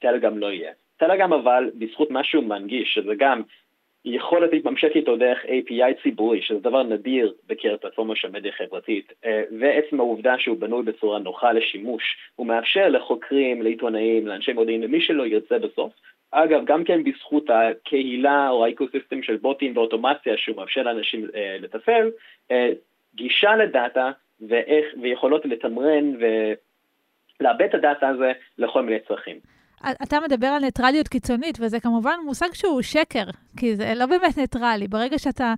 טלגרם 0.00 0.38
לא 0.38 0.52
יהיה. 0.52 0.72
טלגרם 0.96 1.32
אבל, 1.32 1.70
בזכות 1.74 2.08
משהו 2.10 2.42
מנגיש, 2.42 2.94
שזה 2.94 3.12
גם 3.18 3.42
יכולת 4.04 4.52
להתממשק 4.52 4.90
איתו 4.94 5.16
דרך 5.16 5.38
API 5.44 6.02
ציבורי, 6.02 6.42
שזה 6.42 6.58
דבר 6.58 6.82
נדיר 6.82 7.34
בקרב 7.46 7.76
פלטפורמה 7.76 8.16
של 8.16 8.30
מדיה 8.30 8.52
חברתית, 8.52 9.12
ועצם 9.60 10.00
העובדה 10.00 10.34
שהוא 10.38 10.56
בנוי 10.58 10.82
בצורה 10.82 11.18
נוחה 11.18 11.52
לשימוש, 11.52 12.02
הוא 12.36 12.46
מאפשר 12.46 12.88
לחוקרים, 12.88 13.62
לעיתונאים, 13.62 14.26
לאנשי 14.26 14.52
מודיעין, 14.52 14.82
למי 14.82 15.00
שלא 15.00 15.26
ירצה 15.26 15.58
בסוף, 15.58 15.92
אגב, 16.34 16.64
גם 16.64 16.84
כן 16.84 17.04
בזכות 17.04 17.50
הקהילה 17.50 18.48
או 18.50 18.64
ה 18.64 18.70
ecosystem 18.70 19.22
של 19.22 19.36
בוטים 19.36 19.76
ואוטומציה 19.76 20.36
שהוא 20.36 20.56
מאפשר 20.56 20.82
לאנשים 20.82 21.26
אה, 21.34 21.56
לתפעל, 21.60 22.10
אה, 22.50 22.70
גישה 23.14 23.56
ל 23.56 23.67
data 23.67 24.10
ואיך, 24.48 24.86
ויכולות 25.02 25.44
לתמרן 25.44 26.12
ולעבד 27.40 27.64
את 27.64 27.74
ה 27.74 27.81
data 27.81 28.08
הזה 28.08 28.32
לכל 28.58 28.82
מיני 28.82 29.00
צרכים. 29.08 29.53
אתה 30.02 30.16
מדבר 30.20 30.46
על 30.46 30.62
ניטרליות 30.62 31.08
קיצונית, 31.08 31.58
וזה 31.60 31.80
כמובן 31.80 32.14
מושג 32.24 32.48
שהוא 32.52 32.82
שקר, 32.82 33.24
כי 33.56 33.76
זה 33.76 33.92
לא 33.96 34.06
באמת 34.06 34.38
ניטרלי. 34.38 34.88
ברגע 34.88 35.18
שאתה, 35.18 35.54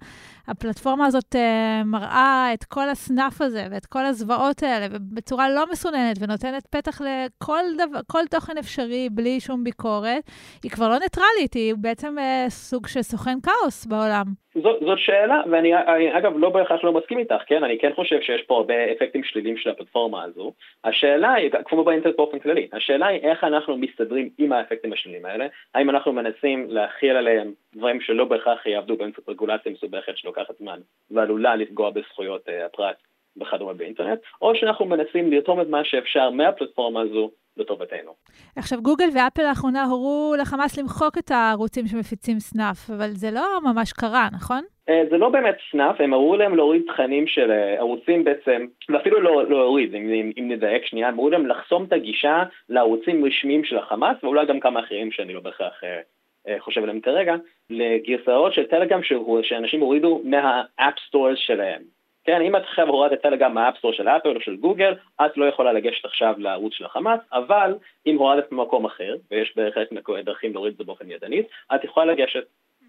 הפלטפורמה 0.49 1.07
הזאת 1.07 1.35
uh, 1.35 1.85
מראה 1.85 2.51
את 2.55 2.65
כל 2.65 2.89
הסנאף 2.89 3.41
הזה 3.41 3.67
ואת 3.71 3.87
כל 3.87 4.05
הזוועות 4.05 4.63
האלה, 4.63 4.87
ובצורה 4.91 5.49
לא 5.49 5.65
מסוננת, 5.73 6.17
ונותנת 6.21 6.67
פתח 6.67 7.01
לכל 7.01 7.63
דבר, 7.75 8.01
כל 8.07 8.27
תוכן 8.31 8.59
אפשרי 8.59 9.09
בלי 9.13 9.41
שום 9.41 9.65
ביקורת, 9.65 10.23
היא 10.63 10.71
כבר 10.71 10.89
לא 10.89 10.99
ניטרלית, 10.99 11.55
היא 11.55 11.75
בעצם 11.79 12.17
uh, 12.19 12.51
סוג 12.51 12.87
של 12.87 13.03
סוכן 13.03 13.39
כאוס 13.43 13.87
בעולם. 13.87 14.47
זאת, 14.63 14.77
זאת 14.81 14.99
שאלה, 14.99 15.43
ואני 15.51 15.75
אני, 15.75 16.19
אגב 16.19 16.33
לא 16.37 16.51
בהכרח 16.51 16.85
לא 16.85 16.93
מסכים 16.93 17.19
איתך, 17.19 17.43
כן? 17.47 17.65
אני 17.65 17.79
כן 17.79 17.91
חושב 17.95 18.21
שיש 18.21 18.43
פה 18.43 18.57
הרבה 18.57 18.75
אפקטים 18.93 19.25
שליליים 19.25 19.57
של 19.57 19.71
הפלטפורמה 19.71 20.23
הזו. 20.25 20.53
השאלה 20.85 21.33
היא, 21.33 21.51
כמו 21.65 21.85
באינטרנט 21.85 22.17
באופן 22.17 22.39
כללי, 22.39 22.69
השאלה 22.73 23.07
היא 23.07 23.21
איך 23.21 23.45
אנחנו 23.45 23.77
מסתדרים 23.77 24.16
עם 24.39 24.53
האפקטים 24.53 24.93
השליליים 24.93 25.25
האלה, 25.25 25.47
האם 25.75 25.91
אנחנו 25.91 26.13
מנסים 26.13 26.71
להחיל 26.71 27.17
עליהם 27.17 27.53
דברים 27.77 28.01
שלא 28.01 28.25
בהכרח 28.25 28.67
יעבדו 28.67 28.97
באמצעות 28.97 29.29
רגולציה 29.29 29.73
מסובכת 29.73 30.17
שלוקחת 30.17 30.59
זמן 30.59 30.81
ועלולה 31.11 31.57
לפגוע 31.57 31.91
בזכויות 31.91 32.49
uh, 32.49 32.67
הפרט 32.67 32.97
וכדומה 33.41 33.73
באינטרנט, 33.73 34.19
או 34.43 34.55
שאנחנו 34.55 34.87
מנסים 34.87 35.33
לרתום 35.33 35.61
את 35.61 35.69
מה 35.69 35.85
שאפשר 35.85 36.31
מהפלטפורמה 36.31 37.01
הזו 37.01 37.31
לטובתנו. 37.57 38.13
עכשיו, 38.57 38.83
גוגל 38.83 39.09
ואפל 39.15 39.43
לאחרונה 39.43 39.85
הורו 39.85 40.35
לחמאס 40.41 40.79
למחוק 40.79 41.19
את 41.19 41.31
הערוצים 41.31 41.87
שמפיצים 41.87 42.39
סנאף, 42.39 42.91
אבל 42.91 43.09
זה 43.09 43.31
לא 43.31 43.43
ממש 43.65 43.93
קרה, 43.93 44.29
נכון? 44.33 44.63
אה, 44.89 45.03
זה 45.11 45.19
לא 45.19 45.29
באמת 45.29 45.57
סנאף, 45.71 46.01
הם 46.01 46.15
אמרו 46.15 46.37
להם 46.37 46.57
להוריד 46.57 46.83
תכנים 46.87 47.27
של 47.27 47.51
אה, 47.51 47.79
ערוצים 47.79 48.25
בעצם, 48.25 48.67
ואפילו 48.89 49.21
לא 49.21 49.49
להוריד, 49.49 49.95
אם, 49.95 50.11
אם, 50.13 50.33
אם 50.39 50.49
נדייק 50.49 50.87
שנייה, 50.87 51.09
הם 51.09 51.15
אמרו 51.15 51.31
להם 51.31 51.47
לחסום 51.47 51.85
את 51.85 51.93
הגישה 51.93 52.43
לערוצים 52.69 53.25
רשמיים 53.25 53.65
של 53.65 53.79
החמאס, 53.79 54.17
ואולי 54.23 54.47
גם 54.47 54.61
כמה 54.61 54.81
אחרים 54.81 55.13
שאני 55.13 55.33
לא 55.33 55.41
בהכרח 55.41 55.85
אה, 55.85 56.61
חושב 56.61 56.83
עליהם 56.83 57.01
כרגע, 57.01 57.35
לגרסאות 57.71 58.55
של 58.55 58.67
טלגרם 58.67 59.01
שאנשים 59.43 59.81
הורידו 59.81 60.21
מה 60.25 60.53
app 60.53 60.95
stores 61.09 61.39
שלהם. 61.39 61.96
כן, 62.27 62.41
אם 62.43 62.57
את 62.57 62.63
עכשיו 62.63 62.89
הורדת 62.89 63.23
טלגרם 63.23 63.55
מה 63.55 63.62
App 63.62 63.74
Store 63.74 63.93
של 63.93 64.09
אפל 64.09 64.37
או 64.37 64.41
של 64.41 64.57
גוגל, 64.57 64.95
את 65.27 65.37
לא 65.37 65.45
יכולה 65.45 65.73
לגשת 65.73 66.05
עכשיו 66.05 66.35
לערוץ 66.39 66.75
של 66.75 66.85
החמאס, 66.85 67.21
אבל 67.33 67.75
אם 68.07 68.17
הורדת 68.19 68.51
במקום 68.51 68.85
אחר, 68.85 69.17
ויש 69.31 69.53
בהחלט 69.57 69.89
דרכים 70.25 70.53
להוריד 70.53 70.73
את 70.73 70.79
זה 70.79 70.85
באופן 70.85 71.11
ידנית, 71.11 71.47
את 71.75 71.85
יכולה 71.85 72.13
לגשת. 72.13 72.45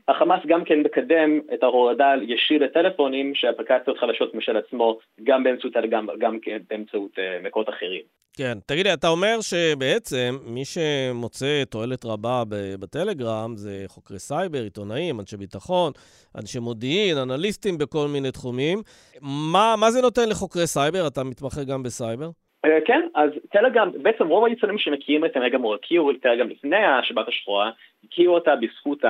החמאס 0.08 0.40
גם 0.48 0.64
כן 0.64 0.80
מקדם 0.80 1.40
את 1.54 1.64
ההורדה 1.64 2.14
ישיר 2.22 2.64
לטלפונים 2.64 3.36
שאפליקציות 3.36 3.98
חדשות 3.98 4.36
משל 4.36 4.58
עצמו, 4.58 5.00
גם 5.24 5.44
באמצעות 5.44 5.74
טלגרם, 5.74 6.08
גם 6.18 6.40
כן 6.40 6.58
באמצעות 6.70 7.12
uh, 7.12 7.46
מקורות 7.46 7.70
אחרים. 7.70 8.02
כן, 8.38 8.58
תגיד 8.66 8.88
לי, 8.88 8.94
אתה 8.94 9.08
אומר 9.08 9.38
שבעצם 9.42 10.38
מי 10.46 10.66
שמוצא 10.66 11.64
תועלת 11.70 12.06
רבה 12.06 12.44
בטלגרם 12.80 13.56
זה 13.56 13.84
חוקרי 13.88 14.20
סייבר, 14.20 14.64
עיתונאים, 14.64 15.20
אנשי 15.20 15.38
ביטחון, 15.38 15.92
אנשי 16.38 16.60
מודיעין, 16.60 17.18
אנליסטים 17.18 17.78
בכל 17.78 18.08
מיני 18.14 18.32
תחומים. 18.32 18.78
מה, 19.22 19.76
מה 19.80 19.92
זה 19.92 20.02
נותן 20.02 20.30
לחוקרי 20.30 20.68
סייבר? 20.68 21.08
אתה 21.08 21.24
מתמחה 21.24 21.64
גם 21.64 21.84
בסייבר? 21.84 22.30
אה, 22.66 22.78
כן, 22.86 23.08
אז 23.16 23.30
טלגרם, 23.52 23.92
בעצם 24.02 24.28
רוב 24.28 24.46
היצרנים 24.46 24.78
שמכירים 24.78 25.26
את 25.26 25.34
טלגרם 25.34 25.64
או 25.64 25.76
הכירו 25.76 26.12
את 26.12 26.16
טלגרם 26.22 26.50
לפני 26.50 26.86
השבת 26.86 27.28
השחורה, 27.28 27.72
הכירו 28.04 28.36
אותה 28.36 28.56
בזכות 28.56 29.04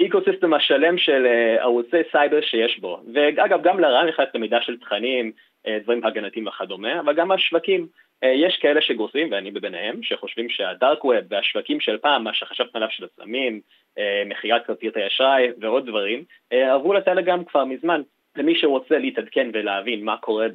ה 0.00 0.05
ecosystem 0.05 0.54
השלם 0.54 0.98
של 0.98 1.26
אה, 1.26 1.62
ערוצי 1.62 2.02
סייבר 2.12 2.40
שיש 2.40 2.78
בו. 2.80 3.00
ואגב, 3.14 3.62
גם 3.62 3.80
לרע, 3.80 4.04
נכנס 4.04 4.28
למידה 4.34 4.58
של 4.62 4.78
תכנים, 4.78 5.32
אה, 5.66 5.78
דברים 5.82 6.04
הגנתיים 6.04 6.46
וכדומה, 6.46 7.00
אבל 7.00 7.14
גם 7.14 7.30
השווקים. 7.30 7.86
אה, 8.24 8.28
יש 8.28 8.56
כאלה 8.56 8.80
שגורסים, 8.80 9.28
ואני 9.32 9.50
בביניהם, 9.50 10.02
שחושבים 10.02 10.48
שה 10.48 10.72
dark 10.72 11.04
web 11.04 11.16
והשווקים 11.28 11.80
של 11.80 11.98
פעם, 11.98 12.24
מה 12.24 12.34
שחשבת 12.34 12.76
עליו 12.76 12.88
של 12.90 13.04
הסמים, 13.04 13.60
אה, 13.98 14.22
מכירת 14.26 14.66
כרטיסי 14.66 15.06
אשראי 15.06 15.48
ועוד 15.60 15.86
דברים, 15.86 16.24
אה, 16.52 16.74
עברו 16.74 16.92
לטלגרם 16.92 17.44
כבר 17.44 17.64
מזמן. 17.64 18.02
למי 18.36 18.54
שרוצה 18.54 18.98
להתעדכן 18.98 19.50
ולהבין 19.52 20.04
מה 20.04 20.16
קורה 20.16 20.46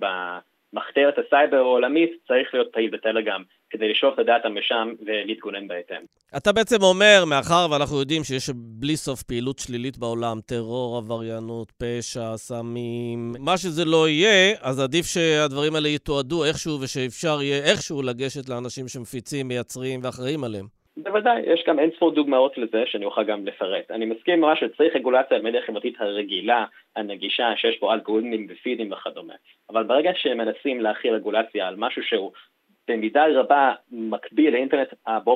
במחתרת 0.74 1.18
הסייבר 1.18 1.58
העולמית, 1.58 2.12
צריך 2.28 2.54
להיות 2.54 2.74
פעיל 2.74 2.90
בטלגרם 2.90 3.44
כדי 3.70 3.90
לשאוף 3.90 4.14
את 4.14 4.20
ה 4.20 4.26
data 4.26 4.50
משם 4.50 4.94
ולהתגונן 5.06 5.68
בהתאם. 5.68 6.02
אתה 6.38 6.52
בעצם 6.52 6.82
אומר, 6.82 7.24
מאחר 7.30 7.68
ואנחנו 7.72 8.00
יודעים 8.00 8.24
שיש 8.24 8.50
בלי 8.56 8.96
סוף 8.96 9.24
פעילות 9.24 9.60
שלילית 9.60 9.98
בעולם, 9.98 10.38
טרור, 10.46 10.98
עבריינות, 10.98 11.72
פשע, 11.72 12.38
סמים, 12.38 13.34
מה 13.40 13.58
שזה 13.58 13.86
לא 13.86 14.10
יהיה, 14.10 14.56
אז 14.62 14.80
עדיף 14.80 15.06
שהדברים 15.06 15.76
האלה 15.76 15.88
יתועדו 15.88 16.46
איכשהו 16.46 16.82
ושאפשר 16.82 17.42
יהיה 17.42 17.64
איכשהו 17.72 18.02
לגשת 18.02 18.50
לאנשים 18.50 18.88
שמפיצים, 18.88 19.48
מייצרים 19.48 20.00
ואחראים 20.04 20.44
עליהם. 20.44 20.78
בוודאי, 20.98 21.42
יש 21.54 21.64
גם 21.68 21.80
אין 21.80 21.90
ספור 21.96 22.12
דוגמאות 22.12 22.58
לזה 22.58 22.84
שאני 22.86 23.06
אוכל 23.06 23.24
גם 23.24 23.46
לפרט. 23.46 23.92
אני 23.92 24.06
מסכים 24.06 24.42
ממש 24.42 24.60
שצריך 24.60 24.96
רגולציה 24.96 25.38
על 25.38 25.44
מדיה 25.44 25.62
חברתית 25.68 25.96
הרגילה, 26.00 26.66
הנגישה, 26.96 27.54
שיש 27.56 27.80
בו 27.80 27.94
אלגוריתמים 27.94 28.48
ופידים 28.50 28.92
וכדומה. 28.92 29.34
אבל 29.70 29.84
ברגע 29.84 30.12
שמנסים 30.16 30.82
להכיל 30.82 31.14
רגולציה 31.14 31.68
על 31.68 31.76
משהו 31.78 32.04
שהוא 32.04 32.32
במידה 32.88 33.26
רבה 33.34 33.74
מקביל 33.92 34.54
לאינטרנט 34.54 34.94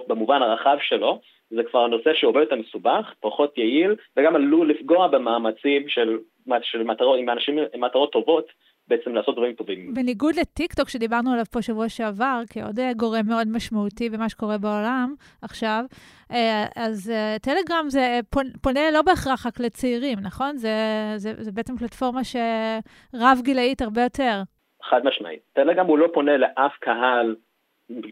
במובן 0.08 0.41
הרחב 0.41 0.78
שלו, 0.82 1.22
זה 1.49 1.64
כבר 1.64 1.88
נושא 1.88 2.14
שהוא 2.14 2.30
הרבה 2.30 2.39
יותר 2.39 2.56
מסובך, 2.56 3.14
פחות 3.20 3.58
יעיל, 3.58 3.95
וגם 4.18 4.36
עלול 4.36 4.70
לפגוע 4.70 5.08
במאמצים 5.08 5.89
של, 5.89 6.18
של 6.62 6.84
מטרות, 6.84 7.20
עם 7.20 7.30
אנשים 7.30 7.58
עם 7.74 7.84
מטרות 7.84 8.12
טובות, 8.12 8.45
בעצם 8.88 9.16
לעשות 9.16 9.36
דברים 9.36 9.54
טובים. 9.54 9.93
בניגוד 9.93 10.36
לטיקטוק 10.36 10.89
שדיברנו 10.89 11.32
עליו 11.32 11.45
פה 11.52 11.62
שבוע 11.62 11.89
שעבר, 11.89 12.41
כעוד 12.49 12.80
גורם 12.97 13.28
מאוד 13.28 13.47
משמעותי 13.47 14.10
במה 14.10 14.30
שקורה 14.30 14.58
בעולם 14.58 15.14
עכשיו, 15.41 15.84
אה, 16.32 16.66
אז 16.76 17.10
אה, 17.10 17.36
טלגרם 17.41 17.86
זה 17.89 18.20
פונה 18.62 18.91
לא 18.91 19.02
בהכרח 19.02 19.47
רק 19.47 19.60
לצעירים, 19.60 20.20
נכון? 20.20 20.58
זה, 20.58 20.70
זה, 21.16 21.34
זה 21.38 21.52
בעצם 21.52 21.78
פלטפורמה 21.78 22.22
שרב 22.24 23.39
גילאית 23.43 23.82
הרבה 23.82 24.04
יותר. 24.04 24.41
חד 24.84 25.06
משמעית. 25.06 25.40
טלגרם 25.54 25.86
הוא 25.86 25.98
לא 25.98 26.08
פונה 26.14 26.38
לאף 26.38 26.78
קהל 26.80 27.36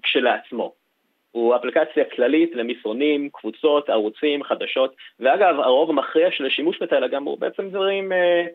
כשלעצמו. 0.04 0.74
הוא 1.32 1.56
אפליקציה 1.56 2.06
כללית 2.06 2.56
למסרונים, 2.56 3.30
קבוצות, 3.30 3.90
ערוצים, 3.90 4.44
חדשות, 4.44 4.96
ואגב, 5.20 5.60
הרוב 5.60 5.90
המכריע 5.90 6.32
של 6.32 6.46
השימוש 6.46 6.80
בטלגרם 6.82 7.24
הוא 7.24 7.40
בעצם 7.40 7.70
דברים 7.70 8.12
אה, 8.12 8.46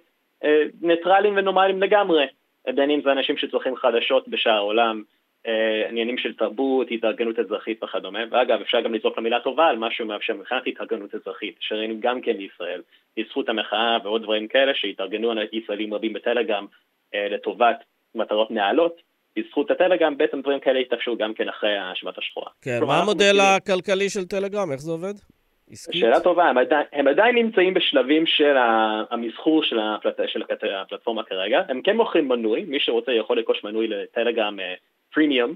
אה, 0.44 0.62
ניטרליים 0.80 1.36
ונורמליים 1.36 1.82
לגמרי. 1.82 2.26
בין 2.74 2.90
אם 2.90 3.00
זה 3.04 3.12
אנשים 3.12 3.36
שצורכים 3.36 3.76
חדשות 3.76 4.28
בשאר 4.28 4.52
העולם, 4.52 5.02
אה, 5.46 5.88
עניינים 5.88 6.18
של 6.18 6.34
תרבות, 6.34 6.86
התארגנות 6.90 7.38
אזרחית 7.38 7.82
וכדומה, 7.82 8.20
ואגב, 8.30 8.60
אפשר 8.60 8.80
גם 8.80 8.94
לזרוק 8.94 9.18
למילה 9.18 9.40
טובה 9.40 9.66
על 9.66 9.76
משהו 9.76 10.06
מאפשר 10.06 10.34
מבחינת 10.34 10.66
התארגנות 10.66 11.14
אזרחית, 11.14 11.56
שראינו 11.60 11.94
גם 12.00 12.20
כן 12.20 12.36
בישראל, 12.36 12.82
בזכות 13.16 13.48
המחאה 13.48 13.98
ועוד 14.04 14.22
דברים 14.22 14.48
כאלה, 14.48 14.74
שהתארגנו 14.74 15.32
ישראלים 15.52 15.94
רבים 15.94 16.12
בטלגרם 16.12 16.66
אה, 17.14 17.28
לטובת 17.28 17.84
מטרות 18.14 18.50
נעלות, 18.50 19.02
בזכות 19.38 19.70
הטלגרם 19.70 20.16
בעצם 20.16 20.40
דברים 20.40 20.60
כאלה 20.60 20.78
התאפשרו 20.78 21.16
גם 21.16 21.34
כן 21.34 21.48
אחרי 21.48 21.78
השבת 21.78 22.18
השחורה. 22.18 22.50
כן, 22.62 22.78
מה 22.86 22.98
המודל 22.98 23.36
הכלכלי 23.40 24.08
של 24.08 24.24
טלגרם? 24.24 24.72
איך 24.72 24.80
זה 24.80 24.92
עובד? 24.92 25.14
עסקית? 25.70 26.00
שאלה 26.00 26.20
טובה, 26.20 26.44
הם 26.44 26.58
עדיין, 26.58 26.86
הם 26.92 27.08
עדיין 27.08 27.34
נמצאים 27.34 27.74
בשלבים 27.74 28.26
של 28.26 28.56
המסחור 29.10 29.62
של, 29.62 29.78
הפלט, 29.78 30.20
של 30.26 30.42
הפלטפורמה 30.74 31.22
כרגע, 31.22 31.62
הם 31.68 31.82
כן 31.82 31.96
מוכרים 31.96 32.28
מנוי, 32.28 32.64
מי 32.64 32.80
שרוצה 32.80 33.12
יכול 33.12 33.36
לרכוש 33.36 33.64
מנוי 33.64 33.88
לטלגרם 33.88 34.58
פרימיום, 35.14 35.54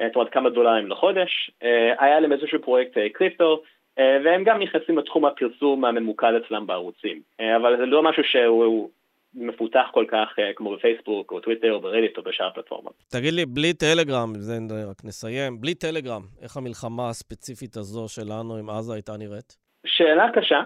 אה, 0.00 0.06
זאת 0.06 0.16
אומרת 0.16 0.32
כמה 0.32 0.50
דולרים 0.50 0.88
לחודש, 0.88 1.50
אה, 1.62 1.92
היה 1.98 2.20
להם 2.20 2.32
איזשהו 2.32 2.62
פרויקט 2.62 2.98
קריפטו, 3.12 3.62
אה, 3.98 4.18
והם 4.24 4.44
גם 4.44 4.58
נכנסים 4.58 4.98
לתחום 4.98 5.24
הפרסום 5.24 5.84
הממוקד 5.84 6.32
אצלם 6.34 6.66
בערוצים, 6.66 7.20
אבל 7.56 7.76
זה 7.76 7.86
לא 7.86 8.02
משהו 8.02 8.24
שהוא 8.24 8.90
מפותח 9.34 9.86
כל 9.92 10.04
כך 10.08 10.28
כמו 10.56 10.76
בפייסבוק 10.76 11.32
או 11.32 11.40
טוויטר 11.40 11.72
או 11.72 11.80
ברדיט 11.80 12.18
או 12.18 12.22
בשאר 12.22 12.46
הפלטפורמות. 12.46 12.94
תגיד 13.08 13.34
לי, 13.34 13.46
בלי 13.46 13.74
טלגרם, 13.74 14.34
זה 14.34 14.54
רק 14.90 15.04
נסיים, 15.04 15.60
בלי 15.60 15.74
טלגרם, 15.74 16.22
איך 16.42 16.56
המלחמה 16.56 17.08
הספציפית 17.08 17.76
הזו 17.76 18.08
שלנו 18.08 18.56
עם 18.56 18.70
עזה 18.70 18.94
הייתה 18.94 19.12
נראית? 19.18 19.56
שאלה 19.86 20.26
קשה. 20.34 20.62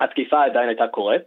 התקיפה 0.00 0.44
עדיין 0.44 0.68
הייתה 0.68 0.86
קורית. 0.88 1.22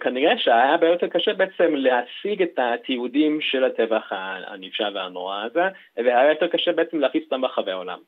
כנראה 0.00 0.38
שהיה 0.38 0.70
הרבה 0.70 0.88
יותר 0.88 1.06
קשה 1.08 1.34
בעצם 1.34 1.74
להשיג 1.74 2.42
את 2.42 2.58
התיעודים 2.58 3.40
של 3.40 3.64
הטבח 3.64 4.12
הנפשע 4.46 4.88
והנורא 4.94 5.42
הזה, 5.42 5.68
והיה 5.96 6.30
יותר 6.30 6.46
קשה 6.46 6.72
בעצם 6.72 6.98
להפיץ 7.00 7.24
אותם 7.24 7.40
ברחבי 7.40 7.70
העולם. 7.70 7.98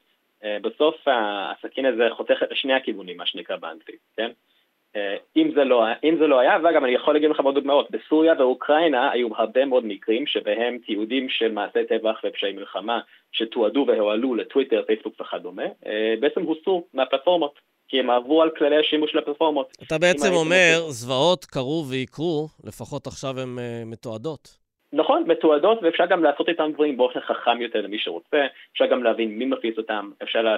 בסוף 0.63 0.95
הסכין 1.07 1.87
הזה 1.87 2.09
חותך 2.17 2.43
את 2.43 2.49
שני 2.55 2.73
הכיוונים, 2.73 3.17
מה 3.17 3.27
שנקרא 3.27 3.57
באנגלית, 3.57 4.01
כן? 4.17 4.31
אה, 4.97 5.17
אם 5.37 5.51
זה, 5.55 5.65
לא, 5.65 5.85
אם 6.05 6.17
זה 6.19 6.27
לא 6.27 6.41
היה, 6.41 6.57
ואגב 6.63 6.85
אני 6.85 6.93
יכול 6.93 7.15
להגיד 7.15 7.31
לך 7.31 7.41
מאוד 7.41 7.55
דוגמאות, 7.55 7.91
בסוריה 7.91 8.35
ואוקראינה 8.39 9.11
היו 9.11 9.29
הרבה 9.37 9.65
מאוד 9.65 9.85
מקרים 9.87 10.27
שבהם 10.27 10.79
תיעודים 10.87 11.29
של 11.29 11.53
מעשי 11.53 11.85
טבח 11.89 12.21
ופשעי 12.25 12.53
מלחמה 12.53 13.01
שתועדו 13.33 13.85
והועלו 13.89 14.35
לטוויטר, 14.35 14.83
פייסבוק 14.87 15.21
וכדומה, 15.21 15.63
אה, 15.87 16.15
בעצם 16.21 16.43
הוסרו 16.43 16.85
מהפלטפורמות, 16.95 17.59
כי 17.89 18.01
הם 18.01 18.11
עברו 18.11 18.43
על 18.43 18.51
כללי 18.59 18.77
השימוש 18.77 19.13
של 19.13 19.19
הפלטפורמות. 19.19 19.73
אתה 19.83 19.99
בעצם 19.99 20.33
אומר, 20.33 20.81
זוועות 20.89 21.45
קרו 21.45 21.85
ויקרו, 21.91 22.49
לפחות 22.65 23.07
עכשיו 23.07 23.41
הן 23.41 23.57
uh, 23.59 23.87
מתועדות. 23.87 24.68
נכון, 24.93 25.25
מתועדות, 25.27 25.79
ואפשר 25.83 26.07
גם 26.07 26.25
לעשות 26.25 26.49
איתם 26.49 26.71
דברים 26.75 26.97
באופן 26.97 27.21
חכם 27.21 27.61
יותר 27.61 27.81
למי 27.81 27.99
שרוצה, 27.99 28.47
אפשר 28.73 28.87
גם 28.87 29.03
להבין 29.03 29.39
מי 29.39 29.45
מפיץ 29.45 29.79
אותם, 29.79 30.11
אפשר 30.23 30.43
לה, 30.43 30.57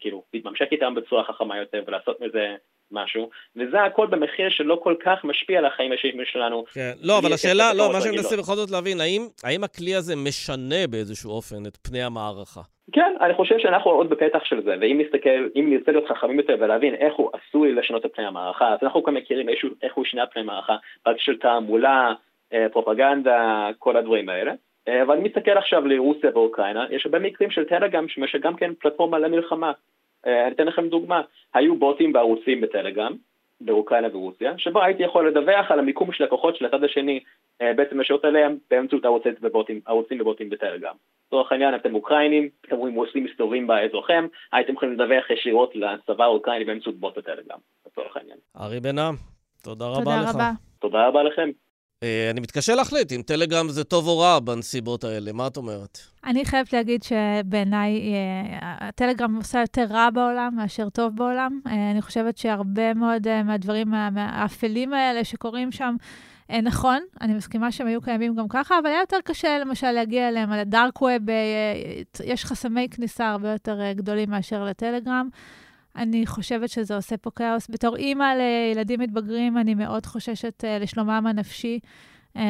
כאילו 0.00 0.22
להתממשק 0.34 0.72
איתם 0.72 0.94
בצורה 0.94 1.24
חכמה 1.24 1.58
יותר 1.58 1.82
ולעשות 1.86 2.20
מזה 2.20 2.54
משהו, 2.92 3.30
וזה 3.56 3.82
הכל 3.82 4.06
במחיר 4.06 4.50
שלא 4.50 4.80
כל 4.82 4.94
כך 5.04 5.24
משפיע 5.24 5.58
על 5.58 5.64
החיים 5.64 5.90
האישיים 5.92 6.24
שלנו. 6.24 6.64
כן, 6.72 6.92
לא, 7.02 7.18
אבל 7.18 7.32
השאלה, 7.32 7.74
לא, 7.74 7.92
מה 7.92 8.00
שאני 8.00 8.16
מנסה 8.16 8.36
בכל 8.36 8.54
זאת 8.54 8.70
להבין, 8.70 9.00
האם, 9.00 9.22
האם 9.44 9.64
הכלי 9.64 9.94
הזה 9.94 10.16
משנה 10.16 10.86
באיזשהו 10.90 11.30
אופן 11.30 11.66
את 11.66 11.76
פני 11.76 12.02
המערכה? 12.02 12.60
כן, 12.92 13.14
אני 13.20 13.34
חושב 13.34 13.54
שאנחנו 13.58 13.90
עוד 13.90 14.10
בפתח 14.10 14.44
של 14.44 14.62
זה, 14.62 14.74
ואם 14.80 15.00
נסתכל, 15.04 15.48
אם 15.56 15.66
נרצה 15.70 15.92
להיות 15.92 16.08
חכמים 16.08 16.38
יותר 16.38 16.56
ולהבין 16.60 16.94
איך 16.94 17.14
הוא 17.14 17.30
עשוי 17.32 17.72
לשנות 17.72 18.06
את 18.06 18.10
פני 18.14 18.26
המערכה, 18.26 18.68
אז 18.68 18.78
אנחנו 18.82 19.02
גם 19.02 19.14
מכירים 19.14 19.48
איזשהו, 19.48 19.68
איך 19.82 19.94
הוא 19.94 20.04
שינה 20.04 20.26
פני 20.26 20.42
המערכה, 20.42 20.76
רק 21.06 21.16
של 21.18 21.38
תעמולה, 21.38 22.14
פרופגנדה, 22.72 23.70
כל 23.78 23.96
הדברים 23.96 24.28
האלה. 24.28 24.52
אה, 24.88 25.02
אבל 25.02 25.16
אני 25.16 25.28
מסתכל 25.28 25.50
עכשיו 25.50 25.86
לרוסיה 25.86 26.30
ואוקראינה, 26.34 26.86
יש 26.90 27.06
הרבה 27.06 27.18
מקרים 27.18 27.50
של 27.50 27.64
טלגרם 27.64 28.06
שגם 28.26 28.56
כן 28.56 28.74
פלטפורמה 28.74 29.18
למלחמה. 29.18 29.72
אה, 30.26 30.46
אני 30.46 30.54
אתן 30.54 30.66
לכם 30.66 30.88
דוגמה, 30.88 31.22
היו 31.54 31.76
בוטים 31.76 32.12
בערוצים 32.12 32.60
בטלגרם, 32.60 33.12
באוקראינה 33.60 34.16
ורוסיה, 34.16 34.58
שבו 34.58 34.82
הייתי 34.82 35.02
יכול 35.02 35.28
לדווח 35.28 35.70
על 35.70 35.78
המיקום 35.78 36.12
של 36.12 36.24
לקוחות 36.24 36.56
של 36.56 36.66
הצד 36.66 36.84
השני, 36.84 37.20
בעצם 37.60 38.00
לשעות 38.00 38.24
עליהם 38.24 38.56
באמצעות 38.70 39.04
ערוצים 39.04 39.32
ובוטים, 39.42 39.80
ערוצים 39.86 40.20
ובוטים 40.20 40.50
בטלגרם. 40.50 40.94
לצורך 41.26 41.52
העניין 41.52 41.74
אתם 41.74 41.94
אוקראינים, 41.94 42.48
אתם 42.66 42.76
רואים 42.76 42.94
רוסים 42.94 43.24
מסתובבים 43.24 43.66
באזורכם, 43.66 44.26
הייתם 44.52 44.72
יכולים 44.72 44.94
לדווח 44.94 45.30
ישירות 45.30 45.76
לצבא 45.76 46.24
האוקראיני 46.24 46.64
באמצעות 46.64 46.96
בוט 46.96 47.18
בטלגרם, 47.18 47.58
לצורך 47.86 48.16
העניין. 48.16 48.38
ארי 48.60 48.80
בן-עם, 48.80 49.14
תודה 49.64 49.84
רבה 49.84 49.98
תודה 49.98 50.20
לך. 50.22 50.34
רבה. 50.34 50.50
תודה 50.78 51.06
רבה 51.08 51.22
לכם. 51.22 51.50
אה, 52.02 52.30
אני 52.30 52.40
מתקשה 52.40 52.74
להחליט 52.74 53.12
אם 53.12 53.22
טלגרם 53.26 53.68
זה 53.68 53.84
טוב 53.84 54.06
או 54.06 54.18
רע 54.18 54.40
בנסיבות 54.40 55.04
האלה, 55.04 55.32
מה 55.32 55.46
את 55.46 55.56
אומרת? 55.56 55.98
אני 56.24 56.44
חייבת 56.44 56.72
להגיד 56.72 57.02
שבעיניי 57.02 58.00
אה, 58.00 58.88
הטלגרם 58.88 59.36
עושה 59.36 59.60
יותר 59.60 59.84
רע 59.90 60.10
בעולם 60.10 60.56
מאשר 60.56 60.88
טוב 60.88 61.16
בעולם. 61.16 61.60
אה, 61.66 61.90
אני 61.90 62.02
חושבת 62.02 62.38
שהרבה 62.38 62.94
מאוד 62.94 63.42
מהדברים 63.42 63.94
האפלים 64.16 64.92
האלה 64.92 65.24
שקורים 65.24 65.72
שם, 65.72 65.96
נכון, 66.62 67.02
אני 67.20 67.34
מסכימה 67.34 67.72
שהם 67.72 67.86
היו 67.86 68.00
קיימים 68.00 68.34
גם 68.34 68.48
ככה, 68.48 68.78
אבל 68.78 68.86
היה 68.86 69.00
יותר 69.00 69.16
קשה 69.24 69.58
למשל 69.58 69.90
להגיע 69.90 70.28
אליהם 70.28 70.52
על 70.52 70.58
הדארק 70.58 71.02
ווב, 71.02 71.22
יש 72.24 72.44
חסמי 72.44 72.88
כניסה 72.90 73.28
הרבה 73.28 73.52
יותר 73.52 73.92
גדולים 73.92 74.30
מאשר 74.30 74.64
לטלגרם. 74.64 75.28
אני 75.98 76.26
חושבת 76.26 76.70
שזה 76.70 76.96
עושה 76.96 77.16
פה 77.16 77.30
כאוס. 77.30 77.66
בתור 77.70 77.96
אימא 77.96 78.24
לילדים 78.24 79.00
מתבגרים, 79.00 79.58
אני 79.58 79.74
מאוד 79.74 80.06
חוששת 80.06 80.64
uh, 80.64 80.82
לשלומם 80.82 81.26
הנפשי. 81.26 81.78
Uh, 82.36 82.40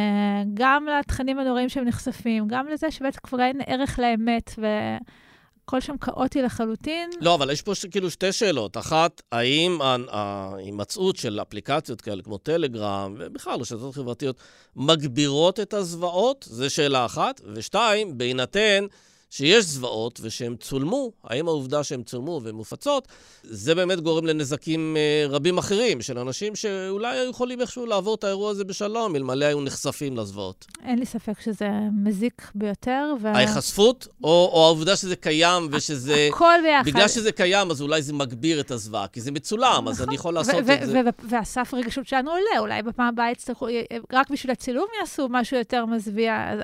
גם 0.54 0.86
לתכנים 1.00 1.38
הנוראים 1.38 1.68
שהם 1.68 1.84
נחשפים, 1.84 2.48
גם 2.48 2.68
לזה 2.68 2.90
שבעצם 2.90 3.18
כבר 3.22 3.40
אין 3.40 3.60
ערך 3.66 3.98
לאמת, 3.98 4.50
והכל 4.58 5.80
שם 5.80 5.98
כאוטי 5.98 6.42
לחלוטין. 6.42 7.10
לא, 7.20 7.34
אבל 7.34 7.50
יש 7.50 7.62
פה 7.62 7.74
ש... 7.74 7.86
כאילו 7.86 8.10
שתי 8.10 8.32
שאלות. 8.32 8.76
אחת, 8.76 9.22
האם 9.32 9.78
ההימצאות 10.10 11.16
של 11.16 11.40
אפליקציות 11.42 12.00
כאלה 12.00 12.22
כמו 12.22 12.38
טלגרם, 12.38 13.14
ובכלל 13.18 13.60
רשתות 13.60 13.94
חברתיות, 13.94 14.36
מגבירות 14.76 15.60
את 15.60 15.74
הזוועות? 15.74 16.46
זו 16.48 16.70
שאלה 16.70 17.04
אחת. 17.04 17.40
ושתיים, 17.54 18.18
בהינתן... 18.18 18.84
שיש 19.30 19.64
זוועות 19.64 20.20
ושהן 20.22 20.56
צולמו, 20.56 21.12
האם 21.24 21.48
העובדה 21.48 21.84
שהן 21.84 22.02
צולמו 22.02 22.40
ומופצות, 22.44 23.08
זה 23.42 23.74
באמת 23.74 24.00
גורם 24.00 24.26
לנזקים 24.26 24.96
אה, 24.96 25.26
רבים 25.28 25.58
אחרים 25.58 26.02
של 26.02 26.18
אנשים 26.18 26.56
שאולי 26.56 27.18
היו 27.18 27.30
יכולים 27.30 27.60
איכשהו 27.60 27.86
לעבור 27.86 28.14
את 28.14 28.24
האירוע 28.24 28.50
הזה 28.50 28.64
בשלום, 28.64 29.16
אלמלא 29.16 29.44
היו 29.44 29.60
נחשפים 29.60 30.16
לזוועות. 30.16 30.66
אין 30.84 30.98
לי 30.98 31.06
ספק 31.06 31.40
שזה 31.40 31.68
מזיק 32.04 32.50
ביותר. 32.54 33.14
ו... 33.20 33.28
ההיחשפות, 33.28 34.08
או, 34.24 34.50
או 34.52 34.64
העובדה 34.64 34.96
שזה 34.96 35.16
קיים 35.16 35.68
ושזה... 35.72 36.28
הכל 36.34 36.54
ביחד. 36.62 36.86
בגלל 36.86 37.08
שזה 37.08 37.32
קיים, 37.32 37.70
אז 37.70 37.82
אולי 37.82 38.02
זה 38.02 38.12
מגביר 38.12 38.60
את 38.60 38.70
הזוועה, 38.70 39.06
כי 39.08 39.20
זה 39.20 39.30
מצולם, 39.30 39.88
אז 39.88 40.02
אני 40.02 40.14
יכול 40.14 40.34
לעשות 40.34 40.54
את 40.54 40.66
זה. 40.86 41.02
והסף 41.28 41.74
רגישות 41.74 42.06
שלנו 42.06 42.30
עולה, 42.30 42.58
אולי 42.58 42.82
בפעם 42.82 43.08
הבאה 43.08 43.30
יצטרכו, 43.30 43.66
רק 44.12 44.30
בשביל 44.30 44.52
הצילום 44.52 44.86
יעשו 45.00 45.26
משהו 45.30 45.56
יותר 45.56 45.86
מזוויע. 45.86 46.54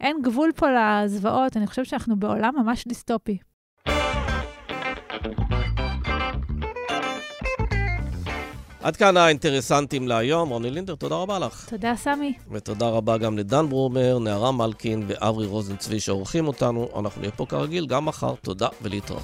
אין 0.00 0.22
גבול 0.22 0.52
פה 0.56 0.66
לזוועות, 0.70 1.56
אני 1.56 1.66
חושבת 1.66 1.86
שאנחנו 1.96 2.16
בעולם 2.16 2.54
ממש 2.56 2.84
דיסטופי. 2.88 3.38
עד 8.82 8.96
כאן 8.96 9.16
האינטרסנטים 9.16 10.08
להיום. 10.08 10.48
רוני 10.48 10.70
לינדר, 10.70 10.94
תודה 10.94 11.14
רבה 11.16 11.38
לך. 11.38 11.68
תודה, 11.70 11.96
סמי. 11.96 12.34
ותודה 12.52 12.88
רבה 12.88 13.18
גם 13.18 13.38
לדן 13.38 13.68
ברומר, 13.68 14.18
נערה 14.18 14.52
מלקין 14.52 15.04
ואברי 15.06 15.46
רוזנצבי 15.46 16.00
שעורכים 16.00 16.46
אותנו. 16.46 16.88
אנחנו 16.98 17.20
נהיה 17.20 17.32
פה 17.32 17.46
כרגיל 17.46 17.86
גם 17.86 18.04
מחר. 18.04 18.34
תודה 18.42 18.68
ולהתראות. 18.82 19.22